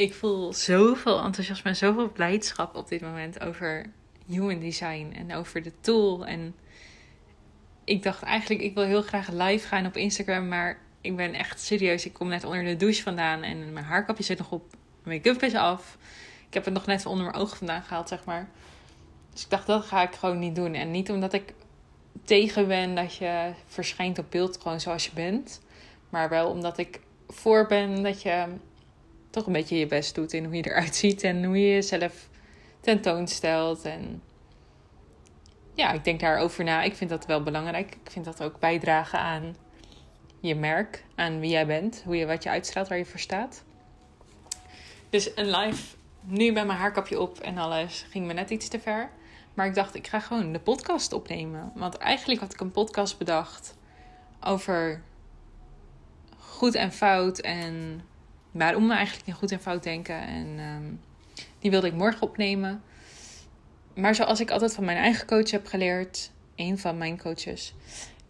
ik 0.00 0.14
voel 0.14 0.52
zoveel 0.52 1.22
enthousiasme 1.22 1.70
en 1.70 1.76
zoveel 1.76 2.10
blijdschap 2.10 2.76
op 2.76 2.88
dit 2.88 3.00
moment 3.00 3.40
over 3.40 3.86
human 4.26 4.58
design 4.58 5.12
en 5.16 5.34
over 5.34 5.62
de 5.62 5.72
tool. 5.80 6.26
En 6.26 6.54
ik 7.84 8.02
dacht 8.02 8.22
eigenlijk, 8.22 8.60
ik 8.60 8.74
wil 8.74 8.84
heel 8.84 9.02
graag 9.02 9.28
live 9.28 9.66
gaan 9.66 9.86
op 9.86 9.96
Instagram, 9.96 10.48
maar 10.48 10.78
ik 11.00 11.16
ben 11.16 11.34
echt 11.34 11.60
serieus. 11.60 12.06
Ik 12.06 12.12
kom 12.12 12.28
net 12.28 12.44
onder 12.44 12.64
de 12.64 12.76
douche 12.76 13.02
vandaan 13.02 13.42
en 13.42 13.72
mijn 13.72 13.84
haarkapje 13.84 14.22
zit 14.22 14.38
nog 14.38 14.50
op, 14.50 14.74
mijn 15.02 15.16
make-up 15.16 15.42
is 15.42 15.54
af. 15.54 15.98
Ik 16.46 16.54
heb 16.54 16.64
het 16.64 16.74
nog 16.74 16.86
net 16.86 17.06
onder 17.06 17.24
mijn 17.24 17.36
ogen 17.36 17.56
vandaan 17.56 17.82
gehaald, 17.82 18.08
zeg 18.08 18.24
maar. 18.24 18.48
Dus 19.32 19.42
ik 19.42 19.50
dacht, 19.50 19.66
dat 19.66 19.84
ga 19.84 20.02
ik 20.02 20.14
gewoon 20.14 20.38
niet 20.38 20.54
doen. 20.54 20.74
En 20.74 20.90
niet 20.90 21.10
omdat 21.10 21.32
ik 21.32 21.54
tegen 22.24 22.68
ben 22.68 22.94
dat 22.94 23.16
je 23.16 23.52
verschijnt 23.66 24.18
op 24.18 24.30
beeld 24.30 24.58
gewoon 24.62 24.80
zoals 24.80 25.04
je 25.04 25.12
bent. 25.14 25.60
Maar 26.08 26.28
wel 26.28 26.48
omdat 26.48 26.78
ik 26.78 27.00
voor 27.28 27.66
ben 27.66 28.02
dat 28.02 28.22
je 28.22 28.46
toch 29.30 29.46
een 29.46 29.52
beetje 29.52 29.78
je 29.78 29.86
best 29.86 30.14
doet 30.14 30.32
in 30.32 30.44
hoe 30.44 30.54
je 30.54 30.70
eruit 30.70 30.96
ziet 30.96 31.22
en 31.22 31.44
hoe 31.44 31.58
je 31.60 31.72
jezelf 31.72 32.28
tentoonstelt. 32.80 33.82
En 33.82 34.22
ja, 35.74 35.92
ik 35.92 36.04
denk 36.04 36.20
daarover 36.20 36.64
na. 36.64 36.82
Ik 36.82 36.94
vind 36.94 37.10
dat 37.10 37.26
wel 37.26 37.42
belangrijk. 37.42 37.96
Ik 38.04 38.10
vind 38.10 38.24
dat 38.24 38.42
ook 38.42 38.58
bijdragen 38.58 39.18
aan 39.18 39.56
je 40.40 40.54
merk, 40.54 41.04
aan 41.14 41.40
wie 41.40 41.50
jij 41.50 41.66
bent, 41.66 42.02
hoe 42.04 42.16
je, 42.16 42.26
wat 42.26 42.42
je 42.42 42.50
uitstraalt, 42.50 42.88
waar 42.88 42.98
je 42.98 43.04
voor 43.04 43.20
staat. 43.20 43.64
Dus 45.10 45.30
een 45.34 45.50
live, 45.50 45.96
nu 46.20 46.52
met 46.52 46.66
mijn 46.66 46.78
haarkapje 46.78 47.20
op 47.20 47.38
en 47.38 47.58
alles, 47.58 48.06
ging 48.10 48.26
me 48.26 48.32
net 48.32 48.50
iets 48.50 48.68
te 48.68 48.80
ver. 48.80 49.10
Maar 49.54 49.66
ik 49.66 49.74
dacht, 49.74 49.94
ik 49.94 50.06
ga 50.06 50.20
gewoon 50.20 50.52
de 50.52 50.60
podcast 50.60 51.12
opnemen. 51.12 51.72
Want 51.74 51.96
eigenlijk 51.96 52.40
had 52.40 52.52
ik 52.52 52.60
een 52.60 52.70
podcast 52.70 53.18
bedacht 53.18 53.76
over 54.40 55.02
goed 56.38 56.74
en 56.74 56.92
fout 56.92 57.38
en 57.38 58.02
waarom 58.50 58.88
we 58.88 58.94
eigenlijk 58.94 59.26
in 59.26 59.34
goed 59.34 59.52
en 59.52 59.60
fout 59.60 59.82
denken. 59.82 60.20
En 60.20 60.58
ehm, 60.58 60.92
die 61.58 61.70
wilde 61.70 61.86
ik 61.86 61.94
morgen 61.94 62.22
opnemen. 62.22 62.82
Maar 63.94 64.14
zoals 64.14 64.40
ik 64.40 64.50
altijd 64.50 64.74
van 64.74 64.84
mijn 64.84 64.98
eigen 64.98 65.26
coach 65.26 65.50
heb 65.50 65.66
geleerd, 65.66 66.30
een 66.56 66.78
van 66.78 66.98
mijn 66.98 67.18
coaches, 67.18 67.74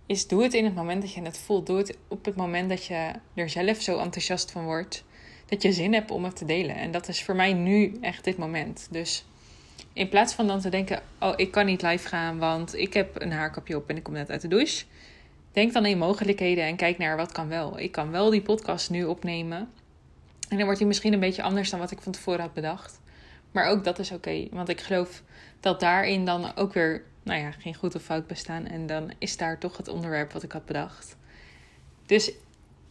is 0.07 0.27
doe 0.27 0.43
het 0.43 0.55
in 0.55 0.65
het 0.65 0.75
moment 0.75 1.03
dat 1.03 1.13
je 1.13 1.23
het 1.23 1.39
voelt. 1.39 1.67
Doe 1.67 1.79
het 1.79 1.97
op 2.09 2.25
het 2.25 2.37
moment 2.37 2.69
dat 2.69 2.85
je 2.85 3.11
er 3.35 3.49
zelf 3.49 3.81
zo 3.81 3.99
enthousiast 3.99 4.51
van 4.51 4.65
wordt. 4.65 5.05
Dat 5.47 5.63
je 5.63 5.73
zin 5.73 5.93
hebt 5.93 6.11
om 6.11 6.25
het 6.25 6.37
te 6.37 6.45
delen. 6.45 6.77
En 6.77 6.91
dat 6.91 7.09
is 7.09 7.23
voor 7.23 7.37
mij 7.37 7.53
nu 7.53 7.99
echt 8.01 8.25
dit 8.25 8.37
moment. 8.37 8.89
Dus 8.91 9.25
in 9.93 10.09
plaats 10.09 10.35
van 10.35 10.47
dan 10.47 10.61
te 10.61 10.69
denken: 10.69 11.03
Oh, 11.21 11.33
ik 11.37 11.51
kan 11.51 11.67
niet 11.67 11.83
live 11.83 12.09
gaan, 12.09 12.39
want 12.39 12.75
ik 12.75 12.95
heb 12.95 13.21
een 13.21 13.33
haarkapje 13.33 13.77
op 13.77 13.89
en 13.89 13.97
ik 13.97 14.03
kom 14.03 14.15
net 14.15 14.31
uit 14.31 14.41
de 14.41 14.49
douche. 14.49 14.85
Denk 15.53 15.73
dan 15.73 15.87
in 15.87 15.99
mogelijkheden 15.99 16.65
en 16.65 16.77
kijk 16.77 16.99
naar 16.99 17.17
wat 17.17 17.33
kan 17.33 17.49
wel. 17.49 17.79
Ik 17.79 17.93
kan 17.93 18.11
wel 18.11 18.31
die 18.31 18.43
podcast 18.43 18.91
nu 18.91 19.05
opnemen. 19.05 19.69
En 20.51 20.57
dan 20.57 20.65
wordt 20.65 20.79
hij 20.79 20.89
misschien 20.89 21.13
een 21.13 21.21
beetje 21.21 21.43
anders 21.43 21.71
dan 21.71 21.79
wat 21.79 21.91
ik 21.91 22.01
van 22.01 22.13
tevoren 22.13 22.41
had 22.41 22.55
bedacht. 22.55 23.01
Maar 23.53 23.67
ook 23.67 23.85
dat 23.85 23.99
is 23.99 24.11
oké. 24.11 24.47
want 24.51 24.69
ik 24.69 24.81
geloof 24.81 25.23
dat 25.61 25.81
daarin 25.81 26.25
dan 26.25 26.57
ook 26.57 26.73
weer, 26.73 27.05
nou 27.23 27.41
ja, 27.41 27.51
geen 27.51 27.75
goed 27.75 27.95
of 27.95 28.03
fout 28.03 28.27
bestaan. 28.27 28.67
En 28.67 28.87
dan 28.87 29.13
is 29.19 29.37
daar 29.37 29.59
toch 29.59 29.77
het 29.77 29.89
onderwerp 29.89 30.33
wat 30.33 30.43
ik 30.43 30.53
had 30.53 30.67
bedacht. 30.67 31.17
Dus 32.07 32.33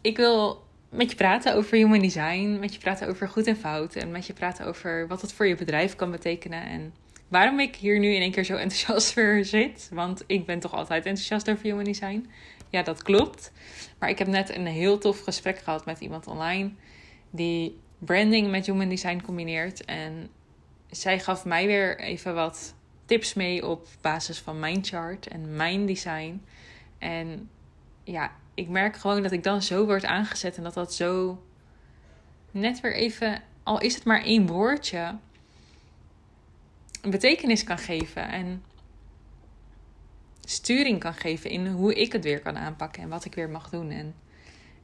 ik 0.02 0.18
wil 0.18 0.64
met 0.90 1.10
je 1.10 1.16
praten 1.16 1.56
over 1.56 1.78
human 1.78 2.00
design, 2.00 2.58
met 2.60 2.74
je 2.74 2.80
praten 2.80 3.08
over 3.08 3.30
goed 3.30 3.48
en 3.48 3.58
fout 3.58 3.96
en 3.96 4.12
met 4.12 4.26
je 4.26 4.34
praten 4.34 4.66
over 4.66 5.08
wat 5.08 5.22
het 5.22 5.34
voor 5.34 5.48
je 5.48 5.56
bedrijf 5.56 5.96
kan 5.96 6.12
betekenen 6.12 6.64
en 6.64 6.94
waarom 7.28 7.60
ik 7.60 7.76
hier 7.76 8.00
nu 8.00 8.14
in 8.14 8.22
één 8.22 8.32
keer 8.32 8.44
zo 8.44 8.56
enthousiast 8.56 9.14
voor 9.14 9.40
zit. 9.44 9.90
Want 9.94 10.24
ik 10.28 10.46
ben 10.46 10.60
toch 10.60 10.74
altijd 10.74 11.06
enthousiast 11.06 11.50
over 11.50 11.64
human 11.64 11.84
design. 11.84 12.30
Ja, 12.70 12.84
dat 12.84 13.04
klopt. 13.04 13.52
Maar 14.00 14.10
ik 14.10 14.20
heb 14.20 14.28
net 14.28 14.56
een 14.56 14.66
heel 14.66 14.98
tof 14.98 15.20
gesprek 15.20 15.58
gehad 15.60 15.86
met 15.86 16.00
iemand 16.00 16.28
online 16.28 16.72
die 17.30 17.80
branding 17.98 18.52
met 18.52 18.66
human 18.66 18.90
design 18.90 19.22
combineert. 19.22 19.86
En 19.86 20.30
zij 20.90 21.20
gaf 21.20 21.46
mij 21.46 21.66
weer 21.66 22.00
even 22.00 22.36
wat 22.36 22.74
tips 23.06 23.34
mee 23.34 23.68
op 23.68 23.88
basis 24.02 24.40
van 24.40 24.60
mijn 24.60 24.84
chart 24.84 25.28
en 25.28 25.56
mijn 25.56 25.86
design. 25.86 26.46
En 26.98 27.50
ja, 28.04 28.32
ik 28.54 28.68
merk 28.68 28.96
gewoon 28.96 29.24
dat 29.24 29.32
ik 29.32 29.44
dan 29.44 29.62
zo 29.62 29.86
word 29.86 30.06
aangezet 30.06 30.58
en 30.58 30.64
dat 30.64 30.74
dat 30.74 30.94
zo 30.94 31.44
net 32.52 32.82
weer 32.82 32.96
even, 32.96 33.42
al 33.64 33.82
is 33.82 33.96
het 33.96 34.04
maar 34.04 34.24
één 34.24 34.48
woordje, 34.48 35.18
een 37.02 37.12
betekenis 37.12 37.64
kan 37.64 37.78
geven 37.78 38.30
en 38.30 38.64
sturing 40.42 41.00
kan 41.00 41.14
geven 41.14 41.50
in 41.50 41.68
hoe 41.68 41.94
ik 41.94 42.12
het 42.12 42.24
weer 42.24 42.40
kan 42.40 42.58
aanpakken 42.58 43.04
en 43.04 43.10
wat 43.10 43.26
ik 43.26 43.36
weer 43.36 43.50
mag 43.50 43.70
doen. 43.70 43.92
En, 43.92 44.16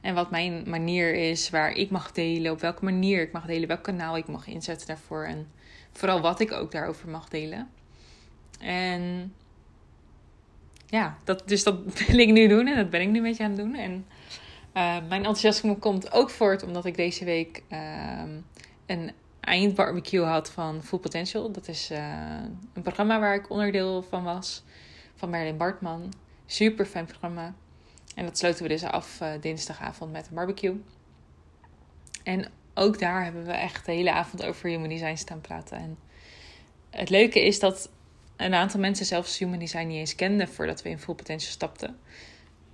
en 0.06 0.14
wat 0.14 0.30
mijn 0.30 0.62
manier 0.66 1.14
is, 1.14 1.50
waar 1.50 1.70
ik 1.72 1.90
mag 1.90 2.12
delen, 2.12 2.52
op 2.52 2.60
welke 2.60 2.84
manier 2.84 3.22
ik 3.22 3.32
mag 3.32 3.46
delen, 3.46 3.68
welk 3.68 3.82
kanaal 3.82 4.16
ik 4.16 4.28
mag 4.28 4.46
inzetten 4.46 4.86
daarvoor. 4.86 5.24
En 5.24 5.48
vooral 5.92 6.20
wat 6.20 6.40
ik 6.40 6.52
ook 6.52 6.72
daarover 6.72 7.08
mag 7.08 7.28
delen. 7.28 7.70
En 8.60 9.34
ja, 10.86 11.16
dat, 11.24 11.48
dus 11.48 11.62
dat 11.62 11.78
wil 12.06 12.18
ik 12.18 12.32
nu 12.32 12.48
doen 12.48 12.66
en 12.66 12.76
dat 12.76 12.90
ben 12.90 13.00
ik 13.00 13.08
nu 13.08 13.16
een 13.16 13.22
beetje 13.22 13.44
aan 13.44 13.50
het 13.50 13.58
doen. 13.58 13.74
En 13.74 13.92
uh, 13.92 14.96
mijn 15.08 15.10
enthousiasme 15.10 15.76
komt 15.76 16.12
ook 16.12 16.30
voort 16.30 16.62
omdat 16.62 16.84
ik 16.84 16.96
deze 16.96 17.24
week 17.24 17.62
uh, 17.72 18.22
een 18.86 19.12
eindbarbecue 19.40 20.24
had 20.24 20.50
van 20.50 20.82
Full 20.82 20.98
Potential. 20.98 21.52
Dat 21.52 21.68
is 21.68 21.90
uh, 21.90 21.98
een 22.72 22.82
programma 22.82 23.20
waar 23.20 23.34
ik 23.34 23.50
onderdeel 23.50 24.02
van 24.02 24.24
was, 24.24 24.62
van 25.14 25.30
Merlin 25.30 25.56
Bartman. 25.56 26.12
Super 26.46 26.86
fijn 26.86 27.06
programma. 27.06 27.54
En 28.16 28.24
dat 28.24 28.38
sloten 28.38 28.62
we 28.62 28.68
dus 28.68 28.82
af 28.82 29.20
uh, 29.20 29.32
dinsdagavond 29.40 30.12
met 30.12 30.26
een 30.28 30.34
barbecue. 30.34 30.80
En 32.22 32.50
ook 32.74 32.98
daar 32.98 33.24
hebben 33.24 33.44
we 33.44 33.52
echt 33.52 33.86
de 33.86 33.92
hele 33.92 34.12
avond 34.12 34.44
over 34.44 34.68
human 34.68 34.88
design 34.88 35.16
staan 35.16 35.40
praten. 35.40 35.76
En 35.76 35.98
het 36.90 37.10
leuke 37.10 37.44
is 37.44 37.58
dat 37.58 37.90
een 38.36 38.54
aantal 38.54 38.80
mensen 38.80 39.06
zelfs 39.06 39.38
human 39.38 39.58
design 39.58 39.86
niet 39.86 39.98
eens 39.98 40.14
kenden 40.14 40.48
voordat 40.48 40.82
we 40.82 40.88
in 40.88 40.98
full 40.98 41.14
potential 41.14 41.50
stapten. 41.50 41.98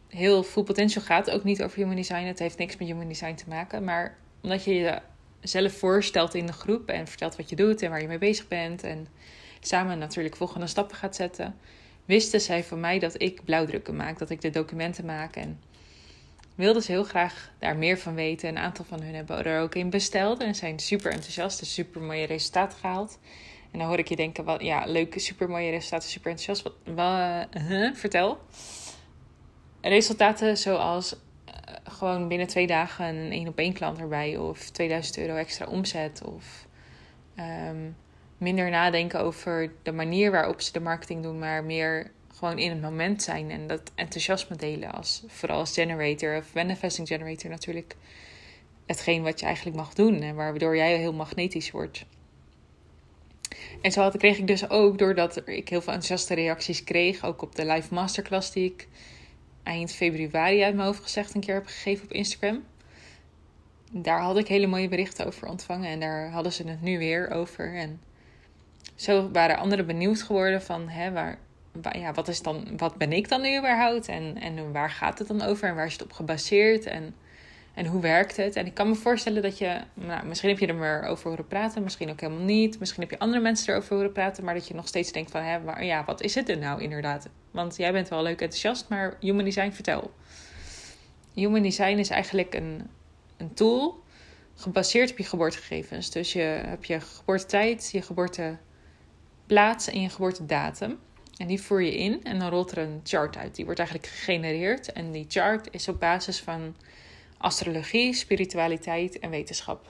Heel 0.09 0.43
full 0.43 0.63
potential 0.63 1.05
gaat 1.05 1.31
ook 1.31 1.45
niet 1.45 1.63
over 1.63 1.77
human 1.77 1.97
design. 1.97 2.25
Het 2.25 2.39
heeft 2.39 2.59
niks 2.59 2.77
met 2.77 2.89
human 2.89 3.09
design 3.09 3.35
te 3.35 3.49
maken. 3.49 3.85
Maar 3.85 4.19
omdat 4.43 4.65
je 4.65 5.01
jezelf 5.41 5.73
voorstelt 5.73 6.35
in 6.35 6.47
de 6.47 6.53
groep 6.53 6.89
en 6.89 7.07
vertelt 7.07 7.37
wat 7.37 7.49
je 7.49 7.57
doet 7.57 7.83
en 7.83 7.91
waar 7.91 8.01
je 8.01 8.09
mee 8.09 8.19
bezig 8.19 8.49
bent. 8.49 8.83
En 8.83 9.07
samen 9.61 9.99
natuurlijk 9.99 10.37
volgende 10.37 10.67
stappen 10.67 10.97
gaat 10.97 11.17
zetten. 11.17 11.57
Wisten 12.05 12.41
zij 12.41 12.65
van 12.65 12.81
mij 12.81 12.99
dat 12.99 13.23
ik 13.23 13.45
blauwdrukken 13.45 13.97
maak, 13.97 14.19
dat 14.19 14.31
ik 14.31 14.41
de 14.41 14.51
documenten 14.51 15.05
maak. 15.05 15.37
En 15.37 15.61
wilden 16.55 16.83
ze 16.83 16.93
heel 16.93 17.05
graag 17.05 17.51
daar 17.59 17.77
meer 17.77 17.99
van 17.99 18.15
weten. 18.15 18.49
Een 18.49 18.59
aantal 18.59 18.85
van 18.85 19.03
hun 19.03 19.15
hebben 19.15 19.45
er 19.45 19.61
ook 19.61 19.75
in 19.75 19.91
besteld 19.91 20.43
en 20.43 20.55
zijn 20.55 20.79
super 20.79 21.13
enthousiast. 21.13 21.59
Dus 21.59 21.75
super 21.75 22.01
mooie 22.01 22.27
resultaten 22.27 22.79
gehaald. 22.79 23.19
En 23.71 23.79
dan 23.79 23.89
hoor 23.89 23.99
ik 23.99 24.09
je 24.09 24.17
denken, 24.17 24.45
wat, 24.45 24.63
ja, 24.63 24.85
leuke, 24.87 25.19
super 25.19 25.49
mooie 25.49 25.71
resultaten, 25.71 26.09
super 26.09 26.31
enthousiast. 26.31 26.75
Wat, 26.85 27.49
uh, 27.55 27.95
vertel. 27.95 28.39
Resultaten 29.81 30.59
zoals 30.59 31.13
uh, 31.13 31.75
gewoon 31.85 32.29
binnen 32.29 32.47
twee 32.47 32.67
dagen 32.67 33.05
een 33.07 33.33
één 33.33 33.49
op 33.49 33.59
één 33.59 33.73
klant 33.73 33.99
erbij. 33.99 34.37
Of 34.37 34.71
2000 34.71 35.19
euro 35.19 35.35
extra 35.35 35.67
omzet. 35.67 36.23
Of 36.25 36.67
um, 37.39 37.97
minder 38.43 38.71
nadenken 38.71 39.21
over 39.21 39.73
de 39.83 39.93
manier 39.93 40.31
waarop 40.31 40.61
ze 40.61 40.73
de 40.73 40.81
marketing 40.81 41.23
doen. 41.23 41.39
Maar 41.39 41.65
meer 41.65 42.11
gewoon 42.35 42.59
in 42.59 42.71
het 42.71 42.81
moment 42.81 43.23
zijn. 43.23 43.51
En 43.51 43.67
dat 43.67 43.93
enthousiasme 43.95 44.57
delen. 44.57 44.93
Als, 44.93 45.23
vooral 45.27 45.59
als 45.59 45.73
generator 45.73 46.37
of 46.37 46.55
manifesting 46.55 47.09
generator 47.09 47.51
natuurlijk. 47.51 47.97
Hetgeen 48.87 49.23
wat 49.23 49.41
je 49.41 49.47
eigenlijk 49.47 49.77
mag 49.77 49.95
doen. 49.95 50.21
En 50.21 50.35
waardoor 50.35 50.77
jij 50.77 50.97
heel 50.97 51.13
magnetisch 51.13 51.71
wordt. 51.71 52.05
En 53.83 53.93
zo 53.93 54.01
had, 54.01 54.17
kreeg 54.17 54.39
ik 54.39 54.47
dus 54.47 54.71
ook, 54.71 54.99
doordat 54.99 55.49
ik 55.49 55.69
heel 55.69 55.81
veel 55.81 55.93
enthousiaste 55.93 56.35
reacties 56.35 56.85
kreeg, 56.85 57.25
ook 57.25 57.43
op 57.43 57.55
de 57.55 57.67
live 57.67 57.95
masterclass 57.95 58.53
die 58.53 58.65
ik 58.65 58.89
eind 59.63 59.93
februari 59.93 60.63
uit 60.63 60.75
mijn 60.75 60.87
hoofd 60.87 61.03
gezegd 61.03 61.35
een 61.35 61.41
keer 61.41 61.55
heb 61.55 61.67
gegeven 61.67 62.05
op 62.05 62.13
Instagram. 62.13 62.65
Daar 63.93 64.21
had 64.21 64.39
ik 64.39 64.49
hele 64.49 64.67
mooie 64.67 64.89
berichten 64.89 65.27
over 65.27 65.49
ontvangen 65.49 65.89
en 65.89 66.01
daar 66.01 66.31
hadden 66.31 66.53
ze 66.53 66.69
het 66.69 66.83
nu 66.83 66.99
weer 66.99 67.31
over. 67.31 67.75
En 67.75 68.01
zo 69.03 69.31
waren 69.31 69.57
anderen 69.57 69.87
benieuwd 69.87 70.23
geworden 70.23 70.63
van, 70.63 70.89
hè, 70.89 71.13
waar, 71.13 71.39
ja, 71.93 72.13
wat, 72.13 72.29
is 72.29 72.43
dan, 72.43 72.69
wat 72.77 72.97
ben 72.97 73.13
ik 73.13 73.29
dan 73.29 73.41
nu 73.41 73.59
überhaupt? 73.59 74.09
En, 74.09 74.39
en 74.41 74.73
waar 74.73 74.91
gaat 74.91 75.19
het 75.19 75.29
dan 75.29 75.43
over 75.43 75.69
en 75.69 75.75
waar 75.75 75.87
is 75.87 75.93
het 75.93 76.03
op 76.03 76.13
gebaseerd? 76.13 76.87
En 76.87 77.15
en 77.75 77.87
hoe 77.87 78.01
werkt 78.01 78.37
het? 78.37 78.57
En 78.57 78.67
ik 78.67 78.75
kan 78.75 78.89
me 78.89 78.95
voorstellen 78.95 79.43
dat 79.43 79.59
je, 79.59 79.81
nou, 79.95 80.27
misschien 80.27 80.49
heb 80.49 80.59
je 80.59 80.67
er 80.67 80.75
maar 80.75 81.05
over 81.05 81.29
horen 81.29 81.47
praten, 81.47 81.83
misschien 81.83 82.11
ook 82.11 82.21
helemaal 82.21 82.45
niet. 82.45 82.79
Misschien 82.79 83.03
heb 83.03 83.11
je 83.11 83.19
andere 83.19 83.43
mensen 83.43 83.73
erover 83.73 83.95
horen 83.95 84.13
praten, 84.13 84.45
maar 84.45 84.55
dat 84.55 84.69
je 84.69 84.75
nog 84.75 84.89
steeds 84.89 85.13
denkt 85.13 85.31
van, 85.31 85.43
hè, 85.43 85.61
maar, 85.61 85.85
ja, 85.85 86.05
wat 86.05 86.23
is 86.23 86.35
het 86.35 86.49
er 86.49 86.59
nou 86.59 86.83
inderdaad? 86.83 87.29
Want 87.51 87.77
jij 87.77 87.93
bent 87.93 88.09
wel 88.09 88.23
leuk 88.23 88.41
enthousiast, 88.41 88.89
maar 88.89 89.17
Human 89.21 89.45
Design, 89.45 89.71
vertel. 89.71 90.11
Human 91.35 91.63
Design 91.63 91.97
is 91.97 92.11
eigenlijk 92.11 92.55
een, 92.55 92.91
een 93.37 93.55
tool 93.55 94.03
gebaseerd 94.55 95.11
op 95.11 95.19
je 95.19 95.25
geboortegegevens. 95.25 96.11
Dus 96.11 96.33
je 96.33 96.41
hebt 96.41 96.87
je 96.87 97.01
geboortetijd, 97.01 97.89
je 97.93 98.03
geboorteplaats 99.53 99.89
en 99.89 100.01
je 100.01 100.09
geboortedatum. 100.09 100.99
En 101.37 101.47
die 101.47 101.61
voer 101.61 101.83
je 101.83 101.97
in 101.97 102.25
en 102.25 102.39
dan 102.39 102.51
rolt 102.51 102.71
er 102.71 102.79
een 102.79 103.01
chart 103.05 103.37
uit. 103.37 103.55
Die 103.55 103.65
wordt 103.65 103.81
eigenlijk 103.81 104.11
gegenereerd. 104.11 104.93
En 104.93 105.13
die 105.13 105.25
chart 105.29 105.69
is 105.71 105.89
op 105.89 106.01
basis 106.01 106.41
van 106.41 106.77
astrologie, 107.39 108.15
spiritualiteit 108.15 109.19
en 109.19 109.31
wetenschap. 109.31 109.87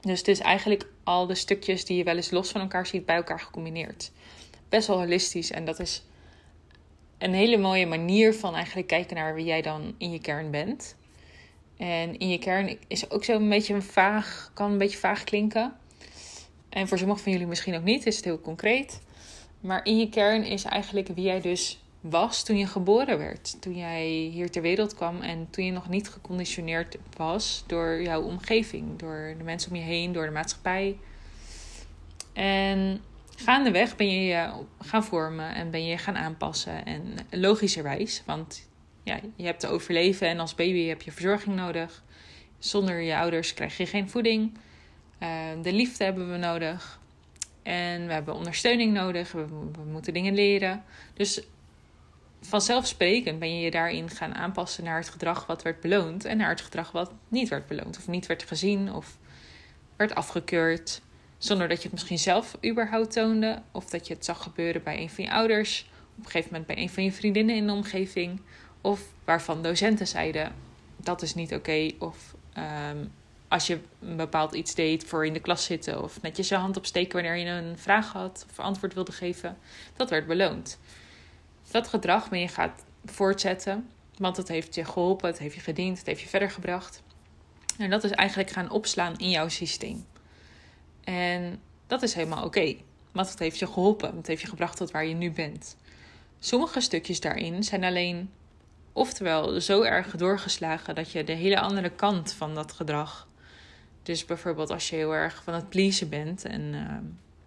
Dus 0.00 0.18
het 0.18 0.28
is 0.28 0.38
eigenlijk 0.38 0.86
al 1.04 1.26
de 1.26 1.34
stukjes 1.34 1.84
die 1.84 1.96
je 1.96 2.04
wel 2.04 2.16
eens 2.16 2.30
los 2.30 2.50
van 2.50 2.60
elkaar 2.60 2.86
ziet 2.86 3.06
bij 3.06 3.16
elkaar 3.16 3.40
gecombineerd. 3.40 4.12
Best 4.68 4.86
wel 4.86 4.98
holistisch 4.98 5.50
en 5.50 5.64
dat 5.64 5.78
is 5.80 6.04
een 7.18 7.34
hele 7.34 7.56
mooie 7.56 7.86
manier 7.86 8.34
van 8.34 8.54
eigenlijk 8.54 8.86
kijken 8.86 9.16
naar 9.16 9.34
wie 9.34 9.44
jij 9.44 9.62
dan 9.62 9.94
in 9.98 10.10
je 10.10 10.20
kern 10.20 10.50
bent. 10.50 10.96
En 11.76 12.18
in 12.18 12.28
je 12.28 12.38
kern 12.38 12.78
is 12.86 13.10
ook 13.10 13.24
zo 13.24 13.32
een 13.32 13.48
beetje 13.48 13.74
een 13.74 13.82
vaag, 13.82 14.50
kan 14.54 14.70
een 14.70 14.78
beetje 14.78 14.98
vaag 14.98 15.24
klinken. 15.24 15.76
En 16.74 16.88
voor 16.88 16.98
sommigen 16.98 17.22
van 17.22 17.32
jullie 17.32 17.46
misschien 17.46 17.74
ook 17.74 17.82
niet, 17.82 18.06
is 18.06 18.16
het 18.16 18.24
heel 18.24 18.40
concreet. 18.40 19.00
Maar 19.60 19.84
in 19.84 19.98
je 19.98 20.08
kern 20.08 20.44
is 20.44 20.64
eigenlijk 20.64 21.08
wie 21.08 21.24
jij 21.24 21.40
dus 21.40 21.82
was 22.00 22.42
toen 22.44 22.58
je 22.58 22.66
geboren 22.66 23.18
werd. 23.18 23.60
Toen 23.60 23.76
jij 23.76 24.06
hier 24.06 24.50
ter 24.50 24.62
wereld 24.62 24.94
kwam 24.94 25.20
en 25.20 25.46
toen 25.50 25.64
je 25.64 25.72
nog 25.72 25.88
niet 25.88 26.08
geconditioneerd 26.08 26.96
was 27.16 27.64
door 27.66 28.02
jouw 28.02 28.22
omgeving, 28.22 28.98
door 28.98 29.34
de 29.38 29.44
mensen 29.44 29.70
om 29.70 29.76
je 29.76 29.82
heen, 29.82 30.12
door 30.12 30.24
de 30.24 30.32
maatschappij. 30.32 30.98
En 32.32 33.00
gaandeweg 33.36 33.96
ben 33.96 34.10
je 34.10 34.24
je 34.24 34.50
gaan 34.78 35.04
vormen 35.04 35.54
en 35.54 35.70
ben 35.70 35.86
je 35.86 35.98
gaan 35.98 36.16
aanpassen. 36.16 36.84
En 36.84 37.14
logischerwijs, 37.30 38.22
want 38.26 38.68
ja, 39.02 39.20
je 39.36 39.44
hebt 39.44 39.60
te 39.60 39.68
overleven 39.68 40.28
en 40.28 40.40
als 40.40 40.54
baby 40.54 40.86
heb 40.86 41.02
je 41.02 41.12
verzorging 41.12 41.56
nodig. 41.56 42.02
Zonder 42.58 43.00
je 43.00 43.16
ouders 43.16 43.54
krijg 43.54 43.76
je 43.76 43.86
geen 43.86 44.08
voeding. 44.08 44.58
Uh, 45.24 45.62
de 45.62 45.72
liefde 45.72 46.04
hebben 46.04 46.30
we 46.30 46.36
nodig. 46.36 47.00
En 47.62 48.06
we 48.06 48.12
hebben 48.12 48.34
ondersteuning 48.34 48.92
nodig. 48.92 49.32
We, 49.32 49.46
we, 49.46 49.84
moeten 49.90 50.12
dingen 50.12 50.34
leren. 50.34 50.84
Dus 51.14 51.42
vanzelfsprekend 52.40 53.38
ben 53.38 53.56
je 53.56 53.64
je 53.64 53.70
daarin 53.70 54.10
gaan 54.10 54.34
aanpassen 54.34 54.84
naar 54.84 54.98
het 54.98 55.08
gedrag 55.08 55.46
wat 55.46 55.62
werd 55.62 55.80
beloond. 55.80 56.24
En 56.24 56.36
naar 56.36 56.48
het 56.48 56.60
gedrag 56.60 56.92
wat 56.92 57.12
niet 57.28 57.48
werd 57.48 57.66
beloond. 57.66 57.98
Of 57.98 58.08
niet 58.08 58.26
werd 58.26 58.42
gezien 58.42 58.92
of 58.92 59.18
werd 59.96 60.14
afgekeurd. 60.14 61.00
Zonder 61.38 61.68
dat 61.68 61.76
je 61.76 61.82
het 61.82 61.92
misschien 61.92 62.18
zelf 62.18 62.56
überhaupt 62.64 63.12
toonde. 63.12 63.62
Of 63.72 63.90
dat 63.90 64.06
je 64.06 64.14
het 64.14 64.24
zag 64.24 64.42
gebeuren 64.42 64.82
bij 64.82 64.98
een 64.98 65.10
van 65.10 65.24
je 65.24 65.30
ouders. 65.30 65.90
Op 66.18 66.24
een 66.24 66.30
gegeven 66.30 66.48
moment 66.52 66.66
bij 66.66 66.78
een 66.78 66.90
van 66.90 67.04
je 67.04 67.12
vriendinnen 67.12 67.56
in 67.56 67.66
de 67.66 67.72
omgeving. 67.72 68.40
Of 68.80 69.00
waarvan 69.24 69.62
docenten 69.62 70.06
zeiden 70.06 70.52
dat 70.96 71.22
is 71.22 71.34
niet 71.34 71.54
oké. 71.54 71.90
Of 71.98 72.34
um, 72.90 73.12
als 73.48 73.66
je 73.66 73.78
een 74.00 74.16
bepaald 74.16 74.54
iets 74.54 74.74
deed 74.74 75.04
voor 75.04 75.26
in 75.26 75.32
de 75.32 75.40
klas 75.40 75.64
zitten. 75.64 76.02
Of 76.02 76.22
netjes 76.22 76.48
je 76.48 76.54
hand 76.54 76.76
opsteken 76.76 77.22
wanneer 77.22 77.36
je 77.36 77.50
een 77.50 77.78
vraag 77.78 78.12
had 78.12 78.46
of 78.50 78.58
antwoord 78.58 78.94
wilde 78.94 79.12
geven. 79.12 79.58
Dat 79.96 80.10
werd 80.10 80.26
beloond. 80.26 80.78
Dat 81.70 81.88
gedrag 81.88 82.28
ben 82.28 82.40
je 82.40 82.48
gaat 82.48 82.84
voortzetten. 83.04 83.88
Want 84.16 84.36
het 84.36 84.48
heeft 84.48 84.74
je 84.74 84.84
geholpen, 84.84 85.28
het 85.28 85.38
heeft 85.38 85.54
je 85.54 85.60
gediend, 85.60 85.98
het 85.98 86.06
heeft 86.06 86.20
je 86.20 86.28
verder 86.28 86.50
gebracht. 86.50 87.02
En 87.78 87.90
dat 87.90 88.04
is 88.04 88.10
eigenlijk 88.10 88.50
gaan 88.50 88.70
opslaan 88.70 89.18
in 89.18 89.30
jouw 89.30 89.48
systeem. 89.48 90.06
En 91.04 91.60
dat 91.86 92.02
is 92.02 92.14
helemaal 92.14 92.44
oké. 92.44 92.76
want 93.12 93.30
het 93.30 93.38
heeft 93.38 93.58
je 93.58 93.66
geholpen. 93.66 94.16
Het 94.16 94.26
heeft 94.26 94.40
je 94.40 94.48
gebracht 94.48 94.76
tot 94.76 94.90
waar 94.90 95.06
je 95.06 95.14
nu 95.14 95.30
bent. 95.30 95.76
Sommige 96.38 96.80
stukjes 96.80 97.20
daarin 97.20 97.62
zijn 97.62 97.84
alleen 97.84 98.30
oftewel 98.92 99.60
zo 99.60 99.82
erg 99.82 100.16
doorgeslagen 100.16 100.94
dat 100.94 101.10
je 101.10 101.24
de 101.24 101.32
hele 101.32 101.60
andere 101.60 101.90
kant 101.90 102.32
van 102.32 102.54
dat 102.54 102.72
gedrag. 102.72 103.28
Dus 104.04 104.24
bijvoorbeeld 104.24 104.70
als 104.70 104.90
je 104.90 104.96
heel 104.96 105.14
erg 105.14 105.42
van 105.44 105.54
het 105.54 105.68
pleasen 105.68 106.08
bent 106.08 106.44
en 106.44 106.60
uh, 106.60 106.96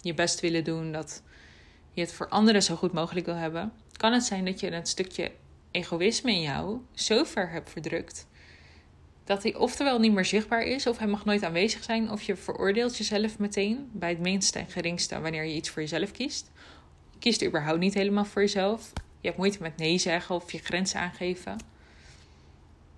je 0.01 0.13
best 0.13 0.39
willen 0.39 0.63
doen 0.63 0.91
dat 0.91 1.21
je 1.91 2.01
het 2.01 2.13
voor 2.13 2.29
anderen 2.29 2.63
zo 2.63 2.75
goed 2.75 2.93
mogelijk 2.93 3.25
wil 3.25 3.35
hebben, 3.35 3.73
kan 3.97 4.13
het 4.13 4.23
zijn 4.23 4.45
dat 4.45 4.59
je 4.59 4.71
een 4.71 4.85
stukje 4.85 5.31
egoïsme 5.71 6.31
in 6.31 6.41
jou 6.41 6.79
zo 6.93 7.23
ver 7.23 7.49
hebt 7.49 7.69
verdrukt 7.69 8.27
dat 9.27 9.43
hij 9.43 9.55
oftewel 9.55 9.99
niet 9.99 10.13
meer 10.13 10.25
zichtbaar 10.25 10.61
is, 10.61 10.87
of 10.87 10.97
hij 10.97 11.07
mag 11.07 11.25
nooit 11.25 11.43
aanwezig 11.43 11.83
zijn, 11.83 12.11
of 12.11 12.21
je 12.21 12.35
veroordeelt 12.35 12.97
jezelf 12.97 13.39
meteen 13.39 13.89
bij 13.93 14.09
het 14.09 14.19
minste 14.19 14.59
en 14.59 14.67
geringste 14.67 15.19
wanneer 15.19 15.43
je 15.43 15.53
iets 15.53 15.69
voor 15.69 15.81
jezelf 15.81 16.11
kiest. 16.11 16.51
Je 17.11 17.19
kiest 17.19 17.43
überhaupt 17.43 17.79
niet 17.79 17.93
helemaal 17.93 18.25
voor 18.25 18.41
jezelf. 18.41 18.93
Je 18.95 19.27
hebt 19.27 19.37
moeite 19.37 19.61
met 19.61 19.77
nee 19.77 19.97
zeggen 19.97 20.35
of 20.35 20.51
je 20.51 20.57
grenzen 20.57 20.99
aangeven. 20.99 21.57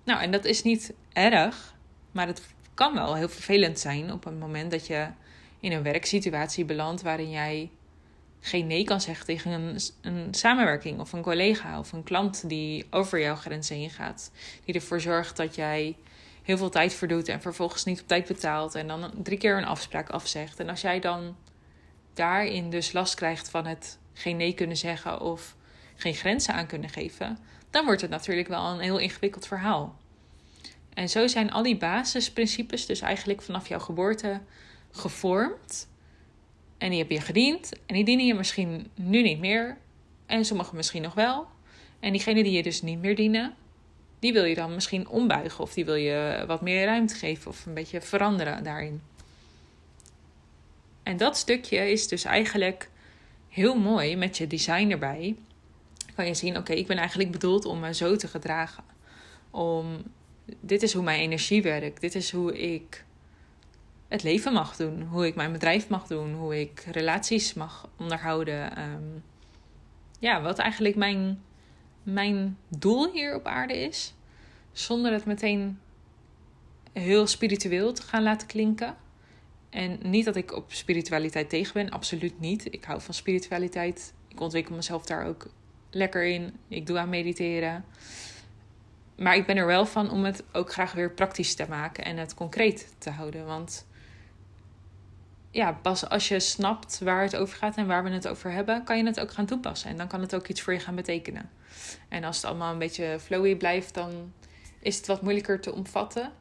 Nou, 0.04 0.20
en 0.20 0.30
dat 0.30 0.44
is 0.44 0.62
niet 0.62 0.92
erg, 1.12 1.74
maar 2.12 2.26
het 2.26 2.42
kan 2.80 2.94
wel 2.94 3.14
heel 3.14 3.28
vervelend 3.28 3.78
zijn 3.78 4.12
op 4.12 4.24
een 4.24 4.38
moment 4.38 4.70
dat 4.70 4.86
je 4.86 5.06
in 5.60 5.72
een 5.72 5.82
werksituatie 5.82 6.64
belandt 6.64 7.02
waarin 7.02 7.30
jij 7.30 7.70
geen 8.40 8.66
nee 8.66 8.84
kan 8.84 9.00
zeggen 9.00 9.26
tegen 9.26 9.50
een, 9.50 9.80
een 10.00 10.34
samenwerking 10.34 11.00
of 11.00 11.12
een 11.12 11.22
collega 11.22 11.78
of 11.78 11.92
een 11.92 12.02
klant 12.02 12.48
die 12.48 12.86
over 12.90 13.20
jouw 13.20 13.34
grenzen 13.34 13.76
heen 13.76 13.90
gaat. 13.90 14.30
Die 14.64 14.74
ervoor 14.74 15.00
zorgt 15.00 15.36
dat 15.36 15.54
jij 15.54 15.96
heel 16.42 16.56
veel 16.56 16.70
tijd 16.70 16.94
verdoet 16.94 17.28
en 17.28 17.40
vervolgens 17.40 17.84
niet 17.84 18.00
op 18.00 18.08
tijd 18.08 18.26
betaalt 18.26 18.74
en 18.74 18.86
dan 18.86 19.10
drie 19.22 19.38
keer 19.38 19.56
een 19.56 19.64
afspraak 19.64 20.10
afzegt. 20.10 20.60
En 20.60 20.68
als 20.68 20.80
jij 20.80 21.00
dan 21.00 21.36
daarin 22.14 22.70
dus 22.70 22.92
last 22.92 23.14
krijgt 23.14 23.50
van 23.50 23.66
het 23.66 23.98
geen 24.12 24.36
nee 24.36 24.54
kunnen 24.54 24.76
zeggen 24.76 25.20
of 25.20 25.56
geen 25.96 26.14
grenzen 26.14 26.54
aan 26.54 26.66
kunnen 26.66 26.90
geven, 26.90 27.38
dan 27.70 27.84
wordt 27.84 28.00
het 28.00 28.10
natuurlijk 28.10 28.48
wel 28.48 28.66
een 28.66 28.80
heel 28.80 28.98
ingewikkeld 28.98 29.46
verhaal. 29.46 29.99
En 31.00 31.08
zo 31.08 31.26
zijn 31.26 31.50
al 31.50 31.62
die 31.62 31.76
basisprincipes 31.76 32.86
dus 32.86 33.00
eigenlijk 33.00 33.42
vanaf 33.42 33.68
jouw 33.68 33.78
geboorte 33.78 34.40
gevormd. 34.90 35.88
En 36.78 36.90
die 36.90 36.98
heb 36.98 37.10
je 37.10 37.20
gediend. 37.20 37.72
En 37.86 37.94
die 37.94 38.04
dienen 38.04 38.26
je 38.26 38.34
misschien 38.34 38.90
nu 38.94 39.22
niet 39.22 39.38
meer. 39.38 39.78
En 40.26 40.44
sommige 40.44 40.76
misschien 40.76 41.02
nog 41.02 41.14
wel. 41.14 41.46
En 42.00 42.12
diegene 42.12 42.42
die 42.42 42.52
je 42.52 42.62
dus 42.62 42.82
niet 42.82 43.00
meer 43.00 43.16
dienen, 43.16 43.54
die 44.18 44.32
wil 44.32 44.44
je 44.44 44.54
dan 44.54 44.74
misschien 44.74 45.08
ombuigen. 45.08 45.62
Of 45.62 45.72
die 45.72 45.84
wil 45.84 45.94
je 45.94 46.44
wat 46.46 46.60
meer 46.60 46.84
ruimte 46.84 47.14
geven. 47.14 47.50
Of 47.50 47.66
een 47.66 47.74
beetje 47.74 48.00
veranderen 48.00 48.64
daarin. 48.64 49.02
En 51.02 51.16
dat 51.16 51.36
stukje 51.36 51.90
is 51.90 52.08
dus 52.08 52.24
eigenlijk 52.24 52.90
heel 53.48 53.74
mooi 53.78 54.16
met 54.16 54.36
je 54.36 54.46
design 54.46 54.90
erbij. 54.90 55.36
Kan 56.14 56.26
je 56.26 56.34
zien, 56.34 56.56
oké, 56.56 56.72
ik 56.72 56.86
ben 56.86 56.96
eigenlijk 56.96 57.30
bedoeld 57.30 57.64
om 57.64 57.80
me 57.80 57.94
zo 57.94 58.16
te 58.16 58.28
gedragen. 58.28 58.84
Om 59.50 60.02
dit 60.60 60.82
is 60.82 60.92
hoe 60.92 61.02
mijn 61.02 61.20
energie 61.20 61.62
werkt. 61.62 62.00
Dit 62.00 62.14
is 62.14 62.30
hoe 62.30 62.58
ik 62.58 63.04
het 64.08 64.22
leven 64.22 64.52
mag 64.52 64.76
doen. 64.76 65.02
Hoe 65.02 65.26
ik 65.26 65.34
mijn 65.34 65.52
bedrijf 65.52 65.88
mag 65.88 66.06
doen. 66.06 66.34
Hoe 66.34 66.60
ik 66.60 66.86
relaties 66.90 67.54
mag 67.54 67.88
onderhouden. 67.98 68.76
Ehm, 68.76 69.08
ja, 70.18 70.42
wat 70.42 70.58
eigenlijk 70.58 70.96
mijn, 70.96 71.42
mijn 72.02 72.56
doel 72.68 73.12
hier 73.12 73.34
op 73.34 73.46
aarde 73.46 73.78
is. 73.78 74.14
Zonder 74.72 75.12
het 75.12 75.24
meteen 75.24 75.78
heel 76.92 77.26
spiritueel 77.26 77.92
te 77.92 78.02
gaan 78.02 78.22
laten 78.22 78.46
klinken. 78.46 78.96
En 79.70 79.98
niet 80.02 80.24
dat 80.24 80.36
ik 80.36 80.56
op 80.56 80.72
spiritualiteit 80.72 81.48
tegen 81.48 81.72
ben, 81.72 81.90
absoluut 81.90 82.40
niet. 82.40 82.72
Ik 82.72 82.84
hou 82.84 83.00
van 83.00 83.14
spiritualiteit. 83.14 84.14
Ik 84.28 84.40
ontwikkel 84.40 84.74
mezelf 84.74 85.06
daar 85.06 85.26
ook 85.26 85.50
lekker 85.90 86.24
in. 86.24 86.52
Ik 86.68 86.86
doe 86.86 86.98
aan 86.98 87.08
mediteren. 87.08 87.84
Maar 89.20 89.36
ik 89.36 89.46
ben 89.46 89.56
er 89.56 89.66
wel 89.66 89.86
van 89.86 90.10
om 90.10 90.24
het 90.24 90.42
ook 90.52 90.72
graag 90.72 90.92
weer 90.92 91.10
praktisch 91.10 91.54
te 91.54 91.66
maken 91.68 92.04
en 92.04 92.16
het 92.16 92.34
concreet 92.34 92.94
te 92.98 93.10
houden. 93.10 93.46
Want 93.46 93.86
ja, 95.50 95.72
pas 95.72 96.08
als 96.08 96.28
je 96.28 96.40
snapt 96.40 96.98
waar 96.98 97.22
het 97.22 97.36
over 97.36 97.56
gaat 97.56 97.76
en 97.76 97.86
waar 97.86 98.04
we 98.04 98.10
het 98.10 98.28
over 98.28 98.50
hebben, 98.50 98.84
kan 98.84 98.96
je 98.96 99.04
het 99.04 99.20
ook 99.20 99.30
gaan 99.30 99.46
toepassen. 99.46 99.90
En 99.90 99.96
dan 99.96 100.08
kan 100.08 100.20
het 100.20 100.34
ook 100.34 100.46
iets 100.46 100.60
voor 100.60 100.72
je 100.72 100.78
gaan 100.78 100.94
betekenen. 100.94 101.50
En 102.08 102.24
als 102.24 102.36
het 102.36 102.44
allemaal 102.44 102.72
een 102.72 102.78
beetje 102.78 103.16
flowy 103.20 103.56
blijft, 103.56 103.94
dan 103.94 104.32
is 104.78 104.96
het 104.96 105.06
wat 105.06 105.22
moeilijker 105.22 105.60
te 105.60 105.74
omvatten. 105.74 106.32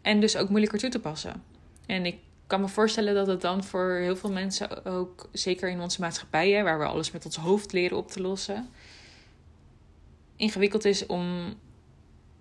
En 0.00 0.20
dus 0.20 0.36
ook 0.36 0.48
moeilijker 0.48 0.78
toe 0.78 0.90
te 0.90 1.00
passen. 1.00 1.42
En 1.86 2.06
ik 2.06 2.18
kan 2.46 2.60
me 2.60 2.68
voorstellen 2.68 3.14
dat 3.14 3.26
het 3.26 3.40
dan 3.40 3.64
voor 3.64 3.92
heel 3.92 4.16
veel 4.16 4.32
mensen 4.32 4.84
ook, 4.84 5.28
zeker 5.32 5.68
in 5.68 5.80
onze 5.80 6.00
maatschappijen, 6.00 6.64
waar 6.64 6.78
we 6.78 6.84
alles 6.84 7.10
met 7.10 7.24
ons 7.24 7.36
hoofd 7.36 7.72
leren 7.72 7.96
op 7.96 8.10
te 8.10 8.20
lossen, 8.20 8.70
ingewikkeld 10.42 10.84
is 10.84 11.06
om 11.06 11.54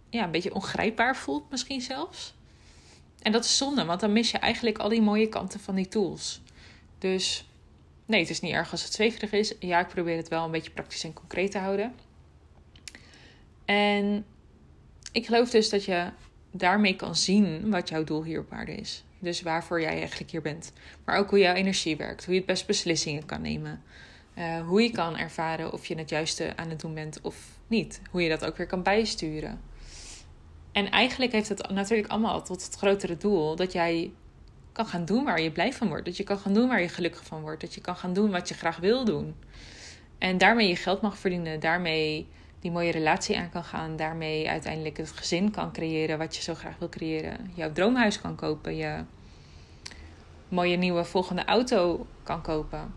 ja, 0.10 0.24
een 0.24 0.32
beetje 0.32 0.54
ongrijpbaar 0.54 1.16
voelt, 1.16 1.50
misschien 1.50 1.82
zelfs. 1.82 2.34
En 3.22 3.32
dat 3.32 3.46
is 3.46 3.58
zonde, 3.58 3.86
want 3.86 4.00
dan 4.00 4.14
mis 4.14 4.32
je 4.32 4.38
eigenlijk 4.38 4.78
al 4.78 4.90
die 4.90 5.02
mooie 5.02 5.30
kanten 5.30 5.60
van 5.60 5.76
die 5.76 5.88
tools. 5.88 6.42
Dus 6.98 7.48
nee, 8.06 8.20
het 8.20 8.30
is 8.30 8.40
niet 8.40 8.54
erg 8.54 8.72
als 8.72 8.84
het 8.84 8.94
zweverig 8.94 9.32
is. 9.32 9.54
Ja, 9.60 9.80
ik 9.80 9.88
probeer 9.88 10.18
het 10.18 10.28
wel 10.28 10.46
een 10.46 10.52
beetje 10.52 10.72
praktisch 10.72 11.04
en 11.04 11.14
concreet 11.14 11.52
te 11.52 11.58
houden. 11.58 11.94
En 13.66 14.26
ik 15.12 15.26
geloof 15.26 15.50
dus 15.50 15.70
dat 15.70 15.86
je 15.86 16.10
daarmee 16.52 16.96
kan 16.96 17.16
zien 17.16 17.70
wat 17.70 17.90
jouw 17.90 18.04
doel 18.04 18.24
hier 18.24 18.40
op 18.40 18.52
aarde 18.52 18.76
is. 18.76 19.04
Dus 19.20 19.42
waarvoor 19.42 19.82
jij 19.82 19.98
eigenlijk 20.00 20.32
hier 20.32 20.42
bent. 20.42 20.74
Maar 21.06 21.18
ook 21.18 21.30
hoe 21.30 21.40
jouw 21.40 21.54
energie 21.54 21.98
werkt. 21.98 22.26
Hoe 22.26 22.34
je 22.34 22.40
het 22.40 22.50
best 22.50 22.68
beslissingen 22.68 23.26
kan 23.26 23.42
nemen. 23.42 23.84
Uh, 24.38 24.68
hoe 24.68 24.82
je 24.82 24.92
kan 24.92 25.18
ervaren 25.18 25.74
of 25.74 25.86
je 25.86 25.96
het 25.96 26.10
juiste 26.10 26.54
aan 26.56 26.70
het 26.70 26.80
doen 26.80 26.94
bent 26.94 27.22
of 27.22 27.60
niet. 27.72 28.02
Hoe 28.12 28.24
je 28.24 28.30
dat 28.30 28.46
ook 28.46 28.58
weer 28.58 28.68
kan 28.68 28.84
bijsturen. 28.84 29.62
En 30.72 30.90
eigenlijk 30.90 31.32
heeft 31.32 31.50
het 31.50 31.70
natuurlijk 31.70 32.10
allemaal 32.10 32.42
tot 32.42 32.64
het 32.64 32.76
grotere 32.76 33.18
doel 33.18 33.56
dat 33.56 33.72
jij 33.72 34.12
kan 34.72 34.86
gaan 34.86 35.06
doen 35.06 35.24
waar 35.24 35.42
je 35.42 35.52
blij 35.52 35.74
van 35.74 35.88
wordt. 35.88 36.06
Dat 36.06 36.18
je 36.18 36.24
kan 36.24 36.38
gaan 36.38 36.54
doen 36.54 36.68
waar 36.68 36.82
je 36.82 36.90
gelukkig 36.90 37.26
van 37.26 37.42
wordt. 37.42 37.62
Dat 37.62 37.74
je 37.74 37.82
kan 37.82 37.96
gaan 37.96 38.14
doen 38.14 38.32
wat 38.32 38.48
je 38.50 38.54
graag 38.54 38.78
wil 38.78 39.06
doen. 39.06 39.36
En 40.18 40.38
daarmee 40.38 40.68
je 40.68 40.76
geld 40.76 41.02
mag 41.02 41.18
verdienen. 41.18 41.60
Daarmee 41.60 42.28
die 42.60 42.72
mooie 42.72 42.92
relatie 42.92 43.38
aan 43.38 43.50
kan 43.50 43.64
gaan. 43.64 43.96
Daarmee 43.96 44.50
uiteindelijk 44.50 44.98
het 44.98 45.12
gezin 45.12 45.52
kan 45.52 45.72
creëren 45.72 46.18
wat 46.18 46.36
je 46.36 46.42
zo 46.42 46.54
graag 46.54 46.78
wil 46.78 46.90
creëren. 46.90 47.52
Jouw 47.54 47.72
droomhuis 47.72 48.22
kan 48.22 48.36
kopen. 48.36 48.76
Je 48.76 49.04
mooie 50.48 50.78
nieuwe 50.78 51.04
volgende 51.04 51.46
auto 51.46 52.06
kan 52.24 52.42
kopen. 52.42 52.94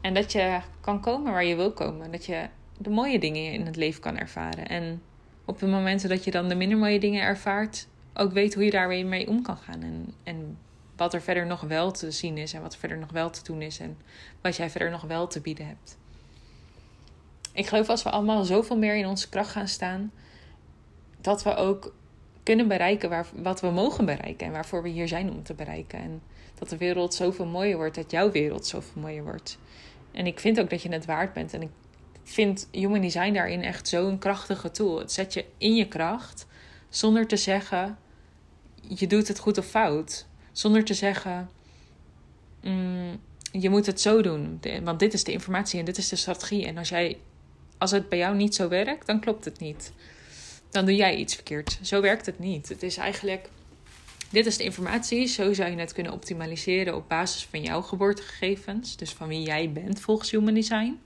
En 0.00 0.14
dat 0.14 0.32
je 0.32 0.60
kan 0.80 1.00
komen 1.00 1.32
waar 1.32 1.44
je 1.44 1.56
wil 1.56 1.72
komen. 1.72 2.10
Dat 2.10 2.24
je 2.24 2.48
de 2.82 2.90
mooie 2.90 3.18
dingen 3.18 3.52
in 3.52 3.66
het 3.66 3.76
leven 3.76 4.00
kan 4.00 4.18
ervaren. 4.18 4.68
En 4.68 5.02
op 5.44 5.58
de 5.58 5.66
momenten 5.66 6.08
dat 6.08 6.24
je 6.24 6.30
dan 6.30 6.48
de 6.48 6.54
minder 6.54 6.78
mooie 6.78 7.00
dingen 7.00 7.22
ervaart, 7.22 7.86
ook 8.14 8.32
weet 8.32 8.54
hoe 8.54 8.64
je 8.64 8.70
daar 8.70 8.88
weer 8.88 9.06
mee 9.06 9.28
om 9.28 9.42
kan 9.42 9.56
gaan. 9.56 9.82
En, 9.82 10.14
en 10.22 10.58
wat 10.96 11.14
er 11.14 11.22
verder 11.22 11.46
nog 11.46 11.60
wel 11.60 11.90
te 11.90 12.10
zien 12.10 12.38
is 12.38 12.52
en 12.52 12.62
wat 12.62 12.72
er 12.72 12.78
verder 12.78 12.98
nog 12.98 13.10
wel 13.10 13.30
te 13.30 13.42
doen 13.42 13.62
is 13.62 13.78
en 13.78 13.98
wat 14.40 14.56
jij 14.56 14.70
verder 14.70 14.90
nog 14.90 15.02
wel 15.02 15.26
te 15.26 15.40
bieden 15.40 15.66
hebt. 15.66 15.98
Ik 17.52 17.66
geloof 17.66 17.88
als 17.88 18.02
we 18.02 18.10
allemaal 18.10 18.44
zoveel 18.44 18.78
meer 18.78 18.96
in 18.96 19.06
onze 19.06 19.28
kracht 19.28 19.50
gaan 19.50 19.68
staan, 19.68 20.12
dat 21.20 21.42
we 21.42 21.54
ook 21.54 21.94
kunnen 22.42 22.68
bereiken 22.68 23.08
waar, 23.08 23.26
wat 23.34 23.60
we 23.60 23.70
mogen 23.70 24.04
bereiken 24.04 24.46
en 24.46 24.52
waarvoor 24.52 24.82
we 24.82 24.88
hier 24.88 25.08
zijn 25.08 25.30
om 25.30 25.42
te 25.42 25.54
bereiken. 25.54 25.98
En 25.98 26.22
dat 26.54 26.68
de 26.68 26.76
wereld 26.76 27.14
zoveel 27.14 27.46
mooier 27.46 27.76
wordt, 27.76 27.94
dat 27.94 28.10
jouw 28.10 28.30
wereld 28.30 28.66
zoveel 28.66 29.02
mooier 29.02 29.24
wordt. 29.24 29.58
En 30.12 30.26
ik 30.26 30.40
vind 30.40 30.60
ook 30.60 30.70
dat 30.70 30.82
je 30.82 30.92
het 30.92 31.04
waard 31.04 31.32
bent. 31.32 31.54
En 31.54 31.62
ik 31.62 31.70
vind 32.24 32.68
Human 32.72 33.00
Design 33.00 33.32
daarin 33.32 33.62
echt 33.62 33.88
zo'n 33.88 34.18
krachtige 34.18 34.70
tool. 34.70 34.98
Het 34.98 35.12
zet 35.12 35.34
je 35.34 35.44
in 35.58 35.74
je 35.74 35.88
kracht 35.88 36.46
zonder 36.88 37.26
te 37.26 37.36
zeggen 37.36 37.98
je 38.98 39.06
doet 39.06 39.28
het 39.28 39.38
goed 39.38 39.58
of 39.58 39.66
fout. 39.66 40.26
Zonder 40.52 40.84
te 40.84 40.94
zeggen 40.94 41.50
mm, 42.62 43.20
je 43.52 43.70
moet 43.70 43.86
het 43.86 44.00
zo 44.00 44.22
doen. 44.22 44.60
Want 44.82 44.98
dit 44.98 45.12
is 45.12 45.24
de 45.24 45.32
informatie 45.32 45.78
en 45.78 45.84
dit 45.84 45.98
is 45.98 46.08
de 46.08 46.16
strategie. 46.16 46.66
En 46.66 46.78
als, 46.78 46.88
jij, 46.88 47.18
als 47.78 47.90
het 47.90 48.08
bij 48.08 48.18
jou 48.18 48.36
niet 48.36 48.54
zo 48.54 48.68
werkt, 48.68 49.06
dan 49.06 49.20
klopt 49.20 49.44
het 49.44 49.58
niet. 49.58 49.92
Dan 50.70 50.84
doe 50.84 50.94
jij 50.94 51.16
iets 51.16 51.34
verkeerd. 51.34 51.78
Zo 51.82 52.00
werkt 52.00 52.26
het 52.26 52.38
niet. 52.38 52.68
Het 52.68 52.82
is 52.82 52.96
eigenlijk 52.96 53.48
dit 54.30 54.46
is 54.46 54.56
de 54.56 54.64
informatie. 54.64 55.26
Zo 55.26 55.52
zou 55.52 55.70
je 55.70 55.76
het 55.76 55.92
kunnen 55.92 56.12
optimaliseren 56.12 56.96
op 56.96 57.08
basis 57.08 57.46
van 57.50 57.62
jouw 57.62 57.82
geboortegegevens. 57.82 58.96
Dus 58.96 59.12
van 59.12 59.28
wie 59.28 59.42
jij 59.42 59.72
bent 59.72 60.00
volgens 60.00 60.30
Human 60.30 60.54
Design. 60.54 60.98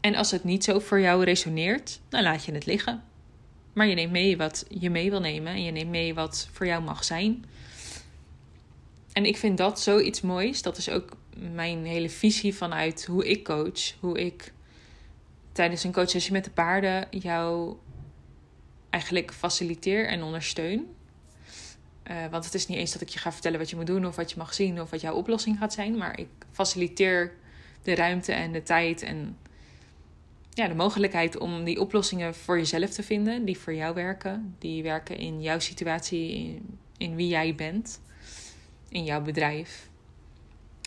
En 0.00 0.14
als 0.14 0.30
het 0.30 0.44
niet 0.44 0.64
zo 0.64 0.78
voor 0.78 1.00
jou 1.00 1.24
resoneert, 1.24 2.00
dan 2.08 2.22
laat 2.22 2.44
je 2.44 2.52
het 2.52 2.66
liggen. 2.66 3.02
Maar 3.72 3.86
je 3.86 3.94
neemt 3.94 4.12
mee 4.12 4.36
wat 4.36 4.64
je 4.68 4.90
mee 4.90 5.10
wil 5.10 5.20
nemen. 5.20 5.52
En 5.52 5.62
je 5.62 5.70
neemt 5.70 5.90
mee 5.90 6.14
wat 6.14 6.48
voor 6.52 6.66
jou 6.66 6.82
mag 6.82 7.04
zijn. 7.04 7.44
En 9.12 9.24
ik 9.24 9.36
vind 9.36 9.58
dat 9.58 9.80
zoiets 9.80 10.20
moois. 10.20 10.62
Dat 10.62 10.76
is 10.76 10.88
ook 10.88 11.16
mijn 11.52 11.84
hele 11.84 12.10
visie 12.10 12.54
vanuit 12.54 13.04
hoe 13.04 13.28
ik 13.28 13.44
coach. 13.44 13.94
Hoe 14.00 14.20
ik 14.20 14.52
tijdens 15.52 15.84
een 15.84 15.92
coachsessie 15.92 16.32
met 16.32 16.44
de 16.44 16.50
paarden 16.50 17.06
jou 17.10 17.76
eigenlijk 18.90 19.32
faciliteer 19.32 20.08
en 20.08 20.22
ondersteun. 20.22 20.86
Uh, 22.10 22.16
want 22.30 22.44
het 22.44 22.54
is 22.54 22.66
niet 22.66 22.78
eens 22.78 22.92
dat 22.92 23.00
ik 23.00 23.08
je 23.08 23.18
ga 23.18 23.32
vertellen 23.32 23.58
wat 23.58 23.70
je 23.70 23.76
moet 23.76 23.86
doen 23.86 24.06
of 24.06 24.16
wat 24.16 24.30
je 24.30 24.38
mag 24.38 24.54
zien 24.54 24.80
of 24.80 24.90
wat 24.90 25.00
jouw 25.00 25.14
oplossing 25.14 25.58
gaat 25.58 25.72
zijn. 25.72 25.96
Maar 25.96 26.18
ik 26.18 26.28
faciliteer 26.52 27.32
de 27.82 27.94
ruimte 27.94 28.32
en 28.32 28.52
de 28.52 28.62
tijd 28.62 29.02
en 29.02 29.36
ja, 30.60 30.68
de 30.68 30.74
mogelijkheid 30.74 31.38
om 31.38 31.64
die 31.64 31.80
oplossingen 31.80 32.34
voor 32.34 32.58
jezelf 32.58 32.90
te 32.90 33.02
vinden. 33.02 33.44
Die 33.44 33.58
voor 33.58 33.74
jou 33.74 33.94
werken. 33.94 34.54
Die 34.58 34.82
werken 34.82 35.16
in 35.16 35.42
jouw 35.42 35.58
situatie, 35.58 36.60
in, 36.96 37.14
wie 37.14 37.28
jij 37.28 37.54
bent. 37.54 38.00
In 38.88 39.04
jouw 39.04 39.20
bedrijf. 39.22 39.88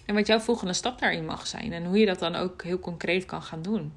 En 0.05 0.15
wat 0.15 0.27
jouw 0.27 0.39
volgende 0.39 0.73
stap 0.73 0.99
daarin 0.99 1.25
mag 1.25 1.47
zijn. 1.47 1.73
En 1.73 1.85
hoe 1.85 1.97
je 1.97 2.05
dat 2.05 2.19
dan 2.19 2.35
ook 2.35 2.63
heel 2.63 2.79
concreet 2.79 3.25
kan 3.25 3.41
gaan 3.41 3.61
doen. 3.61 3.93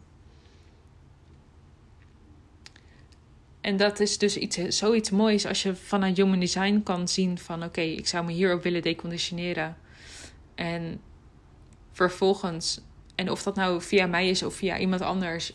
En 3.61 3.77
dat 3.77 4.01
is 4.01 4.19
dus 4.19 4.37
iets, 4.37 4.57
zoiets 4.57 5.11
moois 5.11 5.47
als 5.47 5.63
je 5.63 5.75
vanuit 5.75 6.17
Human 6.17 6.41
Design 6.41 6.81
kan 6.85 7.09
zien 7.09 7.39
van 7.39 7.65
oké, 7.65 7.81
ik 7.81 8.07
zou 8.07 8.25
me 8.25 8.33
hierop 8.33 8.63
willen 8.63 8.83
deconditioneren. 8.83 9.77
En 10.55 11.01
vervolgens, 11.93 12.81
en 13.15 13.31
of 13.31 13.43
dat 13.43 13.55
nou 13.55 13.83
via 13.83 14.07
mij 14.07 14.29
is 14.29 14.43
of 14.43 14.55
via 14.55 14.79
iemand 14.79 15.01
anders, 15.01 15.53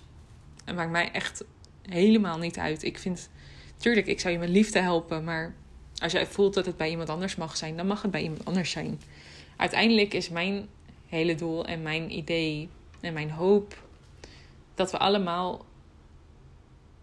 het 0.63 0.75
maakt 0.75 0.91
mij 0.91 1.11
echt 1.11 1.43
helemaal 1.81 2.37
niet 2.37 2.57
uit. 2.57 2.83
Ik 2.83 2.97
vind, 2.97 3.29
tuurlijk, 3.77 4.07
ik 4.07 4.19
zou 4.19 4.33
je 4.33 4.39
met 4.39 4.49
liefde 4.49 4.79
helpen, 4.79 5.23
maar 5.23 5.55
als 5.97 6.11
jij 6.11 6.25
voelt 6.25 6.53
dat 6.53 6.65
het 6.65 6.77
bij 6.77 6.89
iemand 6.89 7.09
anders 7.09 7.35
mag 7.35 7.57
zijn, 7.57 7.77
dan 7.77 7.87
mag 7.87 8.01
het 8.01 8.11
bij 8.11 8.21
iemand 8.21 8.45
anders 8.45 8.71
zijn. 8.71 9.01
Uiteindelijk 9.57 10.13
is 10.13 10.29
mijn 10.29 10.67
hele 11.07 11.35
doel 11.35 11.65
en 11.65 11.81
mijn 11.81 12.17
idee 12.17 12.69
en 13.01 13.13
mijn 13.13 13.31
hoop 13.31 13.83
dat 14.73 14.91
we 14.91 14.97
allemaal 14.97 15.65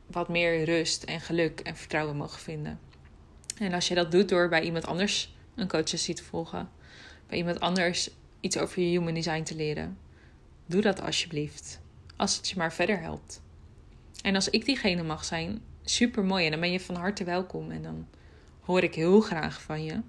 wat 0.06 0.28
meer 0.28 0.64
rust 0.64 1.02
en 1.02 1.20
geluk 1.20 1.60
en 1.60 1.76
vertrouwen 1.76 2.16
mogen 2.16 2.40
vinden. 2.40 2.80
En 3.58 3.72
als 3.72 3.88
je 3.88 3.94
dat 3.94 4.10
doet 4.10 4.28
door 4.28 4.48
bij 4.48 4.62
iemand 4.62 4.86
anders 4.86 5.34
een 5.54 5.68
coachsessie 5.68 6.14
te 6.14 6.24
volgen, 6.24 6.70
bij 7.26 7.38
iemand 7.38 7.60
anders 7.60 8.10
iets 8.40 8.58
over 8.58 8.82
je 8.82 8.88
human 8.88 9.14
design 9.14 9.42
te 9.42 9.54
leren, 9.54 9.98
doe 10.66 10.80
dat 10.80 11.00
alsjeblieft. 11.00 11.80
Als 12.16 12.36
het 12.36 12.48
je 12.48 12.56
maar 12.56 12.72
verder 12.72 13.00
helpt. 13.00 13.42
En 14.22 14.34
als 14.34 14.50
ik 14.50 14.64
diegene 14.64 15.02
mag 15.02 15.25
zijn, 15.25 15.62
super 15.84 16.25
mooi. 16.25 16.44
En 16.44 16.50
dan 16.50 16.60
ben 16.60 16.72
je 16.72 16.80
van 16.80 16.94
harte 16.94 17.25
welkom. 17.25 17.70
En 17.70 17.82
dan 17.82 18.06
hoor 18.60 18.82
ik 18.82 18.94
heel 18.94 19.20
graag 19.20 19.62
van 19.62 19.84
je. 19.84 20.00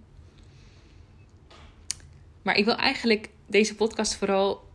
Maar 2.41 2.57
ik 2.57 2.65
wil 2.65 2.75
eigenlijk 2.75 3.29
deze 3.45 3.75
podcast 3.75 4.15
vooral 4.15 4.67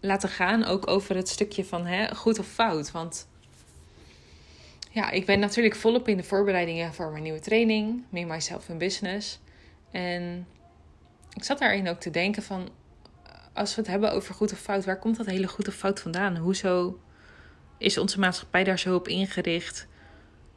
laten 0.00 0.28
gaan 0.28 0.64
ook 0.64 0.88
over 0.88 1.16
het 1.16 1.28
stukje 1.28 1.64
van 1.64 1.86
hè, 1.86 2.14
goed 2.14 2.38
of 2.38 2.46
fout. 2.46 2.90
Want 2.90 3.28
ja, 4.90 5.10
ik 5.10 5.26
ben 5.26 5.38
natuurlijk 5.38 5.74
volop 5.74 6.08
in 6.08 6.16
de 6.16 6.22
voorbereidingen 6.22 6.94
voor 6.94 7.10
mijn 7.10 7.22
nieuwe 7.22 7.40
training, 7.40 8.02
Me, 8.08 8.24
Myself 8.24 8.68
in 8.68 8.78
Business. 8.78 9.40
En 9.90 10.46
ik 11.32 11.44
zat 11.44 11.58
daarin 11.58 11.88
ook 11.88 12.00
te 12.00 12.10
denken 12.10 12.42
van, 12.42 12.68
als 13.52 13.74
we 13.74 13.80
het 13.80 13.90
hebben 13.90 14.12
over 14.12 14.34
goed 14.34 14.52
of 14.52 14.58
fout, 14.58 14.84
waar 14.84 14.98
komt 14.98 15.16
dat 15.16 15.26
hele 15.26 15.48
goed 15.48 15.68
of 15.68 15.74
fout 15.74 16.00
vandaan? 16.00 16.36
Hoezo 16.36 16.98
is 17.84 17.98
onze 17.98 18.18
maatschappij 18.18 18.64
daar 18.64 18.78
zo 18.78 18.94
op 18.94 19.08
ingericht? 19.08 19.86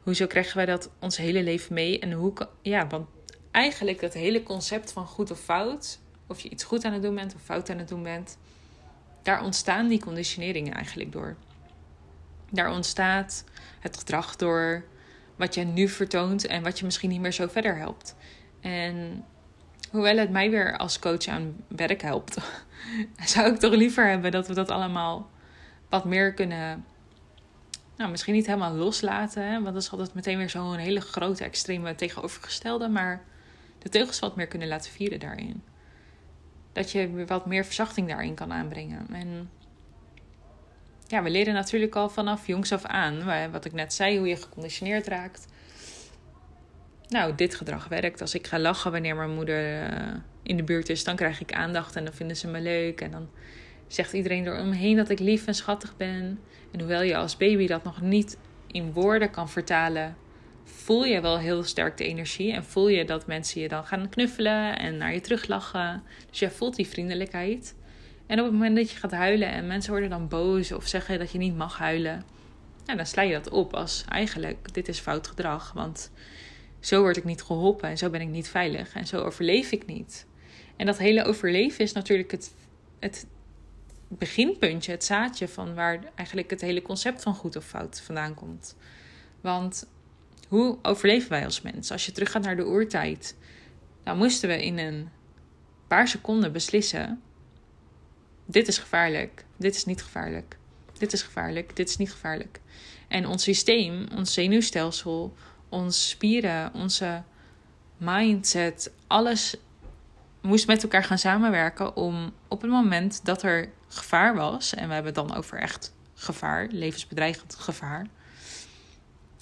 Hoezo 0.02 0.26
krijgen 0.26 0.56
wij 0.56 0.66
dat 0.66 0.90
ons 0.98 1.16
hele 1.16 1.42
leven 1.42 1.74
mee? 1.74 1.98
En 1.98 2.12
hoe, 2.12 2.32
ja, 2.62 2.86
want 2.86 3.06
eigenlijk 3.50 4.00
dat 4.00 4.12
hele 4.14 4.42
concept 4.42 4.92
van 4.92 5.06
goed 5.06 5.30
of 5.30 5.40
fout, 5.40 5.98
of 6.26 6.40
je 6.40 6.48
iets 6.48 6.64
goed 6.64 6.84
aan 6.84 6.92
het 6.92 7.02
doen 7.02 7.14
bent 7.14 7.34
of 7.34 7.42
fout 7.42 7.70
aan 7.70 7.78
het 7.78 7.88
doen 7.88 8.02
bent, 8.02 8.38
daar 9.22 9.42
ontstaan 9.42 9.88
die 9.88 10.00
conditioneringen 10.00 10.74
eigenlijk 10.74 11.12
door. 11.12 11.36
Daar 12.50 12.70
ontstaat 12.70 13.44
het 13.80 13.96
gedrag 13.96 14.36
door 14.36 14.84
wat 15.36 15.54
je 15.54 15.64
nu 15.64 15.88
vertoont 15.88 16.46
en 16.46 16.62
wat 16.62 16.78
je 16.78 16.84
misschien 16.84 17.10
niet 17.10 17.20
meer 17.20 17.32
zo 17.32 17.46
verder 17.46 17.76
helpt. 17.76 18.14
En 18.60 19.24
hoewel 19.90 20.16
het 20.16 20.30
mij 20.30 20.50
weer 20.50 20.76
als 20.76 20.98
coach 20.98 21.26
aan 21.26 21.56
werk 21.68 22.02
helpt, 22.02 22.38
zou 23.34 23.52
ik 23.52 23.58
toch 23.58 23.74
liever 23.74 24.08
hebben 24.08 24.30
dat 24.30 24.48
we 24.48 24.54
dat 24.54 24.70
allemaal 24.70 25.30
wat 25.88 26.04
meer 26.04 26.34
kunnen. 26.34 26.84
Nou, 27.98 28.10
misschien 28.10 28.34
niet 28.34 28.46
helemaal 28.46 28.74
loslaten, 28.74 29.62
want 29.62 29.74
dat 29.74 29.82
is 29.82 29.90
altijd 29.90 30.14
meteen 30.14 30.38
weer 30.38 30.50
zo'n 30.50 30.76
hele 30.76 31.00
grote, 31.00 31.44
extreme 31.44 31.94
tegenovergestelde. 31.94 32.88
Maar 32.88 33.24
de 33.78 33.88
teugels 33.88 34.18
wat 34.18 34.36
meer 34.36 34.46
kunnen 34.46 34.68
laten 34.68 34.90
vieren 34.90 35.20
daarin. 35.20 35.62
Dat 36.72 36.90
je 36.90 37.24
wat 37.26 37.46
meer 37.46 37.64
verzachting 37.64 38.08
daarin 38.08 38.34
kan 38.34 38.52
aanbrengen. 38.52 39.06
En 39.12 39.50
ja, 41.06 41.22
we 41.22 41.30
leren 41.30 41.54
natuurlijk 41.54 41.94
al 41.94 42.08
vanaf 42.08 42.46
jongs 42.46 42.72
af 42.72 42.84
aan, 42.84 43.50
wat 43.50 43.64
ik 43.64 43.72
net 43.72 43.92
zei, 43.92 44.18
hoe 44.18 44.28
je 44.28 44.36
geconditioneerd 44.36 45.06
raakt. 45.06 45.46
Nou, 47.08 47.34
dit 47.34 47.54
gedrag 47.54 47.88
werkt. 47.88 48.20
Als 48.20 48.34
ik 48.34 48.46
ga 48.46 48.58
lachen 48.58 48.92
wanneer 48.92 49.16
mijn 49.16 49.34
moeder 49.34 49.82
eh, 49.82 50.14
in 50.42 50.56
de 50.56 50.62
buurt 50.62 50.88
is, 50.88 51.04
dan 51.04 51.16
krijg 51.16 51.40
ik 51.40 51.52
aandacht 51.52 51.96
en 51.96 52.04
dan 52.04 52.14
vinden 52.14 52.36
ze 52.36 52.48
me 52.48 52.60
leuk. 52.60 53.00
En 53.00 53.10
dan 53.10 53.28
zegt 53.88 54.12
iedereen 54.12 54.44
door 54.44 54.64
me 54.64 54.74
heen 54.74 54.96
dat 54.96 55.10
ik 55.10 55.18
lief 55.18 55.46
en 55.46 55.54
schattig 55.54 55.96
ben. 55.96 56.38
En 56.70 56.78
hoewel 56.78 57.02
je 57.02 57.16
als 57.16 57.36
baby 57.36 57.66
dat 57.66 57.84
nog 57.84 58.00
niet 58.00 58.38
in 58.66 58.92
woorden 58.92 59.30
kan 59.30 59.48
vertalen, 59.48 60.16
voel 60.64 61.04
je 61.04 61.20
wel 61.20 61.38
heel 61.38 61.62
sterk 61.62 61.96
de 61.96 62.04
energie. 62.04 62.52
En 62.52 62.64
voel 62.64 62.88
je 62.88 63.04
dat 63.04 63.26
mensen 63.26 63.60
je 63.60 63.68
dan 63.68 63.84
gaan 63.84 64.08
knuffelen 64.08 64.78
en 64.78 64.96
naar 64.96 65.14
je 65.14 65.20
teruglachen. 65.20 66.02
Dus 66.30 66.38
jij 66.38 66.50
voelt 66.50 66.76
die 66.76 66.86
vriendelijkheid. 66.86 67.74
En 68.26 68.38
op 68.38 68.44
het 68.44 68.54
moment 68.54 68.76
dat 68.76 68.90
je 68.90 68.96
gaat 68.96 69.10
huilen 69.10 69.48
en 69.48 69.66
mensen 69.66 69.90
worden 69.90 70.10
dan 70.10 70.28
boos 70.28 70.72
of 70.72 70.86
zeggen 70.86 71.18
dat 71.18 71.32
je 71.32 71.38
niet 71.38 71.56
mag 71.56 71.78
huilen, 71.78 72.24
ja, 72.84 72.94
dan 72.94 73.06
sla 73.06 73.22
je 73.22 73.32
dat 73.32 73.50
op 73.50 73.74
als 73.74 74.04
eigenlijk 74.08 74.74
dit 74.74 74.88
is 74.88 74.98
fout 74.98 75.26
gedrag. 75.26 75.72
Want 75.72 76.10
zo 76.80 77.00
word 77.00 77.16
ik 77.16 77.24
niet 77.24 77.42
geholpen 77.42 77.88
en 77.88 77.98
zo 77.98 78.10
ben 78.10 78.20
ik 78.20 78.28
niet 78.28 78.48
veilig 78.48 78.94
en 78.94 79.06
zo 79.06 79.20
overleef 79.20 79.72
ik 79.72 79.86
niet. 79.86 80.26
En 80.76 80.86
dat 80.86 80.98
hele 80.98 81.24
overleven 81.24 81.84
is 81.84 81.92
natuurlijk 81.92 82.30
het, 82.30 82.54
het 82.98 83.26
beginpuntje, 84.08 84.90
het 84.90 85.04
zaadje 85.04 85.48
van 85.48 85.74
waar 85.74 86.00
eigenlijk 86.14 86.50
het 86.50 86.60
hele 86.60 86.82
concept 86.82 87.22
van 87.22 87.34
goed 87.34 87.56
of 87.56 87.64
fout 87.64 88.00
vandaan 88.00 88.34
komt. 88.34 88.76
Want 89.40 89.88
hoe 90.48 90.78
overleven 90.82 91.30
wij 91.30 91.44
als 91.44 91.62
mens? 91.62 91.90
Als 91.90 92.06
je 92.06 92.12
teruggaat 92.12 92.42
naar 92.42 92.56
de 92.56 92.66
oertijd, 92.66 93.36
dan 94.02 94.18
moesten 94.18 94.48
we 94.48 94.64
in 94.64 94.78
een 94.78 95.08
paar 95.86 96.08
seconden 96.08 96.52
beslissen 96.52 97.22
dit 98.50 98.68
is 98.68 98.78
gevaarlijk, 98.78 99.44
dit 99.56 99.74
is 99.74 99.84
niet 99.84 100.02
gevaarlijk. 100.02 100.56
dit 100.98 101.12
is 101.12 101.22
gevaarlijk, 101.22 101.76
dit 101.76 101.88
is 101.88 101.96
niet 101.96 102.10
gevaarlijk. 102.10 102.60
En 103.08 103.26
ons 103.26 103.42
systeem, 103.42 104.06
ons 104.16 104.32
zenuwstelsel, 104.32 105.34
onze 105.68 106.00
spieren, 106.00 106.74
onze 106.74 107.22
mindset, 107.96 108.92
alles 109.06 109.56
moest 110.40 110.66
met 110.66 110.82
elkaar 110.82 111.04
gaan 111.04 111.18
samenwerken 111.18 111.96
om 111.96 112.32
op 112.48 112.60
het 112.62 112.70
moment 112.70 113.24
dat 113.24 113.42
er 113.42 113.70
gevaar 113.88 114.34
was, 114.34 114.74
en 114.74 114.88
we 114.88 114.94
hebben 114.94 115.14
het 115.14 115.28
dan 115.28 115.36
over 115.36 115.58
echt 115.58 115.94
gevaar, 116.14 116.66
levensbedreigend 116.70 117.54
gevaar. 117.54 118.06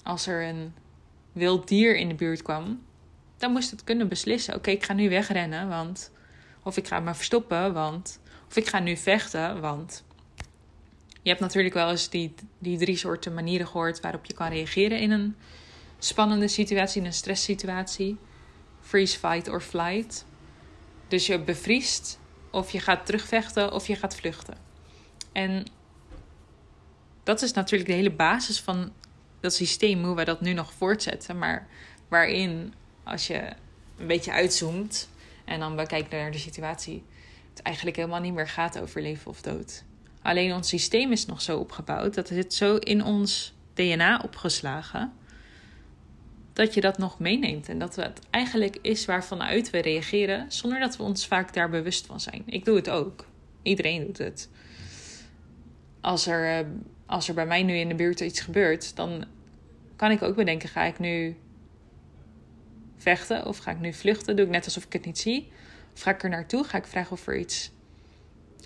Als 0.03 0.27
er 0.27 0.49
een 0.49 0.75
wild 1.33 1.69
dier 1.69 1.97
in 1.97 2.09
de 2.09 2.15
buurt 2.15 2.43
kwam, 2.43 2.83
dan 3.37 3.53
moest 3.53 3.71
het 3.71 3.85
kunnen 3.85 4.09
beslissen: 4.09 4.55
oké, 4.55 4.71
ik 4.71 4.85
ga 4.85 4.93
nu 4.93 5.09
wegrennen, 5.09 5.69
want. 5.69 6.11
Of 6.63 6.77
ik 6.77 6.87
ga 6.87 7.01
me 7.01 7.15
verstoppen, 7.15 7.73
want. 7.73 8.21
Of 8.49 8.57
ik 8.57 8.67
ga 8.67 8.79
nu 8.79 8.97
vechten, 8.97 9.61
want. 9.61 10.05
Je 11.23 11.29
hebt 11.29 11.41
natuurlijk 11.41 11.75
wel 11.75 11.91
eens 11.91 12.09
die, 12.09 12.35
die 12.59 12.79
drie 12.79 12.97
soorten 12.97 13.35
manieren 13.35 13.67
gehoord 13.67 14.01
waarop 14.01 14.25
je 14.25 14.35
kan 14.35 14.49
reageren 14.49 15.01
in 15.01 15.11
een 15.11 15.37
spannende 15.99 16.49
situatie, 16.49 17.01
in 17.01 17.07
een 17.07 17.13
stresssituatie: 17.13 18.17
freeze, 18.81 19.19
fight 19.19 19.49
or 19.49 19.61
flight. 19.61 20.25
Dus 21.09 21.27
je 21.27 21.41
bevriest, 21.41 22.19
of 22.57 22.71
je 22.71 22.81
gaat 22.81 23.07
terugvechten, 23.07 23.73
of 23.73 23.87
je 23.87 23.97
gaat 23.97 24.17
vluchten. 24.17 24.57
En 25.33 25.67
dat 27.23 27.43
is 27.43 27.53
natuurlijk 27.53 27.91
de 27.91 27.97
hele 27.97 28.11
basis 28.11 28.61
van 28.61 28.93
dat 29.41 29.55
systeem, 29.55 30.05
hoe 30.05 30.15
wij 30.15 30.25
dat 30.25 30.41
nu 30.41 30.53
nog 30.53 30.73
voortzetten. 30.73 31.39
Maar 31.39 31.67
waarin, 32.09 32.75
als 33.05 33.27
je 33.27 33.53
een 33.99 34.07
beetje 34.07 34.33
uitzoomt 34.33 35.09
en 35.45 35.61
dan 35.61 35.77
bekijkt 35.77 36.11
naar 36.11 36.31
de 36.31 36.39
situatie, 36.39 37.05
het 37.51 37.63
eigenlijk 37.63 37.97
helemaal 37.97 38.21
niet 38.21 38.35
meer 38.35 38.49
gaat 38.49 38.81
over 38.81 39.03
leven 39.03 39.31
of 39.31 39.41
dood. 39.41 39.85
Alleen 40.23 40.55
ons 40.55 40.69
systeem 40.69 41.13
is 41.13 41.27
nog 41.27 41.43
zo 41.43 41.59
opgebouwd, 41.59 42.15
dat 42.15 42.29
het 42.29 42.55
zo 42.55 42.77
in 42.77 43.05
ons 43.05 43.55
DNA 43.75 44.21
opgeslagen, 44.25 45.13
dat 46.57 46.75
je 46.75 46.81
dat 46.81 46.99
nog 46.99 47.19
meeneemt. 47.19 47.69
En 47.69 47.79
dat 47.79 47.97
het 47.97 48.21
eigenlijk 48.31 48.79
is 48.83 49.05
waarvanuit 49.05 49.71
we 49.71 49.79
reageren, 49.79 50.53
zonder 50.53 50.81
dat 50.81 50.97
we 50.97 51.03
ons 51.03 51.27
vaak 51.27 51.55
daar 51.55 51.71
bewust 51.71 52.07
van 52.07 52.21
zijn. 52.21 52.43
Ik 52.47 52.65
doe 52.65 52.77
het 52.77 52.91
ook. 52.91 53.27
Iedereen 53.63 54.05
doet 54.05 54.19
het. 54.19 54.49
Als 56.01 56.27
er, 56.27 56.59
eh, 56.59 56.67
als 57.07 57.29
er 57.29 57.35
bij 57.35 57.47
mij 57.47 57.63
nu 57.63 57.75
in 57.75 57.89
de 57.89 57.95
buurt 57.95 58.21
iets 58.21 58.41
gebeurt, 58.41 58.97
dan 58.97 59.25
kan 59.97 60.11
ik 60.11 60.23
ook 60.23 60.37
bedenken: 60.37 60.69
ga 60.69 60.83
ik 60.83 60.99
nu 60.99 61.37
vechten 62.97 63.47
of 63.47 63.59
ga 63.59 63.71
ik 63.71 63.81
nu 63.81 63.93
vluchten? 63.93 64.37
Doe 64.37 64.45
ik 64.45 64.51
net 64.51 64.65
alsof 64.65 64.85
ik 64.85 64.93
het 64.93 65.05
niet 65.05 65.19
zie? 65.19 65.51
Of 65.95 66.01
ga 66.01 66.11
ik 66.11 66.23
er 66.23 66.31
naartoe? 66.31 66.65
Ga 66.65 66.79
ik 66.79 66.87
vragen 66.87 67.13
of, 67.13 67.27
er 67.27 67.39
iets, 67.39 67.71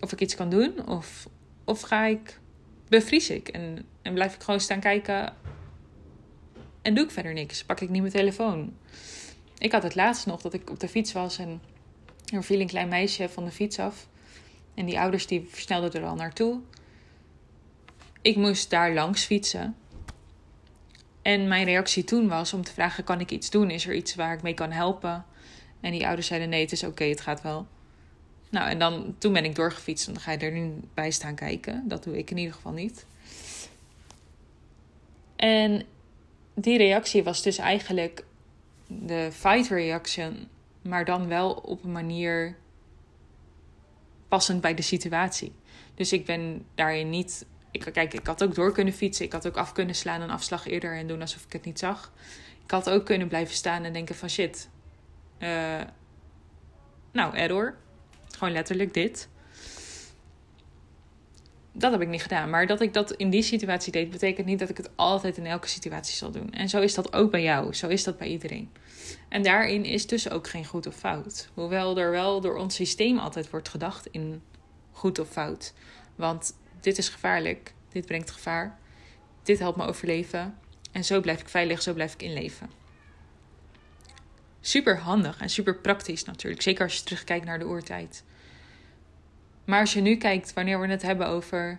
of 0.01 0.13
ik 0.13 0.21
iets 0.21 0.37
kan 0.37 0.51
doen? 0.51 0.89
Of, 0.89 1.29
of 1.65 1.81
ga 1.81 2.05
ik 2.05 2.39
bevries 2.89 3.31
ik 3.31 3.49
en, 3.49 3.87
en 4.03 4.15
blijf 4.15 4.35
ik 4.35 4.43
gewoon 4.43 4.61
staan 4.61 4.81
kijken 4.81 5.35
doe 6.95 7.05
ik 7.05 7.11
verder 7.11 7.33
niks? 7.33 7.65
Pak 7.65 7.81
ik 7.81 7.89
niet 7.89 8.01
mijn 8.01 8.13
telefoon? 8.13 8.77
Ik 9.59 9.73
had 9.73 9.83
het 9.83 9.95
laatst 9.95 10.27
nog 10.27 10.41
dat 10.41 10.55
ik 10.55 10.71
op 10.71 10.81
de 10.81 10.89
fiets 10.89 11.13
was 11.13 11.39
en 11.39 11.61
er 12.33 12.45
viel 12.45 12.61
een 12.61 12.67
klein 12.67 12.89
meisje 12.89 13.29
van 13.29 13.45
de 13.45 13.51
fiets 13.51 13.79
af. 13.79 14.09
En 14.75 14.87
die 14.87 15.01
ouders 15.01 15.27
die 15.27 15.47
versnelden 15.49 15.93
er 15.93 16.09
al 16.09 16.15
naartoe. 16.15 16.61
Ik 18.23 18.37
moest 18.37 18.71
daar 18.71 18.93
langs 18.93 19.25
fietsen. 19.25 19.77
En 21.23 21.49
mijn 21.49 21.65
reactie 21.65 22.05
toen 22.05 22.29
was 22.29 22.53
om 22.53 22.63
te 22.63 22.73
vragen: 22.73 23.05
kan 23.05 23.21
ik 23.21 23.31
iets 23.31 23.51
doen? 23.51 23.71
Is 23.71 23.87
er 23.87 23.95
iets 23.95 24.15
waar 24.15 24.35
ik 24.35 24.43
mee 24.43 24.55
kan 24.55 24.71
helpen? 24.71 25.25
En 25.81 25.93
die 25.93 26.07
ouders 26.07 26.27
zeiden: 26.27 26.49
nee, 26.49 26.61
het 26.61 26.73
is 26.73 26.85
oké, 26.85 27.05
het 27.05 27.21
gaat 27.21 27.43
wel. 27.43 27.67
Nou, 28.51 28.69
en 28.69 28.79
dan, 28.79 29.15
toen 29.19 29.33
ben 29.33 29.45
ik 29.45 29.55
doorgefietst. 29.55 30.07
En 30.07 30.13
dan 30.13 30.23
ga 30.23 30.33
je 30.33 30.39
er 30.39 30.53
nu 30.53 30.73
bij 30.95 31.11
staan 31.11 31.35
kijken. 31.35 31.85
Dat 31.89 32.05
doe 32.05 32.19
ik 32.19 32.31
in 32.31 32.37
ieder 32.37 32.55
geval 32.55 32.73
niet. 32.73 33.07
En 35.37 35.87
die 36.55 36.79
reactie 36.79 37.25
was 37.25 37.43
dus 37.43 37.59
eigenlijk 37.59 38.25
de 38.87 39.29
fight 39.33 39.69
reaction, 39.69 40.49
maar 40.83 41.05
dan 41.05 41.29
wel 41.29 41.53
op 41.53 41.85
een 41.85 41.93
manier 41.93 42.57
passend 44.29 44.61
bij 44.61 44.75
de 44.75 44.83
situatie. 44.83 45.53
Dus 45.95 46.13
ik 46.13 46.25
ben 46.25 46.67
daarin 46.75 47.11
niet 47.11 47.47
ik, 47.71 47.89
kijk, 47.93 48.15
ik 48.15 48.27
had 48.27 48.43
ook 48.43 48.55
door 48.55 48.73
kunnen 48.73 48.95
fietsen. 48.95 49.25
Ik 49.25 49.33
had 49.33 49.47
ook 49.47 49.57
af 49.57 49.73
kunnen 49.73 49.95
slaan 49.95 50.21
een 50.21 50.31
afslag 50.31 50.67
eerder 50.67 50.97
en 50.97 51.07
doen 51.07 51.21
alsof 51.21 51.45
ik 51.45 51.53
het 51.53 51.65
niet 51.65 51.79
zag. 51.79 52.13
Ik 52.65 52.71
had 52.71 52.91
ook 52.91 53.07
kunnen 53.07 53.29
blijven 53.29 53.55
staan 53.55 53.85
en 53.85 53.93
denken 53.93 54.15
van 54.15 54.31
shit. 54.31 54.69
Uh, 55.39 55.81
nou, 57.13 57.37
error. 57.37 57.77
Gewoon 58.31 58.53
letterlijk 58.53 58.95
dit. 58.95 59.29
Dat 61.81 61.93
heb 61.93 62.01
ik 62.01 62.09
niet 62.09 62.23
gedaan. 62.23 62.51
Maar 62.51 62.67
dat 62.67 62.81
ik 62.81 62.95
dat 62.95 63.13
in 63.13 63.31
die 63.31 63.43
situatie 63.43 63.93
deed, 63.93 64.11
betekent 64.11 64.47
niet 64.47 64.59
dat 64.59 64.69
ik 64.69 64.77
het 64.77 64.91
altijd 64.97 65.37
in 65.37 65.47
elke 65.47 65.69
situatie 65.69 66.17
zal 66.17 66.31
doen. 66.31 66.53
En 66.53 66.69
zo 66.69 66.81
is 66.81 66.95
dat 66.95 67.13
ook 67.13 67.31
bij 67.31 67.43
jou. 67.43 67.75
Zo 67.75 67.89
is 67.89 68.05
dat 68.05 68.19
bij 68.19 68.29
iedereen. 68.29 68.71
En 69.29 69.43
daarin 69.43 69.85
is 69.85 70.07
dus 70.07 70.31
ook 70.31 70.49
geen 70.49 70.65
goed 70.65 70.87
of 70.87 70.95
fout. 70.95 71.49
Hoewel 71.55 71.99
er 71.99 72.11
wel 72.11 72.41
door 72.41 72.57
ons 72.57 72.75
systeem 72.75 73.19
altijd 73.19 73.51
wordt 73.51 73.69
gedacht 73.69 74.07
in 74.07 74.43
goed 74.93 75.19
of 75.19 75.29
fout. 75.29 75.73
Want 76.15 76.57
dit 76.81 76.99
is 76.99 77.09
gevaarlijk, 77.09 77.75
dit 77.89 78.07
brengt 78.07 78.31
gevaar, 78.31 78.79
dit 79.43 79.59
helpt 79.59 79.77
me 79.77 79.87
overleven 79.87 80.59
en 80.93 81.05
zo 81.05 81.21
blijf 81.21 81.41
ik 81.41 81.49
veilig, 81.49 81.83
zo 81.83 81.93
blijf 81.93 82.15
ik 82.15 82.23
in 82.23 82.33
leven. 82.33 82.71
Super 84.61 84.99
handig 84.99 85.41
en 85.41 85.51
super 85.51 85.77
praktisch 85.77 86.25
natuurlijk, 86.25 86.63
zeker 86.63 86.85
als 86.85 86.97
je 86.97 87.03
terugkijkt 87.03 87.45
naar 87.45 87.59
de 87.59 87.67
oertijd. 87.67 88.25
Maar 89.71 89.81
als 89.81 89.93
je 89.93 90.01
nu 90.01 90.17
kijkt, 90.17 90.53
wanneer 90.53 90.81
we 90.81 90.87
het 90.87 91.03
hebben 91.03 91.27
over 91.27 91.79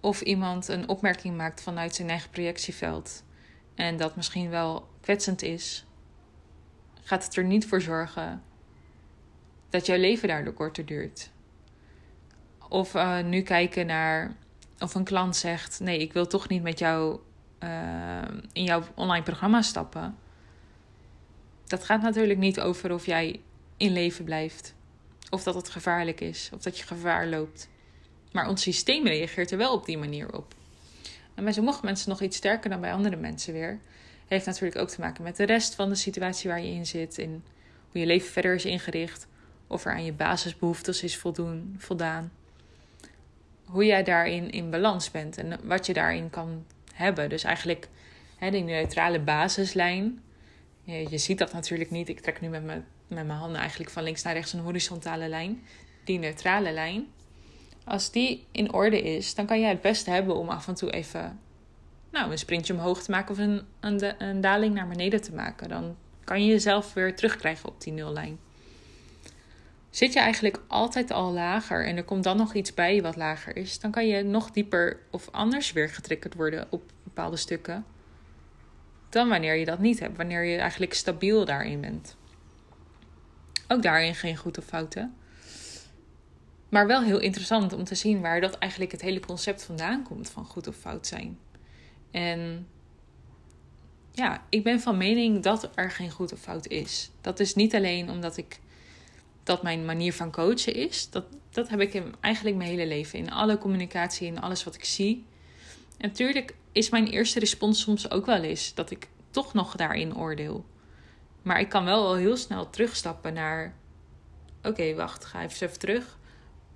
of 0.00 0.20
iemand 0.20 0.68
een 0.68 0.88
opmerking 0.88 1.36
maakt 1.36 1.62
vanuit 1.62 1.94
zijn 1.94 2.08
eigen 2.08 2.30
projectieveld 2.30 3.24
en 3.74 3.96
dat 3.96 4.16
misschien 4.16 4.50
wel 4.50 4.88
kwetsend 5.00 5.42
is, 5.42 5.86
gaat 7.02 7.24
het 7.24 7.36
er 7.36 7.44
niet 7.44 7.66
voor 7.66 7.80
zorgen 7.80 8.42
dat 9.70 9.86
jouw 9.86 9.98
leven 9.98 10.28
daardoor 10.28 10.52
korter 10.52 10.86
duurt. 10.86 11.30
Of 12.68 12.94
uh, 12.94 13.20
nu 13.24 13.42
kijken 13.42 13.86
naar 13.86 14.36
of 14.78 14.94
een 14.94 15.04
klant 15.04 15.36
zegt: 15.36 15.80
Nee, 15.80 15.98
ik 15.98 16.12
wil 16.12 16.26
toch 16.26 16.48
niet 16.48 16.62
met 16.62 16.78
jou 16.78 17.18
uh, 17.62 18.22
in 18.52 18.64
jouw 18.64 18.82
online 18.94 19.24
programma 19.24 19.62
stappen. 19.62 20.16
Dat 21.66 21.84
gaat 21.84 22.02
natuurlijk 22.02 22.38
niet 22.38 22.60
over 22.60 22.92
of 22.92 23.06
jij 23.06 23.40
in 23.76 23.92
leven 23.92 24.24
blijft. 24.24 24.76
Of 25.30 25.42
dat 25.42 25.54
het 25.54 25.68
gevaarlijk 25.68 26.20
is. 26.20 26.50
Of 26.54 26.62
dat 26.62 26.78
je 26.78 26.86
gevaar 26.86 27.26
loopt. 27.26 27.68
Maar 28.32 28.48
ons 28.48 28.62
systeem 28.62 29.06
reageert 29.06 29.50
er 29.50 29.58
wel 29.58 29.72
op 29.72 29.86
die 29.86 29.98
manier 29.98 30.34
op. 30.36 30.54
En 31.34 31.44
bij 31.44 31.52
sommige 31.52 31.84
mensen 31.84 32.08
nog 32.08 32.22
iets 32.22 32.36
sterker 32.36 32.70
dan 32.70 32.80
bij 32.80 32.92
andere 32.92 33.16
mensen 33.16 33.52
weer. 33.52 33.80
Heeft 34.28 34.46
natuurlijk 34.46 34.80
ook 34.80 34.88
te 34.88 35.00
maken 35.00 35.22
met 35.22 35.36
de 35.36 35.44
rest 35.44 35.74
van 35.74 35.88
de 35.88 35.94
situatie 35.94 36.50
waar 36.50 36.60
je 36.60 36.72
in 36.72 36.86
zit. 36.86 37.18
En 37.18 37.44
hoe 37.90 38.00
je 38.00 38.06
leven 38.06 38.30
verder 38.30 38.54
is 38.54 38.64
ingericht. 38.64 39.26
Of 39.66 39.84
er 39.84 39.92
aan 39.92 40.04
je 40.04 40.12
basisbehoeftes 40.12 41.02
is 41.02 41.16
voldoen, 41.16 41.74
voldaan 41.78 42.32
hoe 43.68 43.84
jij 43.84 44.02
daarin 44.02 44.50
in 44.50 44.70
balans 44.70 45.10
bent 45.10 45.38
en 45.38 45.58
wat 45.62 45.86
je 45.86 45.92
daarin 45.92 46.30
kan 46.30 46.64
hebben. 46.94 47.28
Dus 47.28 47.44
eigenlijk 47.44 47.88
hè, 48.36 48.50
die 48.50 48.62
neutrale 48.62 49.20
basislijn. 49.20 50.22
Je, 50.82 51.18
ziet 51.18 51.38
dat 51.38 51.52
natuurlijk 51.52 51.90
niet. 51.90 52.08
Ik 52.08 52.20
trek 52.20 52.40
nu 52.40 52.48
met, 52.48 52.82
met 53.08 53.26
mijn 53.26 53.38
handen 53.38 53.60
eigenlijk 53.60 53.90
van 53.90 54.02
links 54.02 54.22
naar 54.22 54.34
rechts 54.34 54.52
een 54.52 54.60
horizontale 54.60 55.28
lijn. 55.28 55.62
Die 56.04 56.18
neutrale 56.18 56.72
lijn. 56.72 57.06
Als 57.84 58.10
die 58.10 58.46
in 58.50 58.72
orde 58.72 59.02
is, 59.02 59.34
dan 59.34 59.46
kan 59.46 59.60
jij 59.60 59.68
het 59.68 59.80
beste 59.80 60.10
hebben 60.10 60.36
om 60.36 60.48
af 60.48 60.68
en 60.68 60.74
toe 60.74 60.90
even 60.90 61.40
nou, 62.10 62.30
een 62.30 62.38
sprintje 62.38 62.72
omhoog 62.72 63.02
te 63.02 63.10
maken 63.10 63.30
of 63.30 63.38
een, 63.38 63.62
een, 64.18 64.40
daling 64.40 64.74
naar 64.74 64.88
beneden 64.88 65.22
te 65.22 65.34
maken. 65.34 65.68
Dan 65.68 65.96
kan 66.24 66.44
je 66.44 66.50
jezelf 66.50 66.92
weer 66.92 67.16
terugkrijgen 67.16 67.68
op 67.68 67.80
die 67.80 67.92
nullijn. 67.92 68.38
Zit 69.90 70.12
je 70.12 70.20
eigenlijk 70.20 70.60
altijd 70.66 71.10
al 71.10 71.32
lager 71.32 71.86
en 71.86 71.96
er 71.96 72.04
komt 72.04 72.24
dan 72.24 72.36
nog 72.36 72.54
iets 72.54 72.74
bij 72.74 73.02
wat 73.02 73.16
lager 73.16 73.56
is, 73.56 73.80
dan 73.80 73.90
kan 73.90 74.06
je 74.06 74.22
nog 74.22 74.50
dieper 74.50 75.00
of 75.10 75.28
anders 75.30 75.72
weer 75.72 75.88
getriggerd 75.88 76.34
worden 76.34 76.66
op 76.70 76.82
bepaalde 77.02 77.36
stukken 77.36 77.84
dan 79.08 79.28
wanneer 79.28 79.54
je 79.54 79.64
dat 79.64 79.78
niet 79.78 80.00
hebt, 80.00 80.16
wanneer 80.16 80.44
je 80.44 80.58
eigenlijk 80.58 80.94
stabiel 80.94 81.44
daarin 81.44 81.80
bent. 81.80 82.16
Ook 83.68 83.82
daarin 83.82 84.14
geen 84.14 84.36
goed 84.36 84.58
of 84.58 84.64
fouten. 84.64 85.14
Maar 86.68 86.86
wel 86.86 87.02
heel 87.02 87.18
interessant 87.18 87.72
om 87.72 87.84
te 87.84 87.94
zien 87.94 88.20
waar 88.20 88.40
dat 88.40 88.58
eigenlijk 88.58 88.92
het 88.92 89.00
hele 89.00 89.20
concept 89.20 89.64
vandaan 89.64 90.02
komt 90.02 90.30
van 90.30 90.44
goed 90.44 90.66
of 90.66 90.76
fout 90.76 91.06
zijn. 91.06 91.38
En 92.10 92.66
ja, 94.12 94.42
ik 94.48 94.62
ben 94.62 94.80
van 94.80 94.96
mening 94.96 95.42
dat 95.42 95.70
er 95.74 95.90
geen 95.90 96.10
goed 96.10 96.32
of 96.32 96.40
fout 96.40 96.66
is. 96.66 97.10
Dat 97.20 97.40
is 97.40 97.54
niet 97.54 97.74
alleen 97.74 98.10
omdat 98.10 98.36
ik 98.36 98.60
dat 99.42 99.62
mijn 99.62 99.84
manier 99.84 100.12
van 100.12 100.30
coachen 100.30 100.74
is. 100.74 101.10
Dat, 101.10 101.24
dat 101.50 101.68
heb 101.68 101.80
ik 101.80 102.02
eigenlijk 102.20 102.56
mijn 102.56 102.70
hele 102.70 102.86
leven. 102.86 103.18
In 103.18 103.30
alle 103.30 103.58
communicatie, 103.58 104.26
in 104.26 104.40
alles 104.40 104.64
wat 104.64 104.74
ik 104.74 104.84
zie. 104.84 105.24
En 105.98 106.08
natuurlijk 106.08 106.54
is 106.72 106.90
mijn 106.90 107.06
eerste 107.06 107.38
respons 107.38 107.80
soms 107.80 108.10
ook 108.10 108.26
wel 108.26 108.42
eens 108.42 108.74
dat 108.74 108.90
ik 108.90 109.08
toch 109.30 109.54
nog 109.54 109.76
daarin 109.76 110.16
oordeel. 110.16 110.64
Maar 111.42 111.60
ik 111.60 111.68
kan 111.68 111.84
wel 111.84 112.06
al 112.06 112.14
heel 112.14 112.36
snel 112.36 112.70
terugstappen 112.70 113.34
naar: 113.34 113.74
oké, 114.62 114.94
wacht, 114.94 115.24
ga 115.24 115.42
even 115.42 115.66
even 115.66 115.78
terug. 115.78 116.18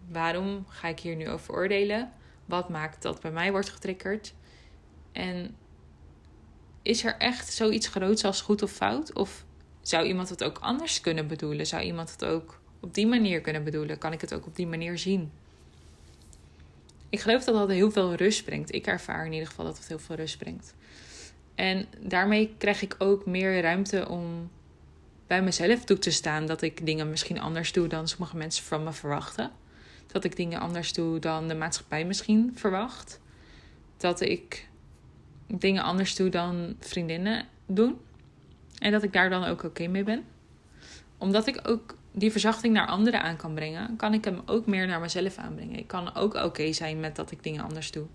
Waarom 0.08 0.64
ga 0.68 0.88
ik 0.88 1.00
hier 1.00 1.16
nu 1.16 1.28
over 1.28 1.54
oordelen? 1.54 2.12
Wat 2.44 2.68
maakt 2.68 3.02
dat 3.02 3.20
bij 3.20 3.30
mij 3.30 3.50
wordt 3.50 3.70
getriggerd? 3.70 4.34
En 5.12 5.56
is 6.82 7.04
er 7.04 7.16
echt 7.16 7.52
zoiets 7.52 7.86
groots 7.86 8.24
als 8.24 8.40
goed 8.40 8.62
of 8.62 8.70
fout? 8.70 9.12
Of 9.12 9.44
zou 9.82 10.06
iemand 10.06 10.28
het 10.28 10.44
ook 10.44 10.58
anders 10.58 11.00
kunnen 11.00 11.26
bedoelen? 11.26 11.66
Zou 11.66 11.82
iemand 11.82 12.10
het 12.10 12.24
ook 12.24 12.60
op 12.80 12.94
die 12.94 13.06
manier 13.06 13.40
kunnen 13.40 13.64
bedoelen? 13.64 13.98
Kan 13.98 14.12
ik 14.12 14.20
het 14.20 14.34
ook 14.34 14.46
op 14.46 14.56
die 14.56 14.66
manier 14.66 14.98
zien? 14.98 15.32
Ik 17.08 17.20
geloof 17.20 17.44
dat 17.44 17.54
dat 17.54 17.68
heel 17.68 17.90
veel 17.90 18.14
rust 18.14 18.44
brengt. 18.44 18.74
Ik 18.74 18.86
ervaar 18.86 19.26
in 19.26 19.32
ieder 19.32 19.48
geval 19.48 19.64
dat 19.64 19.78
het 19.78 19.88
heel 19.88 19.98
veel 19.98 20.16
rust 20.16 20.38
brengt. 20.38 20.74
En 21.54 21.86
daarmee 21.98 22.54
krijg 22.58 22.82
ik 22.82 22.94
ook 22.98 23.26
meer 23.26 23.60
ruimte 23.60 24.08
om 24.08 24.50
bij 25.26 25.42
mezelf 25.42 25.84
toe 25.84 25.98
te 25.98 26.10
staan 26.10 26.46
dat 26.46 26.62
ik 26.62 26.86
dingen 26.86 27.10
misschien 27.10 27.40
anders 27.40 27.72
doe 27.72 27.86
dan 27.86 28.08
sommige 28.08 28.36
mensen 28.36 28.64
van 28.64 28.84
me 28.84 28.92
verwachten. 28.92 29.50
Dat 30.06 30.24
ik 30.24 30.36
dingen 30.36 30.60
anders 30.60 30.92
doe 30.92 31.18
dan 31.18 31.48
de 31.48 31.54
maatschappij 31.54 32.04
misschien 32.04 32.52
verwacht. 32.54 33.20
Dat 33.96 34.20
ik 34.20 34.68
dingen 35.46 35.82
anders 35.82 36.16
doe 36.16 36.28
dan 36.28 36.76
vriendinnen 36.80 37.46
doen. 37.66 38.00
En 38.78 38.92
dat 38.92 39.02
ik 39.02 39.12
daar 39.12 39.30
dan 39.30 39.44
ook 39.44 39.64
oké 39.64 39.86
mee 39.86 40.04
ben. 40.04 40.24
Omdat 41.18 41.46
ik 41.46 41.68
ook 41.68 41.96
die 42.12 42.30
verzachting 42.30 42.74
naar 42.74 42.86
anderen 42.86 43.22
aan 43.22 43.36
kan 43.36 43.54
brengen, 43.54 43.96
kan 43.96 44.14
ik 44.14 44.24
hem 44.24 44.40
ook 44.46 44.66
meer 44.66 44.86
naar 44.86 45.00
mezelf 45.00 45.36
aanbrengen. 45.36 45.78
Ik 45.78 45.86
kan 45.86 46.14
ook 46.14 46.34
oké 46.34 46.72
zijn 46.72 47.00
met 47.00 47.16
dat 47.16 47.30
ik 47.30 47.42
dingen 47.42 47.64
anders 47.64 47.90
doe. 47.90 48.06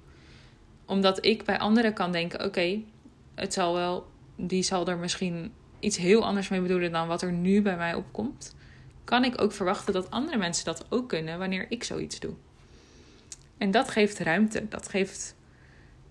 Omdat 0.86 1.26
ik 1.26 1.46
bij 1.46 1.60
anderen 1.60 1.94
kan 1.94 2.12
denken: 2.12 2.46
oké, 2.46 2.82
het 3.38 3.54
zal 3.54 3.74
wel, 3.74 4.08
die 4.36 4.64
zal 4.64 4.88
er 4.88 4.98
misschien 4.98 5.52
iets 5.80 5.98
heel 5.98 6.26
anders 6.26 6.50
mee 6.50 6.62
bedoelen 6.62 6.92
dan 6.92 7.08
wat 7.08 7.22
er 7.22 7.32
nu 7.32 7.62
bij 7.62 7.78
mij 7.78 7.94
opkomt. 7.94 8.56
Kan 9.04 9.24
ik 9.24 9.42
ook 9.42 9.52
verwachten 9.52 9.94
dat 9.94 10.12
andere 10.12 10.38
mensen 10.38 10.66
dat 10.66 10.86
ook 10.90 11.10
kunnen 11.10 11.40
wanneer 11.40 11.66
ik 11.70 11.84
zoiets 11.84 12.20
doe. 12.20 12.34
En 13.58 13.72
dat 13.72 13.90
geeft 13.90 14.20
ruimte. 14.20 14.68
Dat 14.68 14.90
geeft 14.90 15.36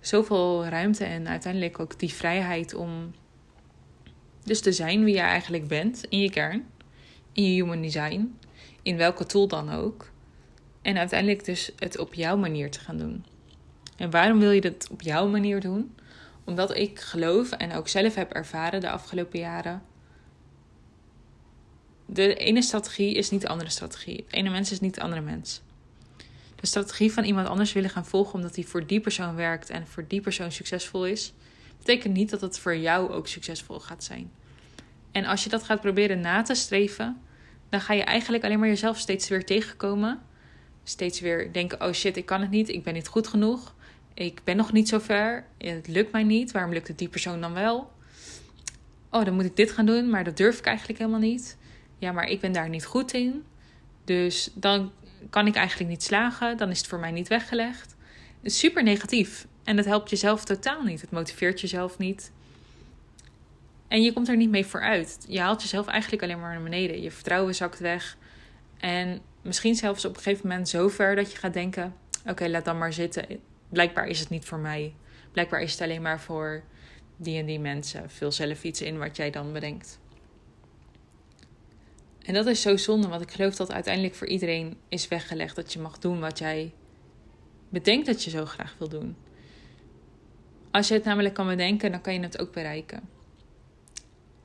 zoveel 0.01 0.67
ruimte 0.67 1.05
en 1.05 1.29
uiteindelijk 1.29 1.81
ook 1.81 1.99
die 1.99 2.13
vrijheid 2.13 2.75
om 2.75 3.15
dus 4.45 4.61
te 4.61 4.73
zijn 4.73 5.05
wie 5.05 5.15
je 5.15 5.21
eigenlijk 5.21 5.69
bent 5.69 6.05
in 6.09 6.21
je 6.21 6.31
kern, 6.31 6.67
in 7.33 7.43
je 7.43 7.63
human 7.63 7.83
design, 7.83 8.39
in 8.83 8.97
welke 8.97 9.27
tool 9.27 9.49
dan 9.49 9.71
ook. 9.71 10.11
En 10.83 10.99
uiteindelijk 10.99 11.45
dus 11.45 11.73
het 11.79 11.99
op 11.99 12.15
jouw 12.15 12.37
manier 12.37 12.71
te 12.71 12.81
gaan 12.81 12.97
doen. 12.97 13.25
En 13.97 14.11
waarom 14.11 14.39
wil 14.39 14.51
je 14.51 14.61
dat 14.61 14.89
op 14.91 15.03
jouw 15.03 15.29
manier 15.29 15.61
doen? 15.61 15.95
Omdat 16.47 16.77
ik 16.77 17.01
geloof 17.01 17.53
en 17.53 17.73
ook 17.73 17.89
zelf 17.89 18.15
heb 18.15 18.33
ervaren 18.33 18.81
de 18.81 18.91
afgelopen 18.91 19.39
jaren. 19.39 19.83
De 22.07 22.35
ene 22.35 22.63
strategie 22.63 23.15
is 23.15 23.31
niet 23.31 23.41
de 23.41 23.49
andere 23.49 23.71
strategie. 23.71 24.25
De 24.29 24.37
ene 24.37 24.51
mens 24.51 24.73
is 24.73 24.81
niet 24.81 24.95
de 24.95 25.01
andere 25.01 25.21
mens 25.21 25.63
de 26.57 26.67
strategie 26.67 27.13
van 27.13 27.25
iemand 27.25 27.49
anders 27.49 27.73
willen 27.73 27.91
gaan 27.91 28.07
volgen 28.07 28.35
omdat 28.35 28.55
die 28.55 28.67
voor 28.67 28.87
die 28.87 29.01
persoon 29.01 29.35
werkt 29.35 29.71
en 29.71 29.87
voor 29.87 30.05
die 30.09 30.21
persoon 30.21 30.53
succesvol 30.53 31.07
is, 31.07 31.33
betekent 31.79 32.15
niet 32.15 32.31
dat 32.31 32.41
het 32.41 32.59
voor 32.59 32.77
jou 32.77 33.13
ook 33.13 33.29
succesvol 33.29 33.81
gaat 33.81 34.05
zijn. 34.05 34.31
En 35.13 35.25
als 35.25 35.45
je 35.45 35.51
dat 35.51 35.63
gaat 35.63 35.81
proberen 35.81 36.21
na 36.21 36.43
te 36.43 36.55
streven, 36.55 37.21
dan 37.69 37.81
ga 37.81 37.93
je 37.93 38.03
eigenlijk 38.03 38.45
alleen 38.45 38.59
maar 38.59 38.69
jezelf 38.69 38.99
steeds 38.99 39.29
weer 39.29 39.45
tegenkomen. 39.45 40.21
Steeds 40.85 41.21
weer 41.21 41.53
denken: 41.53 41.81
oh 41.81 41.93
shit, 41.93 42.17
ik 42.17 42.27
kan 42.27 42.41
het 42.41 42.51
niet, 42.51 42.69
ik 42.69 42.83
ben 42.83 42.95
niet 42.95 43.09
goed 43.09 43.29
genoeg, 43.29 43.75
ik 44.17 44.41
ben 44.45 44.57
nog 44.57 44.73
niet 44.73 44.89
zo 44.89 44.99
ver, 44.99 45.45
het 45.59 45.89
lukt 45.89 46.13
mij 46.13 46.23
niet, 46.23 46.53
waarom 46.53 46.73
lukt 46.73 46.89
het 46.89 46.99
die 46.99 47.09
persoon 47.09 47.41
dan 47.41 47.53
wel? 47.53 47.93
Oh, 49.11 49.25
dan 49.25 49.35
moet 49.35 49.45
ik 49.45 49.57
dit 49.57 49.71
gaan 49.71 49.87
doen, 49.87 50.11
maar 50.11 50.25
dat 50.25 50.37
durf 50.37 50.59
ik 50.59 50.65
eigenlijk 50.65 50.99
helemaal 50.99 51.21
niet. 51.21 51.57
Ja, 51.99 52.13
maar 52.13 52.25
ik 52.25 52.41
ben 52.41 52.53
daar 52.53 52.69
niet 52.69 52.85
goed 52.85 53.13
in. 53.13 53.45
Dus 54.05 54.51
dan 54.55 54.93
kan 55.31 55.47
ik 55.47 55.55
eigenlijk 55.55 55.91
niet 55.91 56.03
slagen, 56.03 56.57
dan 56.57 56.71
is 56.71 56.79
het 56.79 56.87
voor 56.87 56.99
mij 56.99 57.11
niet 57.11 57.29
weggelegd. 57.29 57.97
Super 58.43 58.83
negatief 58.83 59.47
en 59.65 59.77
dat 59.77 59.85
helpt 59.85 60.11
jezelf 60.11 60.45
totaal 60.45 60.83
niet. 60.83 61.01
Het 61.01 61.11
motiveert 61.11 61.61
jezelf 61.61 61.99
niet. 61.99 62.33
En 63.89 64.03
je 64.03 64.13
komt 64.13 64.29
er 64.29 64.37
niet 64.37 64.51
mee 64.51 64.67
vooruit. 64.67 65.25
Je 65.29 65.41
haalt 65.41 65.63
jezelf 65.63 65.87
eigenlijk 65.87 66.23
alleen 66.23 66.41
maar 66.41 66.53
naar 66.53 66.63
beneden. 66.63 67.03
Je 67.03 67.11
vertrouwen 67.11 67.55
zakt 67.55 67.79
weg. 67.79 68.17
En 68.79 69.21
misschien 69.43 69.75
zelfs 69.75 70.05
op 70.05 70.17
een 70.17 70.23
gegeven 70.23 70.49
moment 70.49 70.69
zo 70.69 70.89
ver 70.89 71.17
dat 71.17 71.33
je 71.33 71.39
gaat 71.39 71.53
denken: 71.53 71.95
oké, 72.27 72.49
laat 72.49 72.65
dan 72.65 72.79
maar 72.79 72.93
zitten. 72.93 73.27
Blijkbaar 73.69 74.07
is 74.07 74.21
het 74.21 74.29
niet 74.29 74.45
voor 74.45 74.59
mij. 74.59 74.95
Blijkbaar 75.33 75.61
is 75.63 75.73
het 75.73 75.81
alleen 75.81 76.03
maar 76.03 76.21
voor 76.21 76.63
die 77.17 77.39
en 77.39 77.47
die 77.47 77.61
mensen. 77.61 78.11
Vul 78.11 78.33
zelf 78.33 78.65
iets 78.65 78.83
in 78.83 78.99
wat 78.99 79.17
jij 79.17 79.31
dan 79.31 79.53
bedenkt. 79.53 79.99
En 82.23 82.35
dat 82.35 82.47
is 82.47 82.61
zo 82.61 82.77
zonde, 82.77 83.09
want 83.09 83.23
ik 83.23 83.31
geloof 83.31 83.57
dat 83.57 83.73
uiteindelijk 83.73 84.15
voor 84.15 84.27
iedereen 84.27 84.77
is 84.89 85.09
weggelegd 85.09 85.57
dat 85.57 85.73
je 85.73 85.79
mag 85.79 85.99
doen 85.99 86.21
wat 86.21 86.39
jij 86.39 86.73
bedenkt 87.69 88.07
dat 88.07 88.25
je 88.25 88.31
zo 88.31 88.45
graag 88.45 88.75
wil 88.79 88.89
doen. 88.89 89.17
Als 90.71 90.89
je 90.89 90.95
het 90.95 91.05
namelijk 91.05 91.35
kan 91.35 91.47
bedenken, 91.47 91.91
dan 91.91 92.01
kan 92.01 92.15
je 92.15 92.21
het 92.21 92.39
ook 92.39 92.53
bereiken. 92.53 93.09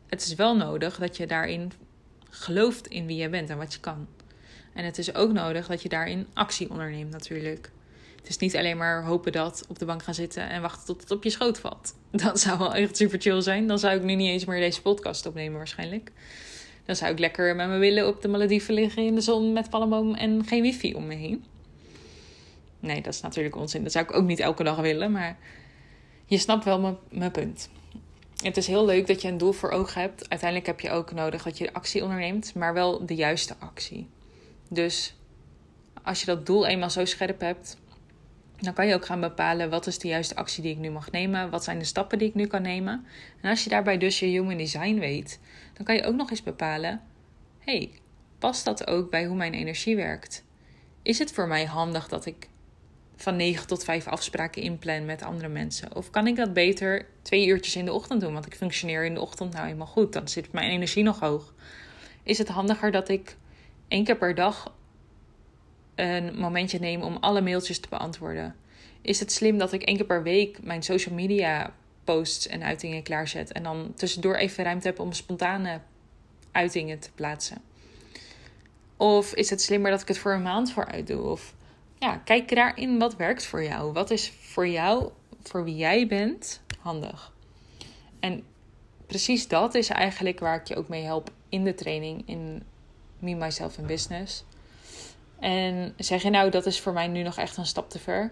Het 0.08 0.22
is 0.22 0.36
wel 0.36 0.56
nodig 0.56 0.98
dat 0.98 1.18
je 1.18 1.28
daarin 1.28 1.72
gelooft 2.30 2.88
in 2.88 3.06
wie 3.06 3.18
jij 3.18 3.30
bent 3.30 3.50
en 3.50 3.58
wat 3.58 3.74
je 3.74 3.80
kan. 3.80 4.08
En 4.74 4.86
het 4.86 4.98
is 4.98 5.16
ook 5.16 5.32
nodig 5.32 5.68
dat 5.68 5.82
je 5.82 5.90
daarin 5.90 6.28
actie 6.34 6.70
onderneemt 6.70 7.12
natuurlijk. 7.12 7.72
Het 8.22 8.30
is 8.30 8.38
niet 8.38 8.56
alleen 8.56 8.78
maar 8.78 9.04
hopen 9.04 9.32
dat 9.32 9.66
op 9.70 9.80
de 9.80 9.86
bank 9.86 10.04
gaan 10.04 10.14
zitten 10.14 10.50
en 10.50 10.62
wachten 10.62 10.86
tot 10.86 11.02
het 11.02 11.12
op 11.12 11.24
je 11.24 11.30
schoot 11.30 11.60
valt. 11.60 11.96
Dat 12.12 12.40
zou 12.40 12.58
wel 12.58 12.74
echt 12.74 12.98
super 12.98 13.22
chill 13.22 13.42
zijn. 13.42 13.68
Dan 13.68 13.80
zou 13.80 13.96
ik 13.96 14.04
nu 14.04 14.16
niet 14.16 14.30
eens 14.30 14.46
meer 14.46 14.60
deze 14.60 14.82
podcast 14.82 15.26
opnemen 15.26 15.58
waarschijnlijk. 15.58 16.12
Dan 16.86 16.96
zou 16.96 17.12
ik 17.12 17.20
lekker 17.20 17.56
met 17.56 17.68
mijn 17.68 17.80
willen 17.80 18.08
op 18.08 18.22
de 18.22 18.28
Malediven 18.28 18.74
liggen 18.74 19.06
in 19.06 19.16
de 19.16 19.22
zon 19.22 19.54
met 19.54 19.70
palmboom 19.70 20.16
en 20.16 20.46
geen 20.46 20.62
wifi 20.62 20.94
om 20.94 21.08
me 21.08 21.16
heen. 21.16 21.44
Nee, 22.80 23.02
dat 23.02 23.14
is 23.14 23.22
natuurlijk 23.22 23.56
onzin. 23.56 23.84
Dat 23.84 23.92
zou 23.92 24.06
ik 24.06 24.14
ook 24.14 24.26
niet 24.26 24.40
elke 24.40 24.64
dag 24.64 24.78
willen, 24.78 25.12
maar 25.12 25.38
je 26.26 26.38
snapt 26.38 26.66
wel 26.66 27.00
mijn, 27.10 27.32
punt. 27.32 27.70
Het 28.44 28.58
is 28.58 28.68
heel 28.68 28.86
leuk 28.86 29.08
dat 29.08 29.22
je 29.22 29.28
een 29.28 29.38
doel 29.38 29.52
voor 29.52 29.70
ogen 29.70 30.02
hebt. 30.02 30.30
Uiteindelijk 30.30 30.70
heb 30.70 30.80
je 30.80 30.90
ook 30.90 31.12
nodig 31.12 31.44
dat 31.44 31.58
je 31.58 31.74
actie 31.74 32.04
onderneemt, 32.04 32.54
maar 32.56 32.74
wel 32.74 33.06
de 33.06 33.16
juiste 33.16 33.56
actie. 33.60 34.08
Dus 34.70 35.16
als 36.04 36.20
je 36.20 36.26
dat 36.26 36.46
doel 36.46 36.66
eenmaal 36.66 36.90
zo 36.90 37.06
scherp 37.06 37.40
hebt, 37.40 37.78
dan 38.62 38.74
kan 38.74 38.88
je 38.88 38.94
ook 38.94 39.06
gaan 39.06 39.20
bepalen 39.20 39.70
wat 39.70 39.88
is 39.88 40.00
de 40.00 40.08
juiste 40.08 40.36
actie 40.36 40.64
die 40.64 40.72
ik 40.72 40.78
nu 40.78 40.90
mag 40.90 41.12
nemen. 41.12 41.50
Wat 41.50 41.64
zijn 41.64 41.80
de 41.80 41.86
stappen 41.86 42.18
die 42.18 42.28
ik 42.28 42.36
nu 42.36 42.48
kan 42.48 42.62
nemen. 42.62 43.06
En 43.42 43.50
als 43.50 43.64
je 43.64 43.70
daarbij 43.70 43.98
dus 43.98 44.20
je 44.20 44.26
human 44.26 44.58
design 44.58 45.00
weet, 45.00 45.40
dan 45.74 45.86
kan 45.86 45.96
je 45.96 46.04
ook 46.04 46.16
nog 46.16 46.30
eens 46.30 46.44
bepalen: 46.44 47.02
hey, 47.60 47.92
past 48.40 48.66
dat 48.66 48.88
ook 48.88 49.10
bij 49.10 49.26
hoe 49.26 49.36
mijn 49.36 49.54
energie 49.54 49.96
werkt? 49.96 50.44
Is 51.02 51.20
het 51.20 51.32
voor 51.32 51.48
mij 51.48 51.66
handig 51.66 52.08
dat 52.08 52.26
ik 52.26 52.50
van 53.16 53.36
9 53.36 53.68
tot 53.68 53.84
5 53.84 54.08
afspraken 54.08 54.62
inplan 54.62 55.06
met 55.06 55.24
andere 55.24 55.48
mensen? 55.48 55.96
Of 55.96 56.10
kan 56.10 56.28
ik 56.28 56.36
dat 56.36 56.54
beter 56.54 57.06
twee 57.22 57.48
uurtjes 57.48 57.76
in 57.76 57.86
de 57.86 57.94
ochtend 57.94 58.22
doen? 58.22 58.34
Want 58.34 58.46
ik 58.46 58.56
functioneer 58.56 59.06
in 59.06 59.14
de 59.14 59.22
ochtend 59.22 59.54
nou 59.54 59.66
helemaal 59.66 59.88
goed. 59.88 60.14
Dan 60.14 60.28
zit 60.28 60.52
mijn 60.52 60.70
energie 60.70 61.04
nog 61.04 61.20
hoog. 61.20 61.54
Is 62.24 62.38
het 62.38 62.48
handiger 62.48 62.92
dat 62.92 63.10
ik 63.10 63.38
één 63.88 64.04
keer 64.04 64.18
per 64.18 64.36
dag 64.36 64.74
een 66.02 66.40
momentje 66.40 66.80
neem 66.80 67.02
om 67.02 67.18
alle 67.20 67.42
mailtjes 67.42 67.80
te 67.80 67.90
beantwoorden? 67.90 68.56
Is 69.02 69.20
het 69.20 69.32
slim 69.32 69.58
dat 69.58 69.74
ik 69.74 69.84
één 69.84 69.96
keer 69.96 70.06
per 70.06 70.24
week 70.24 70.64
mijn 70.64 70.84
social 70.84 71.16
media 71.16 71.74
posts 72.04 72.48
en 72.48 72.64
uitingen 72.64 73.04
klaarzet 73.04 73.52
en 73.52 73.64
dan 73.64 73.94
tussendoor 73.96 74.36
even 74.36 74.64
ruimte 74.64 74.88
heb 74.88 75.00
om 75.00 75.14
spontane 75.14 75.80
uitingen 76.52 77.00
te 77.00 77.12
plaatsen? 77.16 77.62
Of 78.98 79.34
is 79.34 79.50
het 79.50 79.62
slimmer 79.62 79.92
dat 79.92 80.02
ik 80.02 80.08
het 80.08 80.18
voor 80.18 80.34
een 80.34 80.42
maand 80.42 80.72
vooruit 80.72 81.08
doe? 81.08 81.22
Of 81.22 81.54
ja, 82.00 82.18
kijk 82.18 82.56
daarin 82.56 83.00
wat 83.00 83.16
werkt 83.16 83.46
voor 83.46 83.64
jou. 83.64 83.94
Wat 83.94 84.12
is 84.12 84.32
voor 84.40 84.68
jou, 84.68 85.10
voor 85.42 85.64
wie 85.64 85.76
jij 85.76 86.08
bent, 86.08 86.62
handig? 86.80 87.34
En 88.20 88.44
precies 89.08 89.48
dat 89.48 89.76
is 89.76 89.90
eigenlijk 89.90 90.40
waar 90.40 90.56
ik 90.56 90.68
je 90.68 90.76
ook 90.76 90.88
mee 90.88 91.04
help 91.04 91.32
in 91.50 91.64
de 91.64 91.74
training 91.74 92.24
in 92.26 92.64
Me, 93.20 93.36
Myself 93.36 93.78
and 93.78 93.88
Business. 93.88 94.44
En 95.42 95.94
zeg 95.98 96.22
je 96.22 96.30
nou, 96.30 96.50
dat 96.50 96.66
is 96.66 96.80
voor 96.80 96.94
mij 96.94 97.08
nu 97.08 97.22
nog 97.22 97.38
echt 97.38 97.58
een 97.58 97.66
stap 97.66 97.90
te 97.90 98.00
ver. 98.00 98.32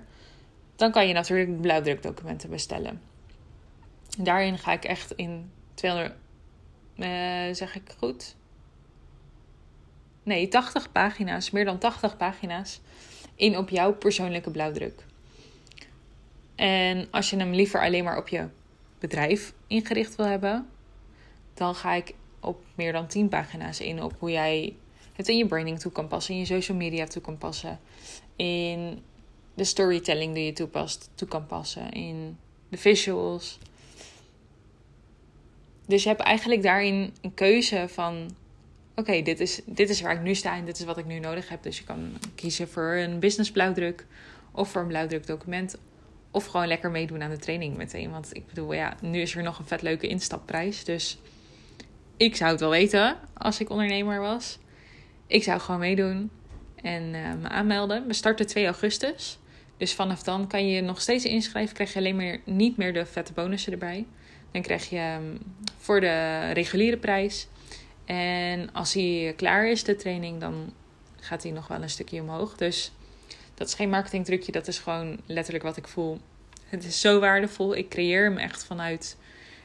Dan 0.75 0.91
kan 0.91 1.07
je 1.07 1.13
natuurlijk 1.13 1.61
blauwdrukdocumenten 1.61 2.49
bestellen. 2.49 3.01
Daarin 4.17 4.57
ga 4.57 4.71
ik 4.71 4.83
echt 4.83 5.11
in 5.11 5.51
200, 5.73 6.13
uh, 6.95 7.47
eh, 7.47 7.55
zeg 7.55 7.75
ik 7.75 7.91
goed? 7.97 8.35
Nee, 10.23 10.47
80 10.47 10.91
pagina's, 10.91 11.51
meer 11.51 11.65
dan 11.65 11.77
80 11.77 12.17
pagina's, 12.17 12.81
in 13.35 13.57
op 13.57 13.69
jouw 13.69 13.93
persoonlijke 13.93 14.51
blauwdruk. 14.51 15.05
En 16.55 17.07
als 17.11 17.29
je 17.29 17.37
hem 17.37 17.51
liever 17.51 17.81
alleen 17.81 18.03
maar 18.03 18.17
op 18.17 18.27
je 18.27 18.47
bedrijf 18.99 19.53
ingericht 19.67 20.15
wil 20.15 20.25
hebben, 20.25 20.69
dan 21.53 21.75
ga 21.75 21.93
ik 21.93 22.13
op 22.39 22.63
meer 22.75 22.91
dan 22.91 23.07
10 23.07 23.29
pagina's 23.29 23.79
in 23.79 24.03
op 24.03 24.13
hoe 24.19 24.31
jij 24.31 24.75
het 25.19 25.27
in 25.27 25.37
je 25.37 25.45
branding 25.45 25.79
toe 25.79 25.91
kan 25.91 26.07
passen, 26.07 26.33
in 26.33 26.39
je 26.39 26.45
social 26.45 26.77
media 26.77 27.05
toe 27.05 27.21
kan 27.21 27.37
passen, 27.37 27.79
in 28.35 29.01
de 29.53 29.63
storytelling 29.63 30.33
die 30.33 30.45
je 30.45 30.53
toepast, 30.53 31.09
toe 31.15 31.27
kan 31.27 31.45
passen, 31.45 31.91
in 31.91 32.37
de 32.69 32.77
visuals. 32.77 33.59
Dus 35.85 36.03
je 36.03 36.09
hebt 36.09 36.21
eigenlijk 36.21 36.63
daarin 36.63 37.13
een 37.21 37.33
keuze 37.33 37.85
van: 37.89 38.35
oké, 38.95 39.21
dit, 39.21 39.39
is, 39.39 39.61
dit 39.65 39.89
is 39.89 40.01
waar 40.01 40.15
ik 40.15 40.21
nu 40.21 40.35
sta 40.35 40.55
en 40.55 40.65
dit 40.65 40.79
is 40.79 40.85
wat 40.85 40.97
ik 40.97 41.05
nu 41.05 41.19
nodig 41.19 41.49
heb. 41.49 41.63
Dus 41.63 41.77
je 41.77 41.83
kan 41.83 42.17
kiezen 42.35 42.69
voor 42.69 42.93
een 42.93 43.19
business 43.19 43.51
blauwdruk 43.51 44.05
of 44.51 44.69
voor 44.69 44.81
een 44.81 44.87
blauwdruk 44.87 45.27
document. 45.27 45.77
Of 46.31 46.45
gewoon 46.45 46.67
lekker 46.67 46.91
meedoen 46.91 47.23
aan 47.23 47.29
de 47.29 47.37
training 47.37 47.77
meteen. 47.77 48.11
Want 48.11 48.35
ik 48.35 48.47
bedoel, 48.47 48.73
ja, 48.73 48.97
nu 49.01 49.21
is 49.21 49.35
er 49.35 49.43
nog 49.43 49.59
een 49.59 49.67
vet 49.67 49.81
leuke 49.81 50.07
instapprijs. 50.07 50.83
Dus 50.83 51.17
ik 52.17 52.35
zou 52.35 52.51
het 52.51 52.59
wel 52.59 52.69
weten 52.69 53.17
als 53.33 53.59
ik 53.59 53.69
ondernemer 53.69 54.19
was. 54.19 54.59
Ik 55.29 55.43
zou 55.43 55.59
gewoon 55.59 55.79
meedoen 55.79 56.31
en 56.75 57.03
uh, 57.03 57.33
me 57.41 57.47
aanmelden. 57.47 58.07
We 58.07 58.13
starten 58.13 58.47
2 58.47 58.65
augustus. 58.65 59.39
Dus 59.77 59.93
vanaf 59.93 60.23
dan 60.23 60.47
kan 60.47 60.67
je 60.67 60.81
nog 60.81 61.01
steeds 61.01 61.25
inschrijven. 61.25 61.73
Krijg 61.73 61.93
je 61.93 61.99
alleen 61.99 62.15
maar 62.15 62.37
niet 62.45 62.77
meer 62.77 62.93
de 62.93 63.05
vette 63.05 63.33
bonussen 63.33 63.71
erbij. 63.71 64.05
Dan 64.51 64.61
krijg 64.61 64.89
je 64.89 65.17
um, 65.19 65.39
voor 65.77 65.99
de 66.01 66.49
reguliere 66.51 66.97
prijs. 66.97 67.47
En 68.05 68.73
als 68.73 68.93
hij 68.93 69.33
klaar 69.37 69.67
is, 69.69 69.83
de 69.83 69.95
training, 69.95 70.39
dan 70.39 70.73
gaat 71.19 71.43
hij 71.43 71.51
nog 71.51 71.67
wel 71.67 71.81
een 71.81 71.89
stukje 71.89 72.21
omhoog. 72.21 72.55
Dus 72.55 72.91
dat 73.53 73.67
is 73.67 73.73
geen 73.73 73.89
marketingtrucje, 73.89 74.51
dat 74.51 74.67
is 74.67 74.79
gewoon 74.79 75.19
letterlijk 75.25 75.63
wat 75.63 75.77
ik 75.77 75.87
voel. 75.87 76.19
Het 76.65 76.83
is 76.83 77.01
zo 77.01 77.19
waardevol. 77.19 77.75
Ik 77.75 77.89
creëer 77.89 78.23
hem 78.23 78.37
echt 78.37 78.63
vanuit 78.63 79.17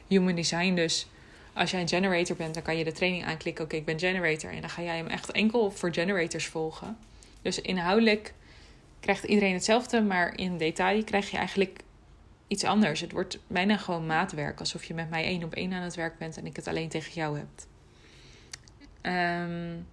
human 0.07 0.35
design. 0.35 0.73
Dus 0.73 1.07
als 1.55 1.71
jij 1.71 1.81
een 1.81 1.87
generator 1.87 2.35
bent, 2.35 2.53
dan 2.53 2.63
kan 2.63 2.77
je 2.77 2.83
de 2.83 2.91
training 2.91 3.25
aanklikken. 3.25 3.63
Oké, 3.63 3.75
ik 3.75 3.85
ben 3.85 3.99
generator. 3.99 4.51
En 4.51 4.61
dan 4.61 4.69
ga 4.69 4.81
jij 4.81 4.97
hem 4.97 5.07
echt 5.07 5.31
enkel 5.31 5.71
voor 5.71 5.93
generators 5.93 6.45
volgen. 6.45 6.97
Dus 7.41 7.61
inhoudelijk 7.61 8.33
krijgt 8.99 9.23
iedereen 9.23 9.53
hetzelfde, 9.53 10.01
maar 10.01 10.37
in 10.37 10.57
detail 10.57 11.03
krijg 11.03 11.31
je 11.31 11.37
eigenlijk 11.37 11.79
iets 12.47 12.63
anders. 12.63 13.01
Het 13.01 13.11
wordt 13.11 13.39
bijna 13.47 13.77
gewoon 13.77 14.05
maatwerk, 14.05 14.59
alsof 14.59 14.83
je 14.83 14.93
met 14.93 15.09
mij 15.09 15.23
één 15.23 15.43
op 15.43 15.53
één 15.53 15.73
aan 15.73 15.81
het 15.81 15.95
werk 15.95 16.17
bent 16.17 16.37
en 16.37 16.45
ik 16.45 16.55
het 16.55 16.67
alleen 16.67 16.89
tegen 16.89 17.13
jou 17.13 17.37
heb. 17.37 17.47
Um, 19.01 19.87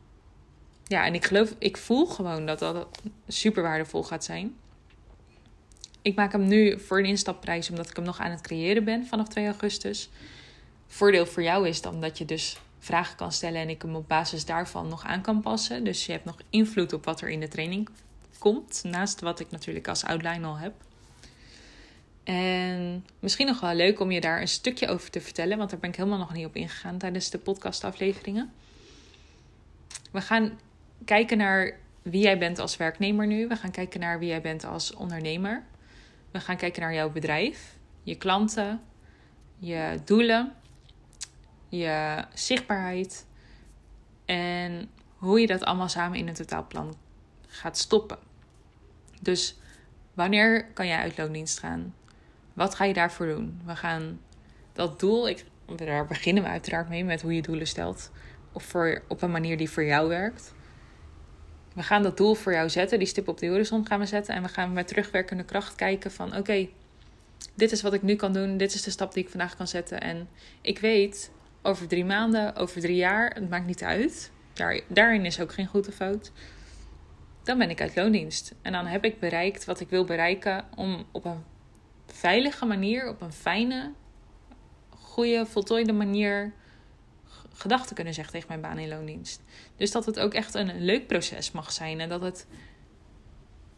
ja, 0.85 1.05
en 1.07 1.14
ik 1.14 1.25
geloof, 1.25 1.55
ik 1.59 1.77
voel 1.77 2.07
gewoon 2.07 2.46
dat 2.46 2.59
dat 2.59 2.87
super 3.29 3.62
waardevol 3.62 4.03
gaat 4.03 4.25
zijn. 4.25 4.57
Ik 6.03 6.14
maak 6.14 6.33
hem 6.33 6.46
nu 6.46 6.81
voor 6.81 6.98
een 6.98 7.05
instapprijs, 7.05 7.70
omdat 7.70 7.90
ik 7.90 7.96
hem 7.96 8.05
nog 8.05 8.20
aan 8.20 8.31
het 8.31 8.40
creëren 8.40 8.85
ben 8.85 9.07
vanaf 9.07 9.29
2 9.29 9.46
augustus. 9.46 10.11
Voordeel 10.92 11.26
voor 11.26 11.42
jou 11.42 11.68
is 11.68 11.81
dan 11.81 12.00
dat 12.00 12.18
je 12.18 12.24
dus 12.24 12.57
vragen 12.78 13.16
kan 13.16 13.33
stellen 13.33 13.61
en 13.61 13.68
ik 13.68 13.83
hem 13.83 13.94
op 13.94 14.09
basis 14.09 14.44
daarvan 14.44 14.88
nog 14.88 15.05
aan 15.05 15.20
kan 15.20 15.40
passen. 15.40 15.85
Dus 15.85 16.07
je 16.07 16.12
hebt 16.12 16.24
nog 16.24 16.37
invloed 16.50 16.92
op 16.92 17.05
wat 17.05 17.20
er 17.20 17.28
in 17.28 17.40
de 17.40 17.48
training 17.48 17.88
komt, 18.38 18.83
naast 18.85 19.20
wat 19.20 19.40
ik 19.40 19.50
natuurlijk 19.50 19.88
als 19.88 20.05
outline 20.05 20.46
al 20.46 20.59
heb. 20.59 20.72
En 22.24 23.07
misschien 23.18 23.46
nog 23.46 23.61
wel 23.61 23.74
leuk 23.74 24.00
om 24.00 24.11
je 24.11 24.20
daar 24.20 24.40
een 24.40 24.48
stukje 24.48 24.88
over 24.88 25.11
te 25.11 25.20
vertellen, 25.20 25.59
want 25.59 25.70
daar 25.70 25.78
ben 25.78 25.90
ik 25.90 25.96
helemaal 25.96 26.18
nog 26.18 26.33
niet 26.33 26.46
op 26.46 26.57
ingegaan 26.57 26.98
tijdens 26.98 27.31
de 27.31 27.38
podcastafleveringen. 27.38 28.52
We 30.11 30.20
gaan 30.20 30.59
kijken 31.05 31.38
naar 31.38 31.78
wie 32.02 32.22
jij 32.22 32.38
bent 32.38 32.59
als 32.59 32.76
werknemer 32.76 33.26
nu. 33.26 33.48
We 33.48 33.57
gaan 33.57 33.70
kijken 33.70 34.00
naar 34.00 34.18
wie 34.18 34.28
jij 34.28 34.40
bent 34.40 34.64
als 34.64 34.94
ondernemer. 34.94 35.62
We 36.31 36.40
gaan 36.40 36.57
kijken 36.57 36.83
naar 36.83 36.94
jouw 36.94 37.11
bedrijf, 37.11 37.76
je 38.02 38.14
klanten, 38.14 38.81
je 39.59 40.00
doelen, 40.05 40.52
je 41.78 42.24
zichtbaarheid 42.35 43.26
en 44.24 44.90
hoe 45.16 45.40
je 45.40 45.46
dat 45.46 45.64
allemaal 45.64 45.88
samen 45.88 46.18
in 46.18 46.28
een 46.28 46.35
totaalplan 46.35 46.96
gaat 47.46 47.78
stoppen. 47.78 48.18
Dus 49.20 49.58
wanneer 50.14 50.66
kan 50.72 50.87
jij 50.87 50.98
uit 50.98 51.18
loondienst 51.18 51.58
gaan? 51.58 51.94
Wat 52.52 52.74
ga 52.74 52.85
je 52.85 52.92
daarvoor 52.92 53.26
doen? 53.26 53.61
We 53.64 53.76
gaan 53.76 54.20
dat 54.72 55.00
doel, 55.00 55.28
ik, 55.28 55.44
daar 55.76 56.06
beginnen 56.06 56.42
we 56.42 56.48
uiteraard 56.48 56.88
mee 56.88 57.04
met 57.04 57.22
hoe 57.22 57.35
je 57.35 57.42
doelen 57.42 57.66
stelt. 57.66 58.11
Of 58.52 58.62
voor, 58.62 59.02
op 59.08 59.22
een 59.22 59.30
manier 59.30 59.56
die 59.56 59.70
voor 59.70 59.85
jou 59.85 60.08
werkt. 60.08 60.54
We 61.74 61.82
gaan 61.82 62.02
dat 62.02 62.16
doel 62.16 62.35
voor 62.35 62.52
jou 62.52 62.68
zetten, 62.68 62.98
die 62.98 63.08
stip 63.08 63.28
op 63.28 63.38
de 63.38 63.48
horizon 63.48 63.87
gaan 63.87 63.98
we 63.98 64.06
zetten. 64.06 64.35
En 64.35 64.42
we 64.42 64.48
gaan 64.48 64.72
met 64.72 64.88
terugwerkende 64.88 65.44
kracht 65.44 65.74
kijken 65.74 66.11
van 66.11 66.37
oké, 66.37 66.68
dit 67.54 67.72
is 67.72 67.82
wat 67.82 67.92
ik 67.92 68.02
nu 68.02 68.14
kan 68.14 68.32
doen. 68.32 68.56
Dit 68.56 68.74
is 68.74 68.82
de 68.82 68.90
stap 68.90 69.14
die 69.14 69.24
ik 69.24 69.30
vandaag 69.30 69.56
kan 69.56 69.68
zetten. 69.68 70.00
En 70.00 70.28
ik 70.61 70.78
weet, 70.78 71.30
over 71.62 71.88
drie 71.88 72.05
maanden, 72.05 72.57
over 72.57 72.81
drie 72.81 72.96
jaar, 72.96 73.31
het 73.35 73.51
maakt 73.51 73.66
niet 73.66 73.83
uit. 73.83 74.31
Daar, 74.53 74.81
daarin 74.88 75.25
is 75.25 75.40
ook 75.40 75.53
geen 75.53 75.66
goed 75.66 75.88
fout. 75.94 76.33
Dan 77.42 77.59
ben 77.59 77.70
ik 77.70 77.81
uit 77.81 77.96
loondienst. 77.96 78.55
En 78.62 78.72
dan 78.72 78.87
heb 78.87 79.05
ik 79.05 79.20
bereikt 79.20 79.64
wat 79.64 79.81
ik 79.81 79.88
wil 79.88 80.05
bereiken 80.05 80.64
om 80.75 81.05
op 81.12 81.25
een 81.25 81.44
veilige 82.07 82.64
manier, 82.64 83.09
op 83.09 83.20
een 83.20 83.33
fijne, 83.33 83.92
goede, 84.90 85.46
voltooide 85.46 85.92
manier 85.92 86.53
gedachten 87.53 87.94
kunnen 87.94 88.14
zeggen 88.14 88.33
tegen 88.33 88.48
mijn 88.48 88.61
baan 88.61 88.79
in 88.79 88.88
loondienst. 88.88 89.42
Dus 89.77 89.90
dat 89.90 90.07
het 90.07 90.18
ook 90.18 90.35
echt 90.35 90.55
een 90.55 90.85
leuk 90.85 91.07
proces 91.07 91.53
mag 91.53 91.72
zijn 91.72 92.01
en 92.01 92.09
dat 92.09 92.20
het 92.20 92.46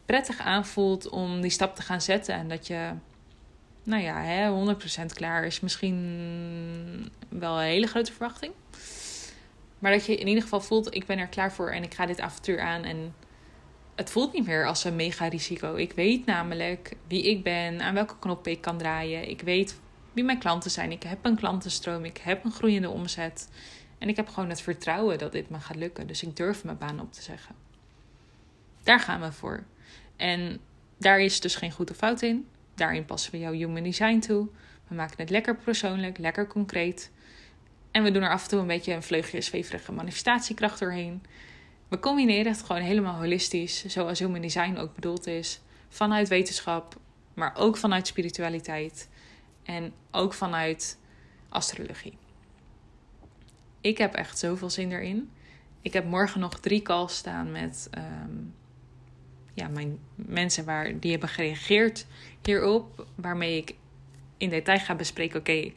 prettig 0.05 0.39
aanvoelt 0.39 1.09
om 1.09 1.41
die 1.41 1.51
stap 1.51 1.77
te 1.77 1.83
gaan 1.83 2.01
zetten 2.01 2.35
en 2.35 2.49
dat 2.49 2.67
je, 2.67 2.91
nou 3.85 4.03
ja, 4.03 4.23
hè, 4.23 4.49
100% 4.49 5.15
klaar 5.15 5.45
is 5.45 5.61
misschien 5.61 7.11
wel 7.29 7.61
een 7.61 7.67
hele 7.67 7.87
grote 7.87 8.13
verwachting. 8.13 8.53
Maar 9.79 9.93
dat 9.93 10.07
je 10.07 10.17
in 10.17 10.27
ieder 10.27 10.43
geval 10.43 10.61
voelt, 10.61 10.95
ik 10.95 11.07
ben 11.07 11.19
er 11.19 11.27
klaar 11.27 11.53
voor 11.53 11.71
en 11.71 11.83
ik 11.83 11.95
ga 11.95 12.07
dit 12.07 12.21
avontuur 12.21 12.61
aan 12.61 12.83
en 12.83 13.15
het 13.95 14.11
voelt 14.11 14.33
niet 14.33 14.47
meer 14.47 14.67
als 14.67 14.85
een 14.85 14.97
mega 14.97 15.29
risico. 15.29 15.75
Ik 15.75 15.93
weet 15.93 16.27
namelijk 16.27 16.97
wie 17.07 17.23
ik 17.23 17.43
ben, 17.43 17.81
aan 17.83 17.95
welke 17.95 18.19
knop 18.19 18.47
ik 18.47 18.61
kan 18.61 18.79
draaien. 18.79 19.29
Ik 19.29 19.41
weet 19.41 19.81
wie 20.13 20.25
mijn 20.25 20.39
klanten 20.39 20.71
zijn. 20.71 20.93
Ik 20.93 21.03
heb 21.03 21.25
een 21.25 21.37
klantenstroom, 21.37 22.05
ik 22.05 22.17
heb 22.17 22.45
een 22.45 22.53
groeiende 22.53 22.91
omzet. 22.91 23.49
En 23.99 24.09
ik 24.09 24.17
heb 24.17 24.29
gewoon 24.29 24.49
het 24.49 24.61
vertrouwen 24.61 25.19
dat 25.19 25.33
dit 25.33 25.51
me 25.51 25.61
gaat 25.61 25.77
lukken. 25.77 26.07
Dus 26.07 26.23
ik 26.23 26.37
durf 26.37 26.65
mijn 26.65 26.79
baan 26.79 27.01
op 27.01 27.13
te 27.13 27.23
zeggen. 27.23 27.55
Daar 28.83 29.01
gaan 29.01 29.21
we 29.21 29.33
voor. 29.33 29.65
En 30.17 30.61
daar 30.99 31.21
is 31.21 31.41
dus 31.41 31.55
geen 31.55 31.73
goed 31.73 31.91
of 31.91 31.97
fout 31.97 32.23
in. 32.23 32.47
Daarin 32.75 33.05
passen 33.05 33.33
we 33.33 33.39
jouw 33.39 33.53
human 33.53 33.83
design 33.83 34.19
toe. 34.19 34.49
We 34.89 34.95
maken 34.95 35.17
het 35.17 35.31
lekker 35.31 35.57
persoonlijk, 35.57 36.19
lekker 36.19 36.47
concreet. 36.47 37.11
En 37.91 38.03
we 38.03 38.11
doen 38.11 38.23
er 38.23 38.31
af 38.31 38.43
en 38.43 38.49
toe 38.49 38.61
een 38.61 38.67
beetje 38.67 38.93
een 38.93 39.03
vleugje 39.03 39.41
zweverige 39.41 39.93
manifestatiekracht 39.93 40.79
doorheen. 40.79 41.23
We 41.89 41.99
combineren 41.99 42.53
het 42.53 42.63
gewoon 42.63 42.83
helemaal 42.83 43.15
holistisch, 43.15 43.85
zoals 43.87 44.19
human 44.19 44.41
design 44.41 44.77
ook 44.77 44.95
bedoeld 44.95 45.27
is. 45.27 45.61
Vanuit 45.89 46.29
wetenschap, 46.29 46.97
maar 47.35 47.57
ook 47.57 47.77
vanuit 47.77 48.07
spiritualiteit. 48.07 49.09
En 49.63 49.93
ook 50.11 50.35
vanuit 50.35 50.99
astrologie. 51.49 52.19
Ik 53.81 53.99
heb 53.99 54.15
echt 54.15 54.39
zoveel 54.39 54.71
zin 54.71 54.93
erin. 54.93 55.31
Ik 55.83 55.93
heb 55.93 56.05
morgen 56.05 56.41
nog 56.41 56.61
drie 56.61 56.83
calls 56.83 57.17
staan 57.17 57.53
met 57.53 57.89
ehm, 57.91 58.37
ja, 59.55 59.69
mijn 59.69 59.99
mensen 60.15 60.65
waar, 60.65 60.99
die 60.99 61.11
hebben 61.11 61.29
gereageerd 61.29 62.07
hierop. 62.43 63.07
Waarmee 63.15 63.57
ik 63.57 63.75
in 64.37 64.51
detail 64.51 64.79
ga 64.79 64.95
bespreken: 64.95 65.41
oké, 65.41 65.73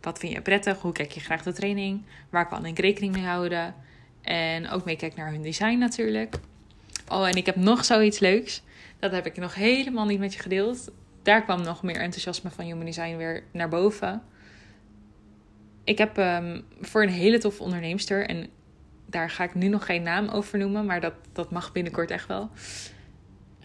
wat 0.00 0.18
vind 0.18 0.32
je 0.32 0.40
prettig? 0.40 0.80
Hoe 0.80 0.92
kijk 0.92 1.10
je 1.10 1.20
graag 1.20 1.42
de 1.42 1.52
training? 1.52 2.02
Waar 2.30 2.48
kan 2.48 2.66
ik 2.66 2.78
rekening 2.78 3.14
mee 3.14 3.24
houden? 3.24 3.74
En 4.20 4.68
ook 4.68 4.84
meekijk 4.84 5.16
naar 5.16 5.30
hun 5.30 5.42
design 5.42 5.78
natuurlijk. 5.78 6.34
Oh, 7.08 7.28
en 7.28 7.34
ik 7.34 7.46
heb 7.46 7.56
nog 7.56 7.84
zoiets 7.84 8.18
leuks. 8.18 8.62
Dat 8.98 9.12
heb 9.12 9.26
ik 9.26 9.36
nog 9.36 9.54
helemaal 9.54 10.06
niet 10.06 10.18
met 10.18 10.34
je 10.34 10.40
gedeeld 10.40 10.90
daar 11.28 11.42
kwam 11.42 11.62
nog 11.62 11.82
meer 11.82 11.96
enthousiasme 11.96 12.50
van 12.50 12.64
Human 12.64 12.84
Design 12.84 13.16
weer 13.16 13.42
naar 13.52 13.68
boven. 13.68 14.22
Ik 15.84 15.98
heb 15.98 16.16
um, 16.16 16.64
voor 16.80 17.02
een 17.02 17.08
hele 17.08 17.38
toffe 17.38 17.62
onderneemster, 17.62 18.26
en 18.26 18.46
daar 19.06 19.30
ga 19.30 19.44
ik 19.44 19.54
nu 19.54 19.68
nog 19.68 19.86
geen 19.86 20.02
naam 20.02 20.28
over 20.28 20.58
noemen, 20.58 20.86
maar 20.86 21.00
dat, 21.00 21.14
dat 21.32 21.50
mag 21.50 21.72
binnenkort 21.72 22.10
echt 22.10 22.26
wel. 22.26 22.50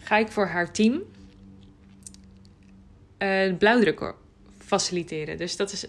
Ga 0.04 0.16
ik 0.16 0.28
voor 0.28 0.46
haar 0.46 0.72
team 0.72 1.02
uh, 3.18 3.56
blauwdruk 3.56 4.14
faciliteren. 4.58 5.36
Dus 5.38 5.56
dat 5.56 5.72
is, 5.72 5.86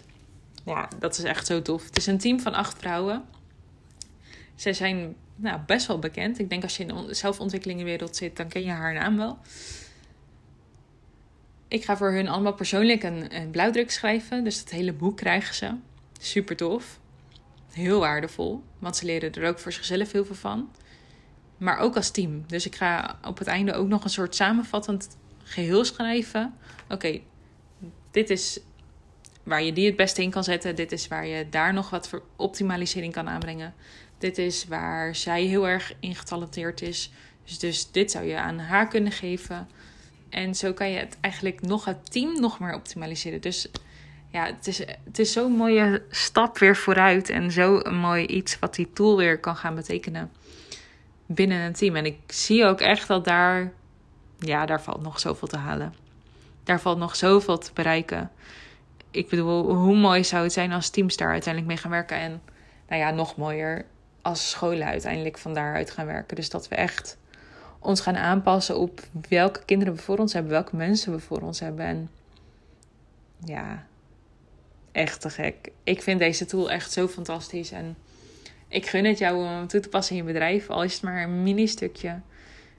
ja, 0.64 0.88
dat 0.98 1.18
is 1.18 1.24
echt 1.24 1.46
zo 1.46 1.62
tof. 1.62 1.84
Het 1.84 1.96
is 1.96 2.06
een 2.06 2.18
team 2.18 2.40
van 2.40 2.54
acht 2.54 2.78
vrouwen. 2.78 3.24
Zij 4.54 4.72
zijn 4.72 5.16
nou, 5.36 5.60
best 5.66 5.86
wel 5.86 5.98
bekend. 5.98 6.38
Ik 6.38 6.50
denk 6.50 6.62
als 6.62 6.76
je 6.76 6.84
in 6.84 7.06
de 7.06 7.14
zelfontwikkelingenwereld 7.14 8.16
zit, 8.16 8.36
dan 8.36 8.48
ken 8.48 8.62
je 8.62 8.70
haar 8.70 8.94
naam 8.94 9.16
wel 9.16 9.38
ik 11.68 11.84
ga 11.84 11.96
voor 11.96 12.12
hun 12.12 12.28
allemaal 12.28 12.54
persoonlijk 12.54 13.02
een, 13.02 13.36
een 13.36 13.50
blauwdruk 13.50 13.90
schrijven. 13.90 14.44
Dus 14.44 14.58
dat 14.58 14.70
hele 14.70 14.92
boek 14.92 15.16
krijgen 15.16 15.54
ze. 15.54 15.74
Super 16.20 16.56
tof. 16.56 17.00
Heel 17.72 18.00
waardevol. 18.00 18.62
Want 18.78 18.96
ze 18.96 19.04
leren 19.04 19.32
er 19.32 19.48
ook 19.48 19.58
voor 19.58 19.72
zichzelf 19.72 20.12
heel 20.12 20.24
veel 20.24 20.34
van. 20.34 20.70
Maar 21.56 21.78
ook 21.78 21.96
als 21.96 22.10
team. 22.10 22.44
Dus 22.46 22.66
ik 22.66 22.74
ga 22.74 23.18
op 23.24 23.38
het 23.38 23.48
einde 23.48 23.74
ook 23.74 23.88
nog 23.88 24.04
een 24.04 24.10
soort 24.10 24.34
samenvattend 24.34 25.16
geheel 25.42 25.84
schrijven. 25.84 26.54
Oké, 26.88 27.20
dit 28.10 28.30
is 28.30 28.60
waar 29.42 29.62
je 29.62 29.72
die 29.72 29.86
het 29.86 29.96
beste 29.96 30.22
in 30.22 30.30
kan 30.30 30.44
zetten. 30.44 30.76
Dit 30.76 30.92
is 30.92 31.08
waar 31.08 31.26
je 31.26 31.48
daar 31.48 31.72
nog 31.72 31.90
wat 31.90 32.08
voor 32.08 32.22
optimalisering 32.36 33.12
kan 33.12 33.28
aanbrengen. 33.28 33.74
Dit 34.18 34.38
is 34.38 34.66
waar 34.66 35.14
zij 35.14 35.42
heel 35.42 35.68
erg 35.68 35.92
in 36.00 36.14
getalenteerd 36.14 36.82
is. 36.82 37.12
Dus, 37.44 37.58
dus 37.58 37.90
dit 37.90 38.10
zou 38.10 38.24
je 38.24 38.38
aan 38.38 38.58
haar 38.58 38.88
kunnen 38.88 39.12
geven. 39.12 39.68
En 40.28 40.54
zo 40.54 40.72
kan 40.72 40.90
je 40.90 40.98
het 40.98 41.16
eigenlijk 41.20 41.60
nog 41.60 41.84
het 41.84 42.12
team 42.12 42.40
nog 42.40 42.60
meer 42.60 42.74
optimaliseren. 42.74 43.40
Dus 43.40 43.68
ja, 44.30 44.46
het 44.46 44.66
is, 44.66 44.78
het 44.78 45.18
is 45.18 45.32
zo'n 45.32 45.52
mooie 45.52 46.02
stap 46.10 46.58
weer 46.58 46.76
vooruit. 46.76 47.28
En 47.28 47.52
zo 47.52 47.80
een 47.82 47.98
mooi 47.98 48.26
iets 48.26 48.58
wat 48.58 48.74
die 48.74 48.92
tool 48.92 49.16
weer 49.16 49.40
kan 49.40 49.56
gaan 49.56 49.74
betekenen 49.74 50.30
binnen 51.26 51.60
een 51.60 51.72
team. 51.72 51.96
En 51.96 52.06
ik 52.06 52.18
zie 52.26 52.64
ook 52.64 52.80
echt 52.80 53.08
dat 53.08 53.24
daar 53.24 53.72
ja, 54.38 54.66
daar 54.66 54.82
valt 54.82 55.02
nog 55.02 55.20
zoveel 55.20 55.48
te 55.48 55.56
halen. 55.56 55.94
Daar 56.64 56.80
valt 56.80 56.98
nog 56.98 57.16
zoveel 57.16 57.58
te 57.58 57.70
bereiken. 57.74 58.30
Ik 59.10 59.28
bedoel, 59.28 59.74
hoe 59.74 59.96
mooi 59.96 60.24
zou 60.24 60.42
het 60.42 60.52
zijn 60.52 60.72
als 60.72 60.90
teams 60.90 61.16
daar 61.16 61.30
uiteindelijk 61.30 61.72
mee 61.72 61.82
gaan 61.82 61.90
werken. 61.90 62.16
En 62.16 62.42
nou 62.88 63.00
ja, 63.00 63.10
nog 63.10 63.36
mooier 63.36 63.84
als 64.22 64.50
scholen 64.50 64.86
uiteindelijk 64.86 65.38
van 65.38 65.54
daaruit 65.54 65.90
gaan 65.90 66.06
werken. 66.06 66.36
Dus 66.36 66.50
dat 66.50 66.68
we 66.68 66.74
echt 66.74 67.18
ons 67.78 68.00
gaan 68.00 68.16
aanpassen 68.16 68.78
op 68.78 69.00
welke 69.28 69.64
kinderen 69.64 69.94
we 69.94 70.02
voor 70.02 70.18
ons 70.18 70.32
hebben, 70.32 70.52
welke 70.52 70.76
mensen 70.76 71.12
we 71.12 71.18
voor 71.18 71.40
ons 71.40 71.60
hebben. 71.60 71.84
En 71.86 72.10
ja, 73.44 73.86
echt 74.92 75.20
te 75.20 75.30
gek. 75.30 75.70
Ik 75.84 76.02
vind 76.02 76.18
deze 76.18 76.46
tool 76.46 76.70
echt 76.70 76.92
zo 76.92 77.08
fantastisch. 77.08 77.70
En 77.70 77.96
ik 78.68 78.86
gun 78.86 79.04
het 79.04 79.18
jou 79.18 79.46
om 79.46 79.66
toe 79.66 79.80
te 79.80 79.88
passen 79.88 80.16
in 80.16 80.22
je 80.22 80.32
bedrijf, 80.32 80.70
al 80.70 80.82
is 80.82 80.92
het 80.92 81.02
maar 81.02 81.22
een 81.22 81.42
mini 81.42 81.66
stukje. 81.66 82.20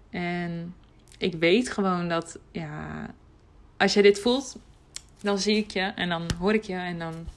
En 0.10 0.76
ik 1.18 1.34
weet 1.34 1.70
gewoon 1.70 2.10
dat, 2.10 2.40
ja, 2.52 3.10
als 3.78 3.94
je 3.94 4.02
dit 4.02 4.20
voelt, 4.20 4.58
dan 5.22 5.40
zie 5.40 5.58
ik 5.58 5.72
je 5.72 5.92
en 5.96 6.10
dan 6.10 6.26
hoor 6.40 6.54
ik 6.54 6.64
je 6.64 6.74
en 6.74 7.00
dan 7.00 7.28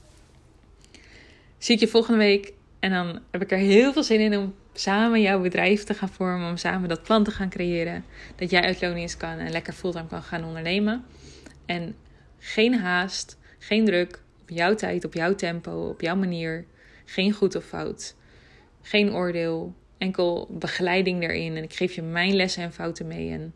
zie 1.57 1.75
ik 1.75 1.81
je 1.81 1.87
volgende 1.87 2.17
week. 2.17 2.53
En 2.79 2.91
dan 2.91 3.19
heb 3.31 3.41
ik 3.41 3.51
er 3.51 3.57
heel 3.57 3.93
veel 3.93 4.03
zin 4.03 4.19
in 4.19 4.37
om 4.37 4.55
samen 4.73 5.21
jouw 5.21 5.41
bedrijf 5.41 5.83
te 5.83 5.93
gaan 5.93 6.09
vormen, 6.09 6.49
om 6.49 6.57
samen 6.57 6.89
dat 6.89 7.03
plan 7.03 7.23
te 7.23 7.31
gaan 7.31 7.49
creëren. 7.49 8.05
Dat 8.35 8.49
jij 8.49 8.61
uit 8.61 9.17
kan 9.17 9.37
en 9.37 9.51
lekker 9.51 9.73
fulltime 9.73 10.07
kan 10.07 10.23
gaan 10.23 10.45
ondernemen. 10.45 11.05
En 11.65 11.95
geen 12.39 12.79
haast, 12.79 13.37
geen 13.59 13.85
druk, 13.85 14.21
op 14.41 14.49
jouw 14.49 14.75
tijd, 14.75 15.05
op 15.05 15.13
jouw 15.13 15.35
tempo, 15.35 15.89
op 15.89 16.01
jouw 16.01 16.15
manier. 16.15 16.65
Geen 17.05 17.31
goed 17.31 17.55
of 17.55 17.65
fout. 17.65 18.15
Geen 18.81 19.13
oordeel, 19.13 19.73
enkel 19.97 20.47
begeleiding 20.49 21.23
erin. 21.23 21.57
En 21.57 21.63
ik 21.63 21.73
geef 21.73 21.93
je 21.93 22.01
mijn 22.01 22.35
lessen 22.35 22.63
en 22.63 22.73
fouten 22.73 23.07
mee. 23.07 23.31
En 23.31 23.53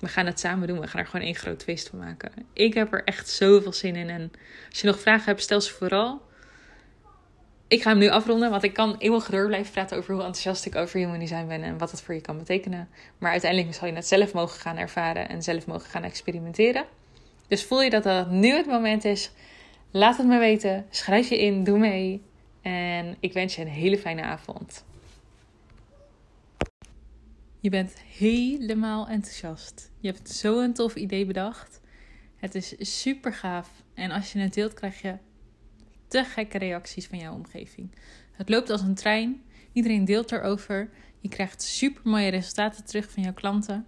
we 0.00 0.08
gaan 0.08 0.26
het 0.26 0.40
samen 0.40 0.68
doen. 0.68 0.80
We 0.80 0.86
gaan 0.86 1.00
er 1.00 1.06
gewoon 1.06 1.26
één 1.26 1.34
groot 1.34 1.62
feest 1.62 1.88
van 1.88 1.98
maken. 1.98 2.32
Ik 2.52 2.74
heb 2.74 2.92
er 2.92 3.04
echt 3.04 3.28
zoveel 3.28 3.72
zin 3.72 3.96
in. 3.96 4.10
En 4.10 4.32
als 4.70 4.80
je 4.80 4.86
nog 4.86 5.00
vragen 5.00 5.24
hebt, 5.24 5.42
stel 5.42 5.60
ze 5.60 5.72
vooral. 5.72 6.20
Ik 7.68 7.82
ga 7.82 7.90
hem 7.90 7.98
nu 7.98 8.08
afronden, 8.08 8.50
want 8.50 8.62
ik 8.62 8.72
kan 8.72 8.96
eeuwig 8.98 9.30
door 9.30 9.46
blijven 9.46 9.72
praten 9.72 9.96
over 9.96 10.14
hoe 10.14 10.22
enthousiast 10.22 10.66
ik 10.66 10.76
over 10.76 10.98
human 10.98 11.18
design 11.18 11.46
ben 11.46 11.62
en 11.62 11.78
wat 11.78 11.90
het 11.90 12.02
voor 12.02 12.14
je 12.14 12.20
kan 12.20 12.38
betekenen. 12.38 12.88
Maar 13.18 13.30
uiteindelijk 13.30 13.74
zal 13.74 13.88
je 13.88 13.94
het 13.94 14.06
zelf 14.06 14.32
mogen 14.32 14.60
gaan 14.60 14.76
ervaren 14.76 15.28
en 15.28 15.42
zelf 15.42 15.66
mogen 15.66 15.90
gaan 15.90 16.02
experimenteren. 16.02 16.84
Dus 17.48 17.64
voel 17.64 17.82
je 17.82 17.90
dat 17.90 18.02
dat 18.02 18.30
nu 18.30 18.48
het 18.56 18.66
moment 18.66 19.04
is? 19.04 19.30
Laat 19.90 20.16
het 20.16 20.26
me 20.26 20.38
weten. 20.38 20.86
Schrijf 20.90 21.28
je 21.28 21.38
in, 21.38 21.64
doe 21.64 21.78
mee. 21.78 22.22
En 22.62 23.16
ik 23.20 23.32
wens 23.32 23.54
je 23.54 23.62
een 23.62 23.68
hele 23.68 23.98
fijne 23.98 24.22
avond. 24.22 24.84
Je 27.60 27.70
bent 27.70 27.98
helemaal 27.98 29.08
enthousiast. 29.08 29.90
Je 29.98 30.08
hebt 30.08 30.30
zo'n 30.30 30.72
tof 30.72 30.94
idee 30.94 31.26
bedacht. 31.26 31.80
Het 32.36 32.54
is 32.54 33.02
super 33.02 33.32
gaaf. 33.32 33.70
En 33.94 34.10
als 34.10 34.32
je 34.32 34.38
het 34.38 34.54
deelt, 34.54 34.74
krijg 34.74 35.02
je 35.02 35.16
te 36.08 36.24
gekke 36.24 36.58
reacties 36.58 37.06
van 37.06 37.18
jouw 37.18 37.34
omgeving. 37.34 37.90
Het 38.32 38.48
loopt 38.48 38.70
als 38.70 38.80
een 38.80 38.94
trein. 38.94 39.42
Iedereen 39.72 40.04
deelt 40.04 40.32
erover. 40.32 40.90
Je 41.20 41.28
krijgt 41.28 41.62
super 41.62 42.10
mooie 42.10 42.28
resultaten 42.28 42.84
terug 42.84 43.10
van 43.10 43.22
jouw 43.22 43.32
klanten. 43.32 43.86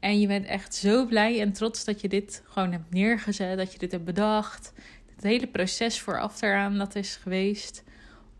En 0.00 0.20
je 0.20 0.26
bent 0.26 0.46
echt 0.46 0.74
zo 0.74 1.06
blij 1.06 1.40
en 1.40 1.52
trots 1.52 1.84
dat 1.84 2.00
je 2.00 2.08
dit 2.08 2.42
gewoon 2.44 2.72
hebt 2.72 2.92
neergezet. 2.92 3.58
Dat 3.58 3.72
je 3.72 3.78
dit 3.78 3.92
hebt 3.92 4.04
bedacht. 4.04 4.72
Het 5.14 5.22
hele 5.22 5.46
proces 5.46 6.00
vooraf 6.00 6.42
eraan 6.42 6.78
dat 6.78 6.94
is 6.94 7.16
geweest. 7.16 7.82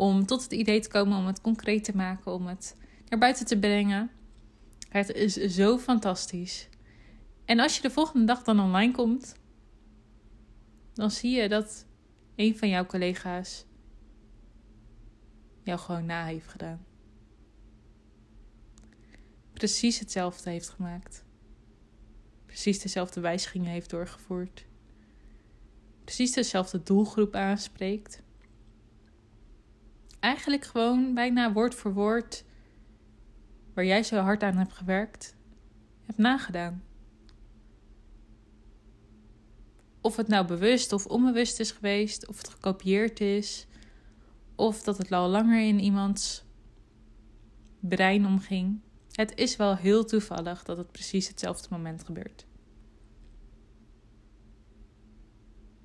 Om 0.00 0.26
tot 0.26 0.42
het 0.42 0.52
idee 0.52 0.80
te 0.80 0.88
komen, 0.88 1.18
om 1.18 1.26
het 1.26 1.40
concreet 1.40 1.84
te 1.84 1.96
maken, 1.96 2.32
om 2.32 2.46
het 2.46 2.76
naar 3.08 3.18
buiten 3.18 3.46
te 3.46 3.58
brengen. 3.58 4.10
Het 4.88 5.12
is 5.12 5.34
zo 5.34 5.78
fantastisch. 5.78 6.68
En 7.44 7.60
als 7.60 7.76
je 7.76 7.82
de 7.82 7.90
volgende 7.90 8.26
dag 8.26 8.42
dan 8.42 8.60
online 8.60 8.92
komt, 8.92 9.34
dan 10.94 11.10
zie 11.10 11.30
je 11.30 11.48
dat 11.48 11.86
een 12.36 12.58
van 12.58 12.68
jouw 12.68 12.86
collega's 12.86 13.64
jou 15.62 15.78
gewoon 15.78 16.06
na 16.06 16.24
heeft 16.24 16.48
gedaan. 16.48 16.84
Precies 19.52 19.98
hetzelfde 19.98 20.50
heeft 20.50 20.68
gemaakt. 20.68 21.24
Precies 22.46 22.78
dezelfde 22.78 23.20
wijzigingen 23.20 23.70
heeft 23.70 23.90
doorgevoerd. 23.90 24.64
Precies 26.04 26.32
dezelfde 26.32 26.82
doelgroep 26.82 27.34
aanspreekt. 27.34 28.22
Eigenlijk 30.20 30.64
gewoon 30.64 31.14
bijna 31.14 31.52
woord 31.52 31.74
voor 31.74 31.92
woord 31.92 32.44
waar 33.74 33.84
jij 33.84 34.02
zo 34.02 34.16
hard 34.16 34.42
aan 34.42 34.56
hebt 34.56 34.72
gewerkt, 34.72 35.36
hebt 36.04 36.18
nagedaan. 36.18 36.82
Of 40.00 40.16
het 40.16 40.28
nou 40.28 40.46
bewust 40.46 40.92
of 40.92 41.06
onbewust 41.06 41.60
is 41.60 41.70
geweest, 41.70 42.26
of 42.26 42.36
het 42.36 42.48
gekopieerd 42.48 43.20
is, 43.20 43.66
of 44.54 44.82
dat 44.82 44.98
het 44.98 45.12
al 45.12 45.28
langer 45.28 45.66
in 45.66 45.80
iemands 45.80 46.44
brein 47.80 48.26
omging. 48.26 48.80
Het 49.12 49.36
is 49.36 49.56
wel 49.56 49.76
heel 49.76 50.04
toevallig 50.04 50.62
dat 50.62 50.76
het 50.76 50.92
precies 50.92 51.28
hetzelfde 51.28 51.68
moment 51.70 52.04
gebeurt. 52.04 52.46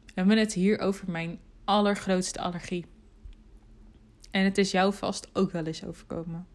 We 0.05 0.21
hebben 0.21 0.37
het 0.37 0.53
hier 0.53 0.79
over 0.79 1.11
mijn 1.11 1.39
allergrootste 1.63 2.39
allergie. 2.39 2.85
En 4.35 4.43
het 4.43 4.57
is 4.57 4.71
jou 4.71 4.93
vast 4.93 5.29
ook 5.33 5.51
wel 5.51 5.65
eens 5.65 5.83
overkomen. 5.83 6.47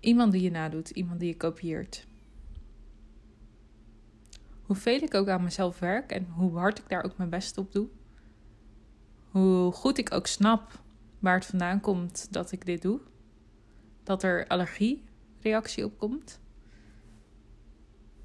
Iemand 0.00 0.32
die 0.32 0.42
je 0.42 0.50
nadoet, 0.50 0.90
iemand 0.90 1.20
die 1.20 1.28
je 1.28 1.36
kopieert. 1.36 2.06
Hoeveel 4.62 5.02
ik 5.02 5.14
ook 5.14 5.28
aan 5.28 5.42
mezelf 5.42 5.78
werk 5.78 6.10
en 6.12 6.26
hoe 6.26 6.58
hard 6.58 6.78
ik 6.78 6.88
daar 6.88 7.04
ook 7.04 7.16
mijn 7.16 7.30
best 7.30 7.58
op 7.58 7.72
doe. 7.72 7.88
Hoe 9.30 9.72
goed 9.72 9.98
ik 9.98 10.12
ook 10.12 10.26
snap 10.26 10.82
waar 11.18 11.34
het 11.34 11.46
vandaan 11.46 11.80
komt 11.80 12.32
dat 12.32 12.52
ik 12.52 12.66
dit 12.66 12.82
doe. 12.82 13.00
Dat 14.02 14.22
er 14.22 14.46
allergiereactie 14.46 15.84
op 15.84 15.98
komt. 15.98 16.40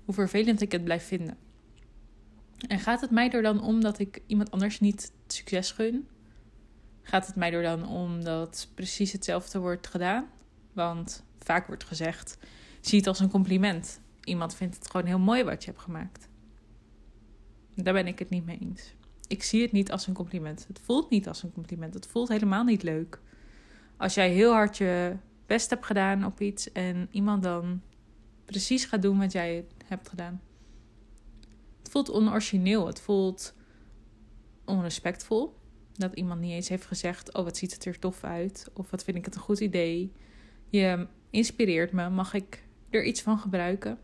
Hoe 0.06 0.14
vervelend 0.14 0.62
ik 0.62 0.72
het 0.72 0.84
blijf 0.84 1.04
vinden. 1.04 1.38
En 2.68 2.80
gaat 2.80 3.02
het 3.02 3.12
mij 3.12 3.32
er 3.32 3.42
dan 3.42 3.62
om 3.62 3.82
dat 3.82 4.00
ik 4.00 4.22
iemand 4.26 4.52
anders 4.52 4.80
niet 4.80 5.12
succes 5.28 5.72
gun? 5.72 6.08
Gaat 7.08 7.28
het 7.28 7.36
mij 7.36 7.54
er 7.54 7.64
dan 7.64 7.88
om 7.88 8.24
dat 8.24 8.68
precies 8.74 9.12
hetzelfde 9.12 9.60
wordt 9.60 9.88
gedaan? 9.88 10.30
Want 10.74 11.24
vaak 11.40 11.68
wordt 11.68 11.84
gezegd: 11.84 12.38
zie 12.82 12.98
het 12.98 13.08
als 13.08 13.20
een 13.20 13.30
compliment. 13.30 14.00
Iemand 14.24 14.56
vindt 14.56 14.76
het 14.76 14.90
gewoon 14.90 15.06
heel 15.06 15.20
mooi 15.20 15.44
wat 15.44 15.64
je 15.64 15.70
hebt 15.70 15.84
gemaakt. 15.84 16.28
Daar 17.76 17.94
ben 17.94 18.08
ik 18.08 18.20
het 18.20 18.30
niet 18.30 18.46
mee 18.46 18.58
eens. 18.60 18.96
Ik 19.28 19.44
zie 19.44 19.62
het 19.62 19.72
niet 19.72 19.92
als 19.92 20.08
een 20.08 20.14
compliment. 20.14 20.66
Het 20.68 20.80
voelt 20.80 21.10
niet 21.10 21.28
als 21.28 21.44
een 21.44 21.54
compliment. 21.54 21.94
Het 21.94 22.08
voelt 22.08 22.28
helemaal 22.28 22.64
niet 22.64 22.84
leuk. 22.84 23.22
Als 23.98 24.14
jij 24.14 24.30
heel 24.30 24.52
hard 24.52 24.78
je 24.78 25.16
best 25.46 25.70
hebt 25.70 25.86
gedaan 25.86 26.26
op 26.26 26.42
iets 26.42 26.72
en 26.72 27.08
iemand 27.12 27.44
dan 27.44 27.82
precies 28.46 28.86
gaat 28.86 29.02
doen 29.02 29.20
wat 29.20 29.32
jij 29.32 29.66
hebt 29.86 30.10
gedaan. 30.10 30.42
Het 31.78 31.90
voelt 31.90 32.10
onorigineel. 32.10 32.88
Het 32.88 33.02
voelt 33.02 33.54
onrespectvol. 34.66 35.56
Dat 35.98 36.14
iemand 36.14 36.42
niet 36.42 36.52
eens 36.52 36.70
heeft 36.70 36.86
gezegd: 36.86 37.34
Oh, 37.34 37.44
wat 37.44 37.58
ziet 37.58 37.74
het 37.74 37.86
er 37.86 38.00
tof 38.00 38.24
uit? 38.24 38.70
Of 38.74 38.90
wat 38.92 39.04
vind 39.04 39.18
ik 39.18 39.26
het 39.26 39.36
een 39.36 39.42
goed 39.42 39.60
idee? 39.60 40.12
Je 40.70 41.08
inspireert 41.30 41.92
me. 41.92 42.10
Mag 42.10 42.34
ik 42.34 42.64
er 42.90 43.04
iets 43.04 43.22
van 43.22 43.40
gebruiken? 43.40 44.00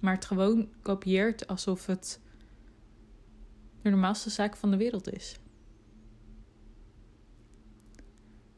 Maar 0.00 0.14
het 0.14 0.24
gewoon 0.24 0.68
kopieert 0.82 1.46
alsof 1.46 1.86
het 1.86 2.20
de 3.82 3.90
normaalste 3.90 4.30
zaak 4.30 4.56
van 4.56 4.70
de 4.70 4.76
wereld 4.76 5.12
is. 5.12 5.36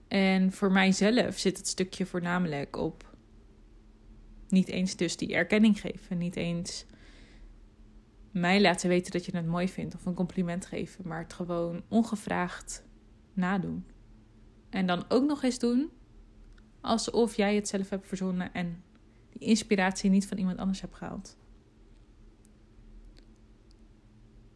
En 0.08 0.52
voor 0.52 0.72
mijzelf 0.72 1.38
zit 1.38 1.56
het 1.56 1.68
stukje 1.68 2.06
voornamelijk 2.06 2.76
op 2.76 3.16
niet 4.48 4.68
eens 4.68 4.96
dus 4.96 5.16
die 5.16 5.34
erkenning 5.34 5.80
geven. 5.80 6.18
Niet 6.18 6.36
eens 6.36 6.86
mij 8.34 8.60
laten 8.60 8.88
weten 8.88 9.12
dat 9.12 9.24
je 9.24 9.36
het 9.36 9.46
mooi 9.46 9.68
vindt 9.68 9.94
of 9.94 10.06
een 10.06 10.14
compliment 10.14 10.66
geven. 10.66 11.08
Maar 11.08 11.22
het 11.22 11.32
gewoon 11.32 11.82
ongevraagd 11.88 12.84
nadoen. 13.32 13.86
En 14.70 14.86
dan 14.86 15.04
ook 15.08 15.24
nog 15.24 15.42
eens 15.42 15.58
doen 15.58 15.90
alsof 16.80 17.36
jij 17.36 17.54
het 17.54 17.68
zelf 17.68 17.90
hebt 17.90 18.06
verzonnen 18.06 18.52
en 18.52 18.82
die 19.30 19.48
inspiratie 19.48 20.10
niet 20.10 20.26
van 20.26 20.38
iemand 20.38 20.58
anders 20.58 20.80
hebt 20.80 20.94
gehaald. 20.94 21.36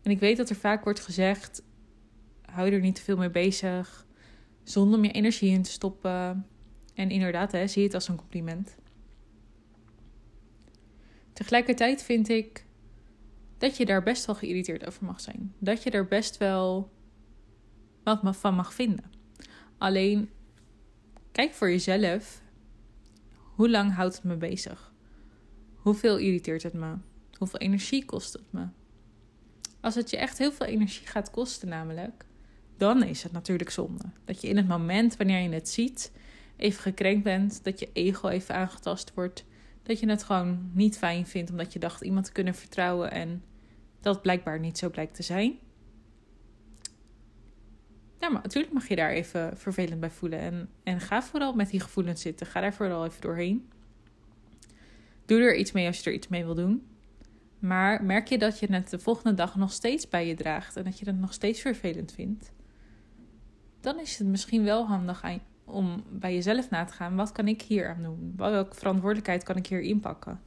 En 0.02 0.10
ik 0.10 0.18
weet 0.18 0.36
dat 0.36 0.50
er 0.50 0.56
vaak 0.56 0.84
wordt 0.84 1.00
gezegd: 1.00 1.62
hou 2.42 2.70
er 2.70 2.80
niet 2.80 2.94
te 2.94 3.02
veel 3.02 3.16
mee 3.16 3.30
bezig, 3.30 4.06
zonder 4.62 5.02
je 5.02 5.10
energie 5.10 5.50
in 5.50 5.62
te 5.62 5.70
stoppen. 5.70 6.46
En 6.94 7.10
inderdaad, 7.10 7.52
hè, 7.52 7.66
zie 7.66 7.82
het 7.82 7.94
als 7.94 8.08
een 8.08 8.16
compliment. 8.16 8.76
Tegelijkertijd 11.32 12.02
vind 12.02 12.28
ik 12.28 12.66
dat 13.58 13.76
je 13.76 13.86
daar 13.86 14.02
best 14.02 14.26
wel 14.26 14.34
geïrriteerd 14.34 14.86
over 14.86 15.04
mag 15.04 15.20
zijn. 15.20 15.54
Dat 15.58 15.82
je 15.82 15.90
er 15.90 16.06
best 16.06 16.36
wel 16.36 16.90
wat 18.02 18.36
van 18.36 18.54
mag 18.54 18.74
vinden. 18.74 19.10
Alleen 19.78 20.30
kijk 21.32 21.52
voor 21.54 21.70
jezelf. 21.70 22.42
Hoe 23.34 23.70
lang 23.70 23.94
houdt 23.94 24.14
het 24.14 24.24
me 24.24 24.36
bezig? 24.36 24.92
Hoeveel 25.76 26.18
irriteert 26.18 26.62
het 26.62 26.72
me? 26.72 26.94
Hoeveel 27.38 27.60
energie 27.60 28.04
kost 28.04 28.32
het 28.32 28.52
me? 28.52 28.66
Als 29.80 29.94
het 29.94 30.10
je 30.10 30.16
echt 30.16 30.38
heel 30.38 30.52
veel 30.52 30.66
energie 30.66 31.06
gaat 31.06 31.30
kosten, 31.30 31.68
namelijk, 31.68 32.24
dan 32.76 33.02
is 33.02 33.22
het 33.22 33.32
natuurlijk 33.32 33.70
zonde. 33.70 34.04
Dat 34.24 34.40
je 34.40 34.48
in 34.48 34.56
het 34.56 34.68
moment, 34.68 35.16
wanneer 35.16 35.40
je 35.40 35.48
het 35.48 35.68
ziet, 35.68 36.12
even 36.56 36.82
gekrenkt 36.82 37.24
bent, 37.24 37.64
dat 37.64 37.80
je 37.80 37.90
ego 37.92 38.28
even 38.28 38.54
aangetast 38.54 39.14
wordt, 39.14 39.44
dat 39.88 40.00
je 40.00 40.08
het 40.08 40.22
gewoon 40.22 40.70
niet 40.72 40.98
fijn 40.98 41.26
vindt 41.26 41.50
omdat 41.50 41.72
je 41.72 41.78
dacht 41.78 42.02
iemand 42.02 42.24
te 42.24 42.32
kunnen 42.32 42.54
vertrouwen 42.54 43.10
en 43.10 43.42
dat 44.00 44.22
blijkbaar 44.22 44.60
niet 44.60 44.78
zo 44.78 44.90
blijkt 44.90 45.14
te 45.14 45.22
zijn. 45.22 45.58
Ja, 48.20 48.28
maar 48.28 48.42
natuurlijk 48.42 48.72
mag 48.72 48.88
je 48.88 48.96
daar 48.96 49.10
even 49.10 49.56
vervelend 49.56 50.00
bij 50.00 50.10
voelen. 50.10 50.38
En, 50.38 50.68
en 50.82 51.00
ga 51.00 51.22
vooral 51.22 51.52
met 51.52 51.70
die 51.70 51.80
gevoelens 51.80 52.20
zitten. 52.20 52.46
Ga 52.46 52.60
daar 52.60 52.74
vooral 52.74 53.04
even 53.04 53.20
doorheen. 53.20 53.68
Doe 55.26 55.40
er 55.40 55.56
iets 55.56 55.72
mee 55.72 55.86
als 55.86 55.98
je 55.98 56.10
er 56.10 56.16
iets 56.16 56.28
mee 56.28 56.44
wil 56.44 56.54
doen. 56.54 56.86
Maar 57.58 58.04
merk 58.04 58.28
je 58.28 58.38
dat 58.38 58.58
je 58.58 58.72
het 58.72 58.90
de 58.90 58.98
volgende 58.98 59.34
dag 59.34 59.56
nog 59.56 59.72
steeds 59.72 60.08
bij 60.08 60.26
je 60.26 60.34
draagt 60.34 60.76
en 60.76 60.84
dat 60.84 60.98
je 60.98 61.06
het 61.06 61.18
nog 61.18 61.32
steeds 61.32 61.60
vervelend 61.60 62.12
vindt, 62.12 62.52
dan 63.80 64.00
is 64.00 64.18
het 64.18 64.26
misschien 64.26 64.64
wel 64.64 64.86
handig 64.86 65.22
om 65.68 66.04
bij 66.10 66.34
jezelf 66.34 66.70
na 66.70 66.84
te 66.84 66.92
gaan. 66.92 67.16
Wat 67.16 67.32
kan 67.32 67.48
ik 67.48 67.62
hier 67.62 67.88
aan 67.88 68.02
doen? 68.02 68.32
Welke 68.36 68.74
verantwoordelijkheid 68.74 69.42
kan 69.42 69.56
ik 69.56 69.66
hier 69.66 69.80
inpakken? 69.80 70.40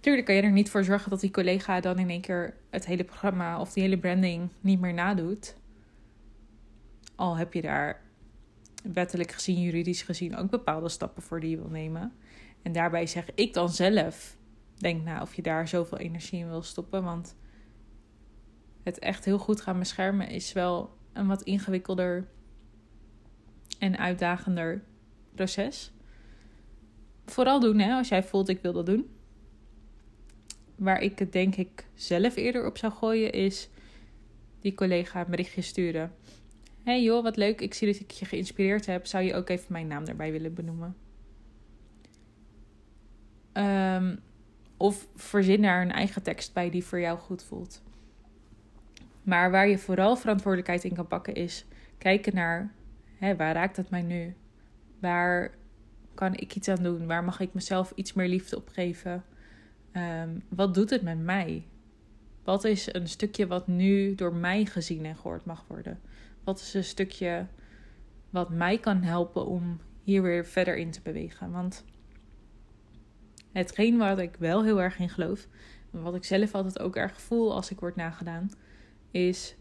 Tuurlijk 0.00 0.26
kan 0.26 0.34
je 0.34 0.42
er 0.42 0.52
niet 0.52 0.70
voor 0.70 0.84
zorgen 0.84 1.10
dat 1.10 1.20
die 1.20 1.30
collega 1.30 1.80
dan 1.80 1.98
in 1.98 2.10
één 2.10 2.20
keer 2.20 2.56
het 2.70 2.86
hele 2.86 3.04
programma 3.04 3.60
of 3.60 3.72
die 3.72 3.82
hele 3.82 3.98
branding 3.98 4.50
niet 4.60 4.80
meer 4.80 4.94
nadoet. 4.94 5.56
Al 7.14 7.36
heb 7.36 7.52
je 7.52 7.60
daar 7.60 8.02
wettelijk 8.92 9.32
gezien, 9.32 9.60
juridisch 9.60 10.02
gezien 10.02 10.36
ook 10.36 10.50
bepaalde 10.50 10.88
stappen 10.88 11.22
voor 11.22 11.40
die 11.40 11.50
je 11.50 11.56
wil 11.56 11.70
nemen. 11.70 12.12
En 12.62 12.72
daarbij 12.72 13.06
zeg 13.06 13.34
ik 13.34 13.54
dan 13.54 13.70
zelf: 13.70 14.36
denk 14.74 15.04
na 15.04 15.22
of 15.22 15.34
je 15.34 15.42
daar 15.42 15.68
zoveel 15.68 15.98
energie 15.98 16.38
in 16.38 16.48
wil 16.48 16.62
stoppen. 16.62 17.04
Want 17.04 17.36
het 18.82 18.98
echt 18.98 19.24
heel 19.24 19.38
goed 19.38 19.60
gaan 19.60 19.78
beschermen 19.78 20.28
is 20.28 20.52
wel 20.52 20.96
een 21.12 21.26
wat 21.26 21.42
ingewikkelder 21.42 22.28
en 23.78 23.98
uitdagender 23.98 24.82
proces. 25.34 25.92
Vooral 27.26 27.60
doen 27.60 27.78
hè, 27.78 27.92
als 27.92 28.08
jij 28.08 28.22
voelt 28.22 28.48
ik 28.48 28.62
wil 28.62 28.72
dat 28.72 28.86
doen. 28.86 29.10
Waar 30.76 31.00
ik 31.00 31.18
het 31.18 31.32
denk 31.32 31.56
ik 31.56 31.86
zelf 31.94 32.36
eerder 32.36 32.66
op 32.66 32.78
zou 32.78 32.92
gooien 32.92 33.32
is 33.32 33.68
die 34.60 34.74
collega 34.74 35.20
een 35.20 35.30
berichtje 35.30 35.62
sturen. 35.62 36.12
hey 36.82 37.02
joh, 37.02 37.22
wat 37.22 37.36
leuk, 37.36 37.60
ik 37.60 37.74
zie 37.74 37.92
dat 37.92 38.00
ik 38.00 38.10
je 38.10 38.24
geïnspireerd 38.24 38.86
heb. 38.86 39.06
Zou 39.06 39.24
je 39.24 39.34
ook 39.34 39.48
even 39.48 39.72
mijn 39.72 39.86
naam 39.86 40.04
erbij 40.04 40.32
willen 40.32 40.54
benoemen? 40.54 40.96
Um, 43.52 44.18
of 44.76 45.08
verzin 45.14 45.62
daar 45.62 45.82
een 45.82 45.92
eigen 45.92 46.22
tekst 46.22 46.52
bij 46.52 46.70
die 46.70 46.84
voor 46.84 47.00
jou 47.00 47.18
goed 47.18 47.44
voelt. 47.44 47.82
Maar 49.22 49.50
waar 49.50 49.68
je 49.68 49.78
vooral 49.78 50.16
verantwoordelijkheid 50.16 50.84
in 50.84 50.94
kan 50.94 51.06
pakken 51.06 51.34
is 51.34 51.66
kijken 51.98 52.34
naar 52.34 52.74
hè, 53.16 53.36
waar 53.36 53.54
raakt 53.54 53.76
het 53.76 53.90
mij 53.90 54.02
nu? 54.02 54.34
Waar 55.00 55.50
kan 56.14 56.34
ik 56.34 56.54
iets 56.54 56.68
aan 56.68 56.82
doen? 56.82 57.06
Waar 57.06 57.24
mag 57.24 57.40
ik 57.40 57.54
mezelf 57.54 57.92
iets 57.94 58.12
meer 58.12 58.28
liefde 58.28 58.56
op 58.56 58.68
geven? 58.68 59.24
Ehm, 59.92 60.30
wat 60.48 60.74
doet 60.74 60.90
het 60.90 61.02
met 61.02 61.18
mij? 61.18 61.64
Wat 62.44 62.64
is 62.64 62.94
een 62.94 63.08
stukje 63.08 63.46
wat 63.46 63.66
nu 63.66 64.14
door 64.14 64.34
mij 64.34 64.64
gezien 64.64 65.04
en 65.04 65.16
gehoord 65.16 65.44
mag 65.44 65.64
worden? 65.68 66.00
Wat 66.44 66.60
is 66.60 66.74
een 66.74 66.84
stukje 66.84 67.46
wat 68.30 68.50
mij 68.50 68.78
kan 68.78 69.02
helpen 69.02 69.46
om 69.46 69.80
hier 70.02 70.22
weer 70.22 70.46
verder 70.46 70.76
in 70.76 70.90
te 70.90 71.00
bewegen? 71.02 71.50
Want 71.50 71.84
hetgeen 73.52 73.96
waar 73.96 74.18
ik 74.18 74.36
wel 74.38 74.64
heel 74.64 74.82
erg 74.82 74.98
in 74.98 75.08
geloof, 75.08 75.46
wat 75.90 76.14
ik 76.14 76.24
zelf 76.24 76.54
altijd 76.54 76.78
ook 76.78 76.96
erg 76.96 77.20
voel 77.20 77.54
als 77.54 77.70
ik 77.70 77.80
word 77.80 77.96
nagedaan, 77.96 78.50
is 79.10 79.56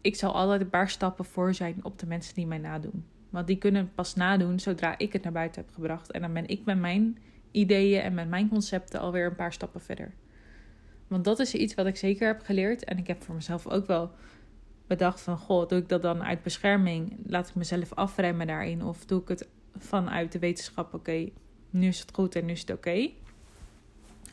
ik 0.00 0.16
zal 0.16 0.34
altijd 0.34 0.60
een 0.60 0.70
paar 0.70 0.90
stappen 0.90 1.24
voor 1.24 1.54
zijn 1.54 1.80
op 1.82 1.98
de 1.98 2.06
mensen 2.06 2.34
die 2.34 2.46
mij 2.46 2.58
nadoen. 2.58 3.04
Want 3.30 3.46
die 3.46 3.58
kunnen 3.58 3.90
pas 3.94 4.14
nadoen 4.14 4.60
zodra 4.60 4.98
ik 4.98 5.12
het 5.12 5.22
naar 5.22 5.32
buiten 5.32 5.62
heb 5.62 5.74
gebracht. 5.74 6.10
En 6.10 6.20
dan 6.20 6.32
ben 6.32 6.48
ik 6.48 6.64
met 6.64 6.78
mijn 6.78 7.18
ideeën 7.50 8.00
en 8.00 8.14
met 8.14 8.28
mijn 8.28 8.48
concepten 8.48 9.00
alweer 9.00 9.26
een 9.26 9.34
paar 9.34 9.52
stappen 9.52 9.80
verder. 9.80 10.12
Want 11.06 11.24
dat 11.24 11.38
is 11.38 11.54
iets 11.54 11.74
wat 11.74 11.86
ik 11.86 11.96
zeker 11.96 12.26
heb 12.26 12.42
geleerd. 12.42 12.84
En 12.84 12.98
ik 12.98 13.06
heb 13.06 13.22
voor 13.22 13.34
mezelf 13.34 13.66
ook 13.66 13.86
wel 13.86 14.10
bedacht 14.86 15.20
van... 15.20 15.38
Goh, 15.38 15.68
doe 15.68 15.78
ik 15.78 15.88
dat 15.88 16.02
dan 16.02 16.22
uit 16.22 16.42
bescherming? 16.42 17.16
Laat 17.26 17.48
ik 17.48 17.54
mezelf 17.54 17.94
afremmen 17.94 18.46
daarin? 18.46 18.84
Of 18.84 19.04
doe 19.04 19.20
ik 19.20 19.28
het 19.28 19.48
vanuit 19.76 20.32
de 20.32 20.38
wetenschap? 20.38 20.94
Oké, 20.94 21.28
nu 21.70 21.86
is 21.86 22.00
het 22.00 22.14
goed 22.14 22.34
en 22.34 22.44
nu 22.44 22.52
is 22.52 22.60
het 22.60 22.70
oké. 22.70 23.10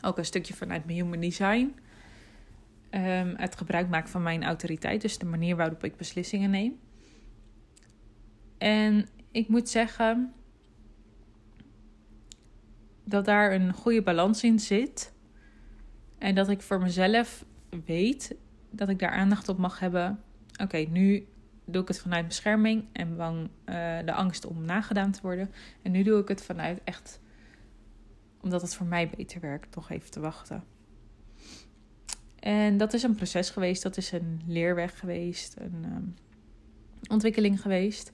Ook 0.02 0.18
een 0.18 0.24
stukje 0.24 0.54
vanuit 0.54 0.84
mijn 0.84 0.98
human 0.98 1.20
design. 1.20 1.74
Um, 2.96 3.34
het 3.36 3.56
gebruik 3.56 3.88
maken 3.88 4.08
van 4.08 4.22
mijn 4.22 4.44
autoriteit, 4.44 5.00
dus 5.00 5.18
de 5.18 5.26
manier 5.26 5.56
waarop 5.56 5.84
ik 5.84 5.96
beslissingen 5.96 6.50
neem. 6.50 6.78
En 8.58 9.08
ik 9.30 9.48
moet 9.48 9.68
zeggen 9.68 10.32
dat 13.04 13.24
daar 13.24 13.52
een 13.52 13.72
goede 13.72 14.02
balans 14.02 14.44
in 14.44 14.58
zit. 14.58 15.12
En 16.18 16.34
dat 16.34 16.48
ik 16.48 16.62
voor 16.62 16.80
mezelf 16.80 17.44
weet 17.84 18.36
dat 18.70 18.88
ik 18.88 18.98
daar 18.98 19.10
aandacht 19.10 19.48
op 19.48 19.58
mag 19.58 19.78
hebben. 19.78 20.20
Oké, 20.62 20.76
nu 20.76 21.26
doe 21.64 21.82
ik 21.82 21.88
het 21.88 22.00
vanuit 22.00 22.26
bescherming 22.26 22.84
en 22.92 23.16
bang 23.16 23.48
uh, 23.66 23.98
de 24.04 24.12
angst 24.12 24.46
om 24.46 24.64
nagedaan 24.64 25.10
te 25.10 25.22
worden. 25.22 25.50
En 25.82 25.90
nu 25.92 26.02
doe 26.02 26.20
ik 26.20 26.28
het 26.28 26.42
vanuit 26.42 26.80
echt 26.84 27.20
omdat 28.40 28.62
het 28.62 28.74
voor 28.74 28.86
mij 28.86 29.10
beter 29.16 29.40
werkt, 29.40 29.72
toch 29.72 29.90
even 29.90 30.10
te 30.10 30.20
wachten. 30.20 30.64
En 32.46 32.76
dat 32.76 32.92
is 32.92 33.02
een 33.02 33.14
proces 33.14 33.50
geweest, 33.50 33.82
dat 33.82 33.96
is 33.96 34.12
een 34.12 34.40
leerweg 34.46 34.98
geweest, 34.98 35.56
een 35.58 35.84
ehm, 35.84 36.02
ontwikkeling 37.12 37.60
geweest. 37.60 38.12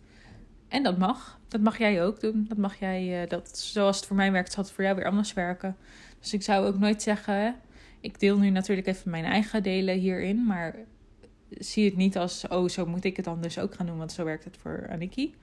En 0.69 0.83
dat 0.83 0.99
mag. 0.99 1.41
Dat 1.49 1.61
mag 1.61 1.79
jij 1.79 2.05
ook 2.05 2.21
doen. 2.21 2.45
Dat 2.49 2.59
mag 2.59 2.79
jij, 2.79 3.23
uh, 3.23 3.29
dat, 3.29 3.59
zoals 3.59 3.97
het 3.97 4.07
voor 4.07 4.17
mij 4.17 4.33
werkt, 4.33 4.53
zal 4.53 4.63
het 4.63 4.73
voor 4.73 4.85
jou 4.85 4.97
weer 4.97 5.07
anders 5.07 5.33
werken. 5.33 5.77
Dus 6.21 6.33
ik 6.33 6.43
zou 6.43 6.67
ook 6.67 6.79
nooit 6.79 7.03
zeggen, 7.03 7.57
ik 8.01 8.21
deel 8.21 8.39
nu 8.39 8.51
natuurlijk 8.51 8.87
even 8.87 9.11
mijn 9.11 9.25
eigen 9.25 9.63
delen 9.63 9.99
hierin, 9.99 10.47
maar 10.47 10.77
zie 11.51 11.85
het 11.85 11.97
niet 11.97 12.19
als, 12.19 12.49
oh, 12.49 12.69
zo 12.69 12.87
moet 12.87 13.05
ik 13.05 13.17
het 13.17 13.25
dan 13.25 13.41
dus 13.41 13.59
ook 13.59 13.75
gaan 13.75 13.87
doen, 13.87 13.99
want 13.99 14.13
zo 14.13 14.25
werkt 14.25 14.45
het 14.45 14.57
voor 14.57 14.89
Aniki. 14.91 15.35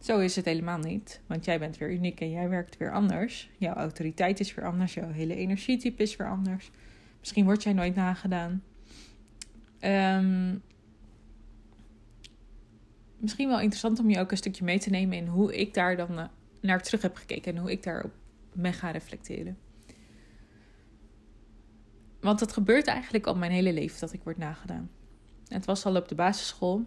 Zo 0.00 0.18
is 0.18 0.36
het 0.36 0.44
helemaal 0.44 0.78
niet, 0.78 1.20
want 1.26 1.44
jij 1.44 1.58
bent 1.58 1.78
weer 1.78 1.90
uniek 1.90 2.20
en 2.20 2.30
jij 2.30 2.48
werkt 2.48 2.76
weer 2.76 2.92
anders. 2.92 3.50
Jouw 3.58 3.74
autoriteit 3.74 4.40
is 4.40 4.54
weer 4.54 4.64
anders, 4.64 4.94
jouw 4.94 5.10
hele 5.10 5.34
energietype 5.34 6.02
is 6.02 6.16
weer 6.16 6.28
anders. 6.28 6.70
Misschien 7.20 7.44
word 7.44 7.62
jij 7.62 7.72
nooit 7.72 7.94
nagedaan. 7.94 8.62
Ehm, 9.78 10.56
misschien 13.16 13.48
wel 13.48 13.60
interessant 13.60 13.98
om 13.98 14.10
je 14.10 14.18
ook 14.18 14.30
een 14.30 14.36
stukje 14.36 14.64
mee 14.64 14.78
te 14.78 14.90
nemen 14.90 15.16
in 15.16 15.26
hoe 15.26 15.56
ik 15.56 15.74
daar 15.74 15.96
dan 15.96 16.18
eh, 16.18 16.24
naar 16.60 16.82
terug 16.82 17.02
heb 17.02 17.16
gekeken 17.16 17.54
en 17.54 17.60
hoe 17.60 17.70
ik 17.70 17.82
daarop 17.82 18.12
ben 18.52 18.72
gaan 18.72 18.92
reflecteren. 18.92 19.58
Want 22.20 22.40
het 22.40 22.52
gebeurt 22.52 22.86
eigenlijk 22.86 23.26
al 23.26 23.36
mijn 23.36 23.52
hele 23.52 23.72
leven 23.72 24.00
dat 24.00 24.12
ik 24.12 24.22
word 24.22 24.38
nagedaan. 24.38 24.90
Het 25.48 25.64
was 25.64 25.84
al 25.84 25.96
op 25.96 26.08
de 26.08 26.14
basisschool. 26.14 26.86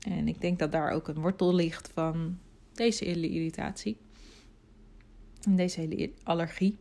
En 0.00 0.28
ik 0.28 0.40
denk 0.40 0.58
dat 0.58 0.72
daar 0.72 0.90
ook 0.90 1.08
een 1.08 1.20
wortel 1.20 1.54
ligt 1.54 1.90
van 1.92 2.38
deze 2.72 3.04
hele 3.04 3.28
irritatie. 3.28 3.96
En 5.42 5.56
deze 5.56 5.80
hele 5.80 6.12
allergie. 6.22 6.76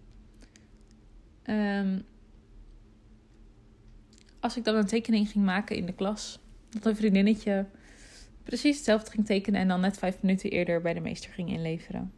Um, 1.46 2.04
als 4.44 4.58
ik 4.58 4.64
dan 4.64 4.76
een 4.76 4.86
tekening 4.86 5.30
ging 5.30 5.46
maken 5.46 5.76
in 5.76 5.86
de 5.86 5.94
klas, 5.94 6.40
dat 6.70 6.86
een 6.86 6.96
vriendinnetje 6.96 7.66
precies 8.44 8.76
hetzelfde 8.76 9.12
ging 9.12 9.26
tekenen 9.26 9.62
en 9.62 9.68
dan 9.68 9.80
net 9.80 9.98
vijf 9.98 10.22
minuten 10.22 10.50
eerder 10.50 10.82
bij 10.82 10.94
de 10.94 11.00
meester 11.00 11.32
ging 11.32 11.50
inleveren. 11.50 12.12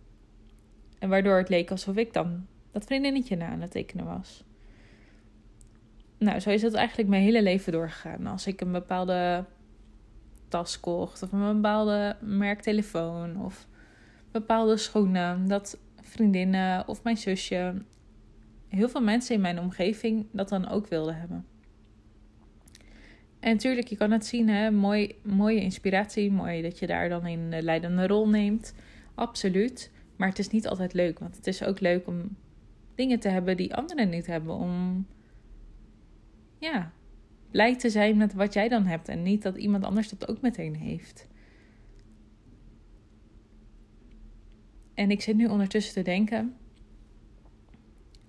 En 0.99 1.09
waardoor 1.09 1.37
het 1.37 1.49
leek 1.49 1.71
alsof 1.71 1.95
ik 1.95 2.13
dan 2.13 2.45
dat 2.71 2.85
vriendinnetje 2.85 3.35
na 3.35 3.47
aan 3.47 3.61
het 3.61 3.71
tekenen 3.71 4.05
was. 4.05 4.43
Nou, 6.17 6.39
zo 6.39 6.49
is 6.49 6.61
het 6.61 6.73
eigenlijk 6.73 7.09
mijn 7.09 7.23
hele 7.23 7.43
leven 7.43 7.71
doorgegaan. 7.71 8.27
Als 8.27 8.47
ik 8.47 8.61
een 8.61 8.71
bepaalde 8.71 9.45
tas 10.47 10.79
kocht 10.79 11.23
of 11.23 11.31
een 11.31 11.53
bepaalde 11.53 12.15
merktelefoon 12.21 13.41
of 13.41 13.67
bepaalde 14.31 14.77
schoenen, 14.77 15.47
dat 15.47 15.77
vriendinnen 16.01 16.87
of 16.87 17.03
mijn 17.03 17.17
zusje, 17.17 17.81
heel 18.67 18.89
veel 18.89 19.01
mensen 19.01 19.35
in 19.35 19.41
mijn 19.41 19.59
omgeving 19.59 20.25
dat 20.31 20.49
dan 20.49 20.67
ook 20.67 20.87
wilden 20.87 21.15
hebben. 21.15 21.45
En 23.45 23.51
natuurlijk, 23.51 23.87
je 23.87 23.97
kan 23.97 24.11
het 24.11 24.25
zien, 24.25 24.49
hè? 24.49 24.71
Mooi, 24.71 25.15
mooie 25.23 25.61
inspiratie. 25.61 26.31
Mooi 26.31 26.61
dat 26.61 26.79
je 26.79 26.87
daar 26.87 27.09
dan 27.09 27.25
in 27.25 27.49
de 27.49 27.63
leidende 27.63 28.07
rol 28.07 28.29
neemt. 28.29 28.73
Absoluut. 29.15 29.91
Maar 30.15 30.27
het 30.27 30.39
is 30.39 30.49
niet 30.49 30.67
altijd 30.67 30.93
leuk. 30.93 31.19
Want 31.19 31.35
het 31.35 31.47
is 31.47 31.63
ook 31.63 31.79
leuk 31.79 32.07
om 32.07 32.37
dingen 32.95 33.19
te 33.19 33.29
hebben 33.29 33.57
die 33.57 33.75
anderen 33.75 34.09
niet 34.09 34.25
hebben. 34.25 34.55
Om 34.55 35.05
ja, 36.59 36.91
blij 37.51 37.77
te 37.77 37.89
zijn 37.89 38.17
met 38.17 38.33
wat 38.33 38.53
jij 38.53 38.67
dan 38.67 38.85
hebt. 38.85 39.07
En 39.07 39.23
niet 39.23 39.41
dat 39.41 39.57
iemand 39.57 39.83
anders 39.83 40.09
dat 40.09 40.27
ook 40.27 40.41
meteen 40.41 40.75
heeft. 40.75 41.27
En 44.93 45.11
ik 45.11 45.21
zit 45.21 45.35
nu 45.35 45.45
ondertussen 45.47 45.93
te 45.93 46.01
denken. 46.01 46.55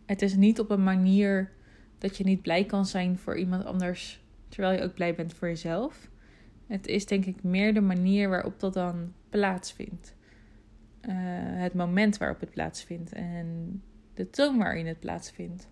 het 0.07 0.23
is 0.23 0.35
niet 0.35 0.61
op 0.61 0.71
een 0.71 0.85
manier 0.85 1.53
dat 1.99 2.17
je 2.17 2.25
niet 2.25 2.43
blij 2.43 2.65
kan 2.65 2.87
zijn 2.87 3.19
voor 3.19 3.39
iemand 3.39 3.65
anders, 3.65 4.25
terwijl 4.49 4.79
je 4.79 4.83
ook 4.83 4.95
blij 4.95 5.15
bent 5.15 5.35
voor 5.35 5.49
jezelf. 5.49 6.11
Het 6.67 6.87
is 6.87 7.07
denk 7.07 7.25
ik 7.25 7.43
meer 7.43 7.75
de 7.75 7.81
manier 7.81 8.29
waarop 8.29 8.61
dat 8.61 8.75
dan 8.75 9.13
plaatsvindt. 9.29 10.15
Uh, 11.03 11.15
het 11.63 11.75
moment 11.75 12.19
waarop 12.19 12.41
het 12.41 12.51
plaatsvindt 12.51 13.13
en 13.13 13.83
de 14.15 14.31
toon 14.31 14.59
waarin 14.59 14.87
het 14.87 15.01
plaatsvindt. 15.01 15.69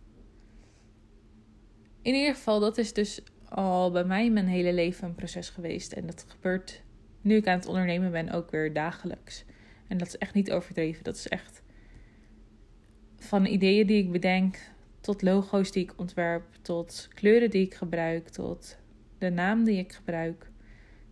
In 2.03 2.15
ieder 2.15 2.35
geval, 2.35 2.61
dat 2.61 2.79
is 2.79 2.93
dus 2.93 3.23
al 3.49 3.91
bij 3.91 4.05
mij 4.05 4.31
mijn 4.31 4.47
hele 4.47 4.73
leven 4.73 5.09
een 5.09 5.15
proces 5.15 5.49
geweest. 5.49 5.93
En 5.93 6.07
dat 6.07 6.27
gebeurt 6.29 6.83
nu 7.21 7.37
ik 7.37 7.47
aan 7.47 7.59
het 7.59 7.67
ondernemen 7.67 8.11
ben 8.11 8.31
ook 8.31 8.51
weer 8.51 8.73
dagelijks. 8.73 9.45
En 9.89 9.99
dat 9.99 10.09
is 10.09 10.19
echt 10.19 10.35
niet 10.35 10.53
overdreven. 10.53 11.05
Dat 11.05 11.17
is 11.17 11.29
echt 11.29 11.63
van 13.17 13.47
ideeën 13.47 13.87
die 13.87 14.03
ik 14.03 14.13
bedenk, 14.13 14.59
tot 15.05 15.23
logo's 15.23 15.73
die 15.73 15.83
ik 15.83 15.93
ontwerp, 15.97 16.45
tot 16.63 17.09
kleuren 17.15 17.51
die 17.51 17.65
ik 17.65 17.75
gebruik, 17.75 18.29
tot 18.29 18.77
de 19.19 19.31
naam 19.31 19.65
die 19.65 19.79
ik 19.79 19.93
gebruik, 19.93 20.51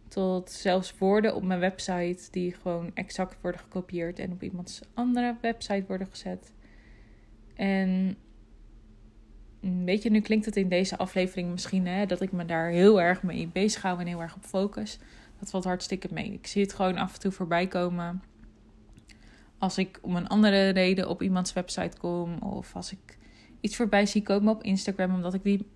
tot 0.08 0.50
zelfs 0.50 0.98
woorden 0.98 1.34
op 1.34 1.42
mijn 1.42 1.60
website 1.60 2.30
die 2.30 2.52
gewoon 2.52 2.90
exact 2.94 3.36
worden 3.40 3.60
gekopieerd 3.60 4.18
en 4.18 4.32
op 4.32 4.42
iemands 4.42 4.80
andere 4.94 5.36
website 5.40 5.84
worden 5.86 6.06
gezet. 6.06 6.52
En 7.54 8.16
weet 9.84 10.02
je, 10.02 10.10
nu 10.10 10.20
klinkt 10.20 10.46
het 10.46 10.56
in 10.56 10.68
deze 10.68 10.98
aflevering 10.98 11.50
misschien 11.50 11.86
hè, 11.86 12.06
dat 12.06 12.20
ik 12.20 12.32
me 12.32 12.44
daar 12.44 12.68
heel 12.68 13.00
erg 13.00 13.22
mee 13.22 13.48
bezig 13.48 13.82
hou 13.82 14.00
en 14.00 14.06
heel 14.06 14.20
erg 14.20 14.34
op 14.34 14.44
focus. 14.44 14.98
Dat 15.38 15.50
valt 15.50 15.64
hartstikke 15.64 16.08
mee. 16.12 16.32
Ik 16.32 16.46
zie 16.46 16.62
het 16.62 16.74
gewoon 16.74 16.96
af 16.96 17.14
en 17.14 17.20
toe 17.20 17.32
voorbij 17.32 17.66
komen. 17.66 18.22
Als 19.58 19.78
ik 19.78 19.98
om 20.02 20.16
een 20.16 20.28
andere 20.28 20.68
reden 20.68 21.08
op 21.08 21.22
iemands 21.22 21.52
website 21.52 21.98
kom. 21.98 22.38
Of 22.38 22.74
als 22.76 22.92
ik 22.92 23.20
iets 23.62 23.76
voorbij 23.76 24.06
zie 24.06 24.22
komen 24.22 24.54
op 24.54 24.62
Instagram. 24.62 25.14
Omdat 25.14 25.34
ik 25.34 25.42
die. 25.42 25.66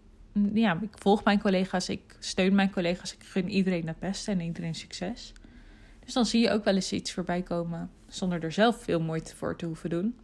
Ja, 0.52 0.78
ik 0.80 0.98
volg 0.98 1.24
mijn 1.24 1.40
collega's. 1.40 1.88
Ik 1.88 2.16
steun 2.18 2.54
mijn 2.54 2.70
collega's. 2.70 3.12
Ik 3.14 3.22
gun 3.22 3.48
iedereen 3.48 3.86
het 3.86 3.98
beste 3.98 4.30
en 4.30 4.40
iedereen 4.40 4.74
succes. 4.74 5.32
Dus 6.04 6.14
dan 6.14 6.26
zie 6.26 6.40
je 6.40 6.50
ook 6.50 6.64
wel 6.64 6.74
eens 6.74 6.92
iets 6.92 7.12
voorbij 7.12 7.42
komen. 7.42 7.90
Zonder 8.06 8.42
er 8.42 8.52
zelf 8.52 8.82
veel 8.82 9.00
moeite 9.00 9.36
voor 9.36 9.56
te 9.56 9.66
hoeven 9.66 9.90
doen. 9.90 10.16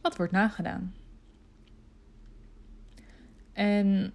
Wat 0.00 0.16
wordt 0.16 0.32
nagedaan? 0.32 0.94
En 3.52 4.12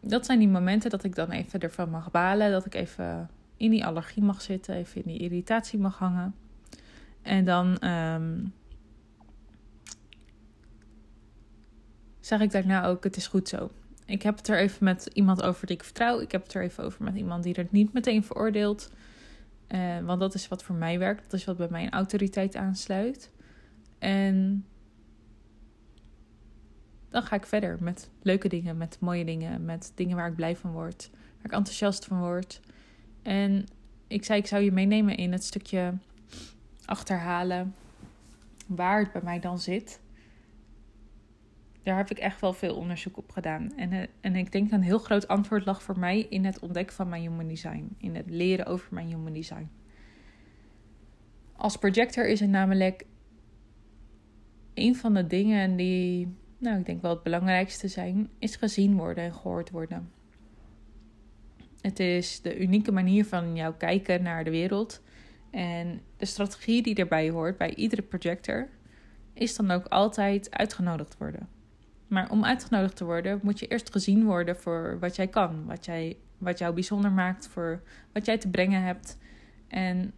dat 0.00 0.26
zijn 0.26 0.38
die 0.38 0.48
momenten 0.48 0.90
dat 0.90 1.04
ik 1.04 1.14
dan 1.14 1.30
even 1.30 1.60
ervan 1.60 1.90
mag 1.90 2.10
balen. 2.10 2.50
Dat 2.50 2.66
ik 2.66 2.74
even 2.74 3.30
in 3.56 3.70
die 3.70 3.84
allergie 3.84 4.22
mag 4.22 4.42
zitten, 4.42 4.74
even 4.74 5.04
in 5.04 5.12
die 5.12 5.20
irritatie 5.20 5.78
mag 5.78 5.98
hangen. 5.98 6.34
En 7.22 7.44
dan 7.44 7.88
um, 7.88 8.52
zeg 12.26 12.40
ik 12.40 12.50
daarna 12.50 12.86
ook: 12.86 13.04
het 13.04 13.16
is 13.16 13.26
goed 13.26 13.48
zo. 13.48 13.70
Ik 14.06 14.22
heb 14.22 14.36
het 14.36 14.48
er 14.48 14.58
even 14.58 14.84
met 14.84 15.10
iemand 15.12 15.42
over 15.42 15.66
die 15.66 15.76
ik 15.76 15.84
vertrouw. 15.84 16.20
Ik 16.20 16.32
heb 16.32 16.42
het 16.42 16.54
er 16.54 16.62
even 16.62 16.84
over 16.84 17.04
met 17.04 17.16
iemand 17.16 17.42
die 17.42 17.54
er 17.54 17.66
niet 17.70 17.92
meteen 17.92 18.24
veroordeelt. 18.24 18.90
Uh, 19.68 19.98
want 19.98 20.20
dat 20.20 20.34
is 20.34 20.48
wat 20.48 20.62
voor 20.62 20.74
mij 20.74 20.98
werkt. 20.98 21.22
Dat 21.22 21.40
is 21.40 21.44
wat 21.44 21.56
bij 21.56 21.68
mijn 21.70 21.90
autoriteit 21.90 22.56
aansluit. 22.56 23.30
En 23.98 24.64
dan 27.08 27.22
ga 27.22 27.36
ik 27.36 27.46
verder 27.46 27.76
met 27.80 28.10
leuke 28.22 28.48
dingen, 28.48 28.76
met 28.76 29.00
mooie 29.00 29.24
dingen, 29.24 29.64
met 29.64 29.92
dingen 29.94 30.16
waar 30.16 30.28
ik 30.28 30.36
blij 30.36 30.56
van 30.56 30.70
word, 30.72 31.10
waar 31.12 31.44
ik 31.44 31.52
enthousiast 31.52 32.04
van 32.04 32.18
word. 32.18 32.60
En 33.22 33.66
ik 34.06 34.24
zei, 34.24 34.38
ik 34.38 34.46
zou 34.46 34.62
je 34.62 34.72
meenemen 34.72 35.16
in 35.16 35.32
het 35.32 35.44
stukje 35.44 35.94
achterhalen 36.84 37.74
waar 38.66 38.98
het 38.98 39.12
bij 39.12 39.22
mij 39.22 39.40
dan 39.40 39.58
zit. 39.58 40.00
Daar 41.86 41.96
heb 41.96 42.10
ik 42.10 42.18
echt 42.18 42.40
wel 42.40 42.52
veel 42.52 42.76
onderzoek 42.76 43.16
op 43.16 43.30
gedaan. 43.30 43.72
En, 43.76 43.92
eh, 43.92 44.06
en 44.20 44.36
ik 44.36 44.52
denk 44.52 44.70
een 44.70 44.82
heel 44.82 44.98
groot 44.98 45.28
antwoord 45.28 45.64
lag 45.64 45.82
voor 45.82 45.98
mij 45.98 46.20
in 46.20 46.44
het 46.44 46.58
ontdekken 46.58 46.96
van 46.96 47.08
mijn 47.08 47.22
human 47.22 47.48
design. 47.48 47.96
In 47.98 48.14
het 48.14 48.30
leren 48.30 48.66
over 48.66 48.94
mijn 48.94 49.06
human 49.06 49.32
design. 49.32 49.70
Als 51.56 51.76
projector 51.76 52.28
is 52.28 52.40
het 52.40 52.50
namelijk 52.50 53.06
een 54.74 54.96
van 54.96 55.14
de 55.14 55.26
dingen 55.26 55.76
die, 55.76 56.34
nou, 56.58 56.78
ik 56.78 56.86
denk 56.86 57.02
wel 57.02 57.10
het 57.10 57.22
belangrijkste 57.22 57.88
zijn, 57.88 58.30
is 58.38 58.56
gezien 58.56 58.96
worden 58.96 59.24
en 59.24 59.34
gehoord 59.34 59.70
worden. 59.70 60.12
Het 61.80 62.00
is 62.00 62.40
de 62.40 62.58
unieke 62.58 62.92
manier 62.92 63.24
van 63.24 63.56
jou 63.56 63.74
kijken 63.74 64.22
naar 64.22 64.44
de 64.44 64.50
wereld. 64.50 65.02
En 65.50 66.00
de 66.16 66.26
strategie 66.26 66.82
die 66.82 66.94
erbij 66.94 67.30
hoort 67.30 67.56
bij 67.56 67.74
iedere 67.74 68.02
projector 68.02 68.68
is 69.32 69.56
dan 69.56 69.70
ook 69.70 69.86
altijd 69.86 70.50
uitgenodigd 70.50 71.18
worden. 71.18 71.55
Maar 72.06 72.30
om 72.30 72.44
uitgenodigd 72.44 72.96
te 72.96 73.04
worden 73.04 73.40
moet 73.42 73.58
je 73.58 73.66
eerst 73.66 73.92
gezien 73.92 74.24
worden 74.24 74.56
voor 74.56 74.96
wat 75.00 75.16
jij 75.16 75.26
kan, 75.26 75.66
wat, 75.66 75.84
jij, 75.84 76.16
wat 76.38 76.58
jou 76.58 76.74
bijzonder 76.74 77.12
maakt, 77.12 77.48
voor 77.48 77.82
wat 78.12 78.26
jij 78.26 78.38
te 78.38 78.48
brengen 78.48 78.82
hebt. 78.82 79.18
En 79.68 80.12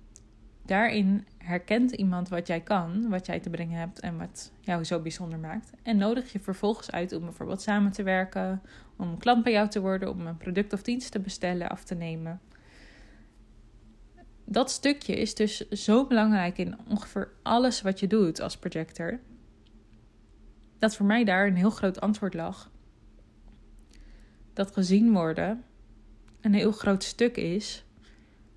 daarin 0.67 1.27
herkent 1.39 1.93
iemand 1.93 2.29
wat 2.29 2.47
jij 2.47 2.61
kan, 2.61 3.09
wat 3.09 3.27
jij 3.27 3.41
te 3.41 3.51
brengen 3.51 3.79
hebt 3.79 4.01
en 4.01 4.19
wat 4.19 4.53
jou 4.61 4.85
zo 4.85 5.01
bijzonder 5.01 5.39
maakt. 5.39 5.73
En 5.83 5.97
nodig 5.97 6.33
je 6.33 6.41
vervolgens 6.41 6.91
uit 6.91 7.13
om 7.13 7.25
bijvoorbeeld 7.25 7.63
samen 7.63 7.93
te 7.93 8.03
werken, 8.03 8.63
om 8.97 9.19
klant 9.19 9.43
bij 9.43 9.53
jou 9.53 9.69
te 9.69 9.81
worden, 9.81 10.11
om 10.11 10.27
een 10.27 10.37
product 10.37 10.73
of 10.73 10.83
dienst 10.83 11.13
te 11.13 11.21
bestellen, 11.21 11.69
af 11.69 11.85
te 11.85 11.95
nemen. 11.95 12.41
Dat 14.45 14.71
stukje 14.71 15.17
is 15.17 15.35
dus 15.35 15.69
zo 15.69 16.07
belangrijk 16.07 16.59
in 16.59 16.77
ongeveer 16.89 17.31
alles 17.43 17.83
wat 17.83 18.01
je 18.01 18.07
doet 18.07 18.41
als 18.41 18.57
projector. 18.57 19.21
Dat 20.79 20.97
voor 20.97 21.07
mij 21.07 21.25
daar 21.25 21.47
een 21.47 21.57
heel 21.57 21.71
groot 21.71 22.01
antwoord 22.01 22.35
lag. 22.35 22.71
Dat 24.53 24.73
gezien 24.73 25.13
worden 25.13 25.65
een 26.41 26.55
heel 26.55 26.73
groot 26.73 27.05
stuk 27.05 27.37
is 27.37 27.85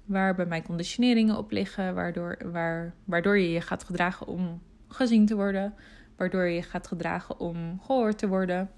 waar 0.05 0.35
bij 0.35 0.45
mij 0.45 0.61
conditioneringen 0.61 1.37
op 1.37 1.51
liggen, 1.51 1.95
waardoor, 1.95 2.37
waar, 2.51 2.93
waardoor 3.03 3.37
je 3.37 3.51
je 3.51 3.61
gaat 3.61 3.83
gedragen 3.83 4.27
om 4.27 4.61
gezien 4.87 5.25
te 5.25 5.35
worden, 5.35 5.73
waardoor 6.15 6.43
je 6.43 6.55
je 6.55 6.61
gaat 6.61 6.87
gedragen 6.87 7.39
om 7.39 7.79
gehoord 7.81 8.17
te 8.17 8.27
worden 8.27 8.69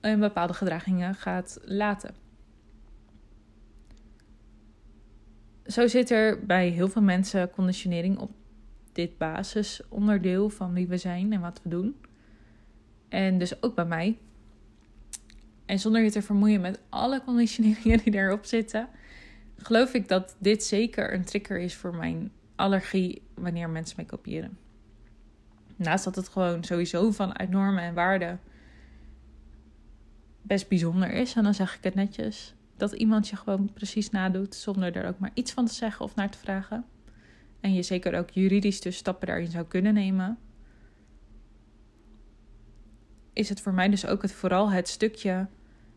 en 0.00 0.20
bepaalde 0.20 0.54
gedragingen 0.54 1.14
gaat 1.14 1.58
laten. 1.62 2.14
Zo 5.66 5.86
zit 5.86 6.10
er 6.10 6.46
bij 6.46 6.68
heel 6.68 6.88
veel 6.88 7.02
mensen 7.02 7.50
conditionering 7.50 8.18
op 8.18 8.30
dit 8.92 9.18
basisonderdeel 9.18 10.50
van 10.50 10.72
wie 10.72 10.86
we 10.86 10.96
zijn 10.96 11.32
en 11.32 11.40
wat 11.40 11.60
we 11.62 11.68
doen. 11.68 11.96
En 13.14 13.38
dus 13.38 13.62
ook 13.62 13.74
bij 13.74 13.84
mij. 13.84 14.18
En 15.66 15.78
zonder 15.78 16.02
je 16.02 16.10
te 16.10 16.22
vermoeien 16.22 16.60
met 16.60 16.80
alle 16.88 17.22
conditioneringen 17.24 17.98
die 17.98 18.14
erop 18.14 18.44
zitten, 18.44 18.88
geloof 19.56 19.94
ik 19.94 20.08
dat 20.08 20.36
dit 20.38 20.64
zeker 20.64 21.14
een 21.14 21.24
trigger 21.24 21.58
is 21.58 21.74
voor 21.74 21.94
mijn 21.94 22.32
allergie 22.56 23.22
wanneer 23.34 23.70
mensen 23.70 23.96
mij 23.96 24.04
kopiëren. 24.04 24.58
Naast 25.76 26.04
dat 26.04 26.16
het 26.16 26.28
gewoon 26.28 26.64
sowieso 26.64 27.10
vanuit 27.10 27.50
normen 27.50 27.82
en 27.82 27.94
waarden 27.94 28.40
best 30.42 30.68
bijzonder 30.68 31.10
is, 31.10 31.34
en 31.34 31.42
dan 31.42 31.54
zeg 31.54 31.76
ik 31.76 31.84
het 31.84 31.94
netjes, 31.94 32.54
dat 32.76 32.92
iemand 32.92 33.28
je 33.28 33.36
gewoon 33.36 33.72
precies 33.72 34.10
nadoet 34.10 34.54
zonder 34.54 34.96
er 34.96 35.08
ook 35.08 35.18
maar 35.18 35.32
iets 35.34 35.52
van 35.52 35.66
te 35.66 35.74
zeggen 35.74 36.04
of 36.04 36.14
naar 36.14 36.30
te 36.30 36.38
vragen. 36.38 36.84
En 37.60 37.74
je 37.74 37.82
zeker 37.82 38.18
ook 38.18 38.30
juridisch 38.30 38.80
dus 38.80 38.96
stappen 38.96 39.26
daarin 39.26 39.50
zou 39.50 39.64
kunnen 39.66 39.94
nemen. 39.94 40.38
Is 43.34 43.48
het 43.48 43.60
voor 43.60 43.74
mij 43.74 43.88
dus 43.88 44.06
ook 44.06 44.22
het, 44.22 44.32
vooral 44.32 44.70
het 44.70 44.88
stukje 44.88 45.46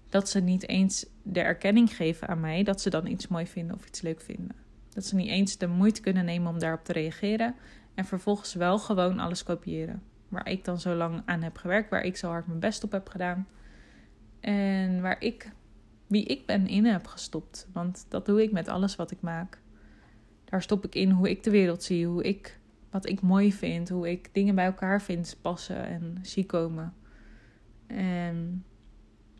dat 0.09 0.29
ze 0.29 0.39
niet 0.39 0.67
eens 0.67 1.05
de 1.23 1.39
erkenning 1.39 1.95
geven 1.95 2.27
aan 2.27 2.39
mij 2.39 2.63
dat 2.63 2.81
ze 2.81 2.89
dan 2.89 3.07
iets 3.07 3.27
mooi 3.27 3.47
vinden 3.47 3.75
of 3.75 3.87
iets 3.87 4.01
leuk 4.01 4.21
vinden. 4.21 4.55
Dat 4.89 5.05
ze 5.05 5.15
niet 5.15 5.29
eens 5.29 5.57
de 5.57 5.67
moeite 5.67 6.01
kunnen 6.01 6.25
nemen 6.25 6.51
om 6.51 6.59
daarop 6.59 6.83
te 6.83 6.93
reageren 6.93 7.55
en 7.95 8.05
vervolgens 8.05 8.53
wel 8.53 8.79
gewoon 8.79 9.19
alles 9.19 9.43
kopiëren. 9.43 10.01
Waar 10.29 10.49
ik 10.49 10.65
dan 10.65 10.79
zo 10.79 10.95
lang 10.95 11.21
aan 11.25 11.41
heb 11.41 11.57
gewerkt, 11.57 11.89
waar 11.89 12.03
ik 12.03 12.17
zo 12.17 12.29
hard 12.29 12.47
mijn 12.47 12.59
best 12.59 12.83
op 12.83 12.91
heb 12.91 13.09
gedaan. 13.09 13.47
En 14.39 15.01
waar 15.01 15.21
ik, 15.21 15.51
wie 16.07 16.25
ik 16.25 16.45
ben, 16.45 16.67
in 16.67 16.85
heb 16.85 17.07
gestopt. 17.07 17.67
Want 17.73 18.05
dat 18.09 18.25
doe 18.25 18.43
ik 18.43 18.51
met 18.51 18.67
alles 18.67 18.95
wat 18.95 19.11
ik 19.11 19.21
maak. 19.21 19.61
Daar 20.45 20.61
stop 20.61 20.85
ik 20.85 20.95
in 20.95 21.11
hoe 21.11 21.29
ik 21.29 21.43
de 21.43 21.49
wereld 21.49 21.83
zie, 21.83 22.07
hoe 22.07 22.23
ik, 22.23 22.59
wat 22.89 23.09
ik 23.09 23.21
mooi 23.21 23.53
vind, 23.53 23.89
hoe 23.89 24.09
ik 24.09 24.29
dingen 24.33 24.55
bij 24.55 24.65
elkaar 24.65 25.01
vind 25.01 25.37
passen 25.41 25.85
en 25.85 26.17
zie 26.21 26.45
komen. 26.45 26.93
En 27.87 28.65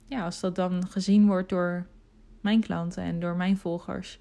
ja, 0.05 0.23
als 0.23 0.39
dat 0.39 0.55
dan 0.55 0.87
gezien 0.87 1.27
wordt 1.27 1.49
door 1.49 1.87
mijn 2.41 2.61
klanten 2.61 3.03
en 3.03 3.19
door 3.19 3.35
mijn 3.35 3.57
volgers, 3.57 4.19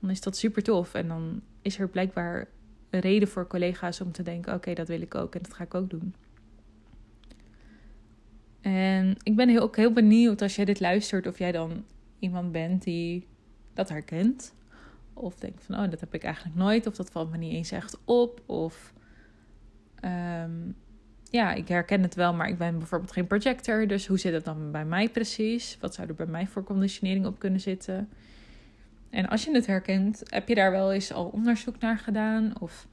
dan 0.00 0.10
is 0.10 0.20
dat 0.20 0.36
super 0.36 0.62
tof. 0.62 0.94
En 0.94 1.08
dan 1.08 1.40
is 1.62 1.78
er 1.78 1.88
blijkbaar 1.88 2.48
een 2.90 3.00
reden 3.00 3.28
voor 3.28 3.46
collega's 3.46 4.00
om 4.00 4.12
te 4.12 4.22
denken: 4.22 4.54
oké, 4.54 4.74
dat 4.74 4.88
wil 4.88 5.00
ik 5.00 5.14
ook 5.14 5.34
en 5.34 5.42
dat 5.42 5.54
ga 5.54 5.64
ik 5.64 5.74
ook 5.74 5.90
doen. 5.90 6.14
En 8.60 9.16
ik 9.22 9.36
ben 9.36 9.48
heel, 9.48 9.62
ook 9.62 9.76
heel 9.76 9.92
benieuwd 9.92 10.42
als 10.42 10.56
jij 10.56 10.64
dit 10.64 10.80
luistert, 10.80 11.26
of 11.26 11.38
jij 11.38 11.52
dan 11.52 11.84
iemand 12.18 12.52
bent 12.52 12.82
die 12.82 13.26
dat 13.74 13.88
herkent. 13.88 14.54
Of 15.12 15.34
denkt 15.34 15.64
van, 15.64 15.74
oh, 15.74 15.90
dat 15.90 16.00
heb 16.00 16.14
ik 16.14 16.22
eigenlijk 16.22 16.56
nooit. 16.56 16.86
Of 16.86 16.96
dat 16.96 17.10
valt 17.10 17.30
me 17.30 17.36
niet 17.36 17.52
eens 17.52 17.70
echt 17.70 17.98
op. 18.04 18.42
Of 18.46 18.92
um, 20.04 20.76
ja, 21.30 21.52
ik 21.52 21.68
herken 21.68 22.02
het 22.02 22.14
wel, 22.14 22.34
maar 22.34 22.48
ik 22.48 22.58
ben 22.58 22.78
bijvoorbeeld 22.78 23.12
geen 23.12 23.26
projector. 23.26 23.86
Dus 23.86 24.06
hoe 24.06 24.18
zit 24.18 24.32
het 24.32 24.44
dan 24.44 24.70
bij 24.70 24.84
mij 24.84 25.08
precies? 25.08 25.78
Wat 25.80 25.94
zou 25.94 26.08
er 26.08 26.14
bij 26.14 26.26
mij 26.26 26.46
voor 26.46 26.64
conditionering 26.64 27.26
op 27.26 27.38
kunnen 27.38 27.60
zitten? 27.60 28.08
En 29.10 29.28
als 29.28 29.44
je 29.44 29.52
het 29.52 29.66
herkent, 29.66 30.22
heb 30.26 30.48
je 30.48 30.54
daar 30.54 30.70
wel 30.70 30.92
eens 30.92 31.12
al 31.12 31.26
onderzoek 31.26 31.78
naar 31.78 31.98
gedaan? 31.98 32.60
Of 32.60 32.88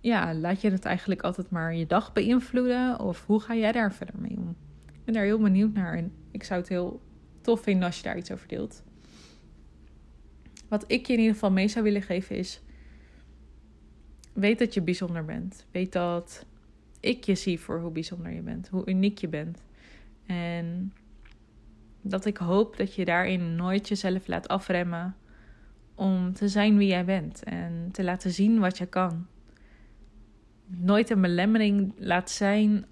ja, 0.00 0.34
laat 0.34 0.60
je 0.60 0.70
het 0.70 0.84
eigenlijk 0.84 1.22
altijd 1.22 1.50
maar 1.50 1.74
je 1.74 1.86
dag 1.86 2.12
beïnvloeden? 2.12 3.00
Of 3.00 3.26
hoe 3.26 3.40
ga 3.40 3.54
jij 3.54 3.72
daar 3.72 3.92
verder 3.92 4.14
mee 4.18 4.36
om? 4.36 4.56
Ik 4.86 5.04
ben 5.04 5.14
daar 5.14 5.24
heel 5.24 5.38
benieuwd 5.38 5.72
naar 5.72 5.94
en 5.94 6.12
ik 6.30 6.44
zou 6.44 6.60
het 6.60 6.68
heel 6.68 7.00
tof 7.40 7.62
vinden 7.62 7.86
als 7.86 7.96
je 7.96 8.02
daar 8.02 8.16
iets 8.16 8.32
over 8.32 8.48
deelt. 8.48 8.82
Wat 10.68 10.84
ik 10.86 11.06
je 11.06 11.12
in 11.12 11.18
ieder 11.18 11.34
geval 11.34 11.50
mee 11.50 11.68
zou 11.68 11.84
willen 11.84 12.02
geven 12.02 12.36
is: 12.36 12.60
weet 14.32 14.58
dat 14.58 14.74
je 14.74 14.82
bijzonder 14.82 15.24
bent. 15.24 15.66
Weet 15.70 15.92
dat 15.92 16.46
ik 17.00 17.24
je 17.24 17.34
zie 17.34 17.60
voor 17.60 17.80
hoe 17.80 17.90
bijzonder 17.90 18.32
je 18.32 18.42
bent, 18.42 18.68
hoe 18.68 18.86
uniek 18.86 19.18
je 19.18 19.28
bent. 19.28 19.62
En 20.26 20.92
dat 22.00 22.24
ik 22.24 22.36
hoop 22.36 22.76
dat 22.76 22.94
je 22.94 23.04
daarin 23.04 23.56
nooit 23.56 23.88
jezelf 23.88 24.26
laat 24.26 24.48
afremmen 24.48 25.16
om 25.94 26.32
te 26.32 26.48
zijn 26.48 26.76
wie 26.76 26.88
jij 26.88 27.04
bent 27.04 27.42
en 27.42 27.88
te 27.92 28.04
laten 28.04 28.30
zien 28.30 28.58
wat 28.58 28.78
je 28.78 28.86
kan. 28.86 29.26
Nooit 30.66 31.10
een 31.10 31.20
belemmering 31.20 31.92
laat 31.98 32.30
zijn 32.30 32.86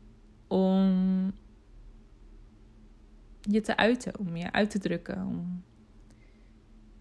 om 0.46 1.32
je 3.40 3.60
te 3.60 3.76
uiten, 3.76 4.18
om 4.18 4.36
je 4.36 4.52
uit 4.52 4.70
te 4.70 4.78
drukken, 4.78 5.26
om 5.26 5.62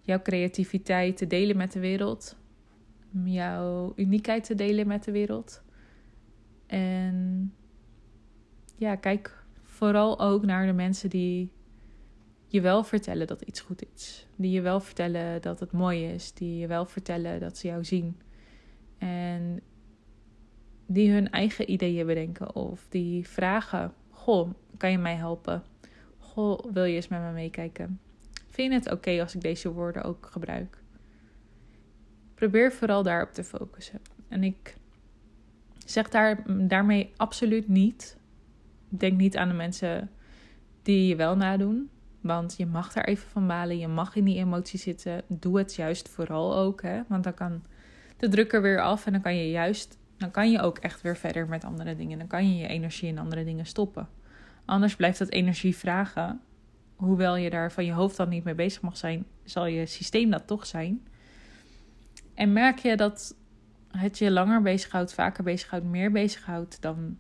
jouw 0.02 0.22
creativiteit 0.22 1.18
te 1.18 1.28
delen 1.28 1.58
met 1.58 1.72
de 1.72 1.80
wereld, 1.80 2.38
om 3.14 3.28
jouw 3.28 3.94
uniekheid 3.96 4.44
te 4.44 4.56
delen 4.56 4.88
met 4.88 5.04
de 5.04 5.12
wereld. 5.12 5.64
En 6.66 7.54
ja, 8.76 8.96
kijk 8.96 9.44
vooral 9.64 10.20
ook 10.20 10.46
naar 10.46 10.66
de 10.66 10.74
mensen 10.74 11.10
die 11.10 11.52
je 12.48 12.62
wel 12.62 12.84
vertellen 12.84 13.28
dat 13.28 13.42
iets 13.42 13.60
goed 13.60 13.84
is. 13.94 14.28
Die 14.36 14.52
je 14.52 14.62
wel 14.62 14.80
vertellen 14.80 15.42
dat 15.42 15.60
het 15.60 15.72
mooi 15.72 16.06
is. 16.06 16.34
Die 16.34 16.58
je 16.58 16.68
wel 16.68 16.86
vertellen 16.86 17.40
dat 17.40 17.58
ze 17.58 17.68
jou 17.68 17.84
zien. 17.84 18.22
En 18.98 19.62
die 20.86 21.12
hun 21.12 21.30
eigen 21.30 21.72
ideeën 21.72 22.06
bedenken. 22.06 22.56
Of 22.56 22.86
die 22.90 23.28
vragen: 23.28 23.94
Goh, 24.10 24.50
kan 24.78 24.92
je 24.92 24.98
mij 24.98 25.16
helpen? 25.16 25.64
Goh, 26.18 26.60
wil 26.74 26.84
je 26.84 26.96
eens 26.96 27.08
met 27.08 27.22
me 27.22 27.32
meekijken? 27.32 28.00
Vind 28.48 28.72
je 28.72 28.80
het 28.80 28.92
oké 28.92 29.22
als 29.22 29.36
ik 29.36 29.42
deze 29.42 29.72
woorden 29.72 30.04
ook 30.04 30.26
gebruik? 30.26 30.82
Probeer 32.36 32.72
vooral 32.72 33.04
daarop 33.04 33.32
te 33.32 33.44
focussen. 33.44 34.02
En 34.28 34.44
ik 34.44 34.76
zeg 35.86 36.10
daar, 36.10 36.44
daarmee 36.68 37.14
absoluut 37.18 37.68
niet. 37.68 38.18
Denk 38.90 39.18
niet 39.18 39.38
aan 39.38 39.48
de 39.48 39.54
mensen 39.54 40.12
die 40.82 41.08
je 41.08 41.16
wel 41.16 41.36
nadoen. 41.36 41.90
Want 42.22 42.56
je 42.58 42.66
mag 42.66 42.94
daar 42.94 43.04
even 43.04 43.30
van 43.30 43.48
balen. 43.48 43.78
Je 43.78 43.88
mag 43.88 44.16
in 44.16 44.24
die 44.24 44.38
emotie 44.38 44.80
zitten. 44.80 45.22
Doe 45.28 45.58
het 45.58 45.76
juist 45.76 46.10
vooral 46.10 46.56
ook. 46.56 46.82
Hè? 46.82 47.02
Want 47.08 47.24
dan 47.24 47.34
kan 47.34 47.64
de 48.18 48.28
druk 48.28 48.54
er 48.54 48.62
weer 48.62 48.82
af. 48.82 49.06
En 49.06 49.12
dan 49.12 49.22
kan 49.22 49.36
je 49.36 49.50
juist. 49.50 49.98
Dan 50.18 50.32
kan 50.32 50.52
je 50.52 50.62
ook 50.62 50.78
echt 50.78 51.02
weer 51.02 51.18
verder 51.18 51.48
met 51.48 51.64
andere 51.64 51.96
dingen. 51.96 52.18
Dan 52.18 52.28
kan 52.28 52.50
je 52.50 52.56
je 52.58 52.68
energie 52.68 53.08
in 53.08 53.18
andere 53.18 53.44
dingen 53.44 53.66
stoppen. 53.66 54.08
Anders 54.66 54.96
blijft 54.96 55.20
dat 55.20 55.30
energie 55.30 55.76
vragen. 55.76 56.42
Hoewel 56.96 57.36
je 57.36 57.50
daar 57.50 57.72
van 57.72 57.86
je 57.86 57.92
hoofd 57.92 58.18
dan 58.18 58.30
niet 58.30 58.44
mee 58.44 58.56
bezig 58.56 58.82
mag 58.82 58.98
zijn, 58.98 59.26
zal 59.44 59.66
je 59.66 59.86
systeem 59.86 60.30
dat 60.30 60.48
toch 60.48 60.66
zijn. 60.66 61.08
En 62.34 62.54
merk 62.54 62.80
je 62.80 62.98
dat 62.98 63.36
het 63.98 64.18
je 64.18 64.32
langer 64.32 64.62
bezighoudt, 64.62 65.14
vaker 65.14 65.44
bezighoudt, 65.44 65.86
meer 65.86 66.12
bezighoudt 66.12 66.82
dan 66.82 67.18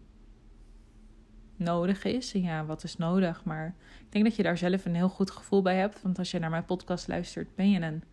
nodig 1.55 2.03
is. 2.03 2.33
En 2.33 2.41
ja, 2.41 2.65
wat 2.65 2.83
is 2.83 2.97
nodig? 2.97 3.43
Maar 3.43 3.75
ik 3.99 4.11
denk 4.11 4.23
dat 4.25 4.35
je 4.35 4.43
daar 4.43 4.57
zelf 4.57 4.85
een 4.85 4.95
heel 4.95 5.09
goed 5.09 5.31
gevoel 5.31 5.61
bij 5.61 5.77
hebt. 5.77 6.01
Want 6.01 6.19
als 6.19 6.31
je 6.31 6.39
naar 6.39 6.49
mijn 6.49 6.65
podcast 6.65 7.07
luistert, 7.07 7.55
ben 7.55 7.69
je 7.69 7.81
een 7.81 8.03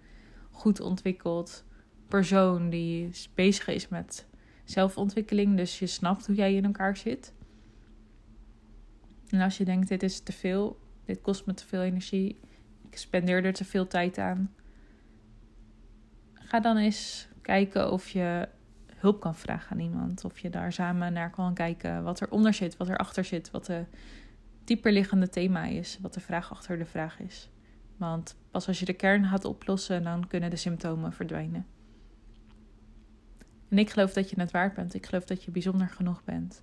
goed 0.50 0.80
ontwikkeld 0.80 1.64
persoon 2.08 2.70
die 2.70 3.10
bezig 3.34 3.68
is 3.68 3.88
met 3.88 4.26
zelfontwikkeling. 4.64 5.56
Dus 5.56 5.78
je 5.78 5.86
snapt 5.86 6.26
hoe 6.26 6.34
jij 6.34 6.54
in 6.54 6.64
elkaar 6.64 6.96
zit. 6.96 7.34
En 9.28 9.40
als 9.40 9.56
je 9.56 9.64
denkt, 9.64 9.88
dit 9.88 10.02
is 10.02 10.20
te 10.20 10.32
veel, 10.32 10.80
dit 11.04 11.20
kost 11.20 11.46
me 11.46 11.54
te 11.54 11.66
veel 11.66 11.82
energie, 11.82 12.40
ik 12.90 12.96
spendeer 12.96 13.44
er 13.44 13.52
te 13.52 13.64
veel 13.64 13.86
tijd 13.86 14.18
aan. 14.18 14.54
Ga 16.34 16.60
dan 16.60 16.76
eens 16.76 17.28
kijken 17.50 17.92
of 17.92 18.08
je 18.08 18.48
hulp 18.94 19.20
kan 19.20 19.34
vragen 19.34 19.70
aan 19.72 19.82
iemand. 19.82 20.24
Of 20.24 20.38
je 20.38 20.50
daar 20.50 20.72
samen 20.72 21.12
naar 21.12 21.30
kan 21.30 21.54
kijken 21.54 22.02
wat 22.02 22.20
eronder 22.20 22.54
zit, 22.54 22.76
wat 22.76 22.88
erachter 22.88 23.24
zit, 23.24 23.50
wat 23.50 23.66
de 23.66 23.84
dieperliggende 24.64 25.28
thema 25.28 25.64
is, 25.64 25.98
wat 26.02 26.14
de 26.14 26.20
vraag 26.20 26.50
achter 26.50 26.78
de 26.78 26.84
vraag 26.84 27.20
is. 27.20 27.50
Want 27.96 28.36
pas 28.50 28.66
als 28.66 28.78
je 28.78 28.84
de 28.84 28.92
kern 28.92 29.24
gaat 29.24 29.44
oplossen, 29.44 30.02
dan 30.02 30.26
kunnen 30.26 30.50
de 30.50 30.56
symptomen 30.56 31.12
verdwijnen. 31.12 31.66
En 33.68 33.78
ik 33.78 33.90
geloof 33.90 34.12
dat 34.12 34.30
je 34.30 34.40
het 34.40 34.50
waard 34.50 34.74
bent. 34.74 34.94
Ik 34.94 35.06
geloof 35.06 35.24
dat 35.24 35.44
je 35.44 35.50
bijzonder 35.50 35.88
genoeg 35.88 36.24
bent. 36.24 36.62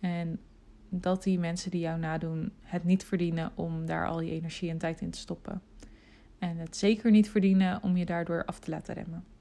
En 0.00 0.40
dat 0.88 1.22
die 1.22 1.38
mensen 1.38 1.70
die 1.70 1.80
jou 1.80 1.98
nadoen 1.98 2.52
het 2.60 2.84
niet 2.84 3.04
verdienen 3.04 3.52
om 3.54 3.86
daar 3.86 4.06
al 4.06 4.20
je 4.20 4.30
energie 4.30 4.70
en 4.70 4.78
tijd 4.78 5.00
in 5.00 5.10
te 5.10 5.18
stoppen. 5.18 5.62
En 6.38 6.56
het 6.56 6.76
zeker 6.76 7.10
niet 7.10 7.30
verdienen 7.30 7.82
om 7.82 7.96
je 7.96 8.04
daardoor 8.04 8.44
af 8.44 8.58
te 8.58 8.70
laten 8.70 8.94
remmen. 8.94 9.33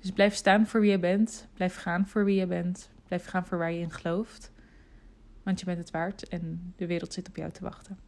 Dus 0.00 0.10
blijf 0.10 0.34
staan 0.34 0.66
voor 0.66 0.80
wie 0.80 0.90
je 0.90 0.98
bent. 0.98 1.48
Blijf 1.54 1.76
gaan 1.76 2.06
voor 2.06 2.24
wie 2.24 2.38
je 2.38 2.46
bent. 2.46 2.90
Blijf 3.06 3.24
gaan 3.24 3.46
voor 3.46 3.58
waar 3.58 3.72
je 3.72 3.80
in 3.80 3.92
gelooft. 3.92 4.52
Want 5.42 5.60
je 5.60 5.66
bent 5.66 5.78
het 5.78 5.90
waard 5.90 6.28
en 6.28 6.72
de 6.76 6.86
wereld 6.86 7.12
zit 7.12 7.28
op 7.28 7.36
jou 7.36 7.50
te 7.50 7.62
wachten. 7.62 7.98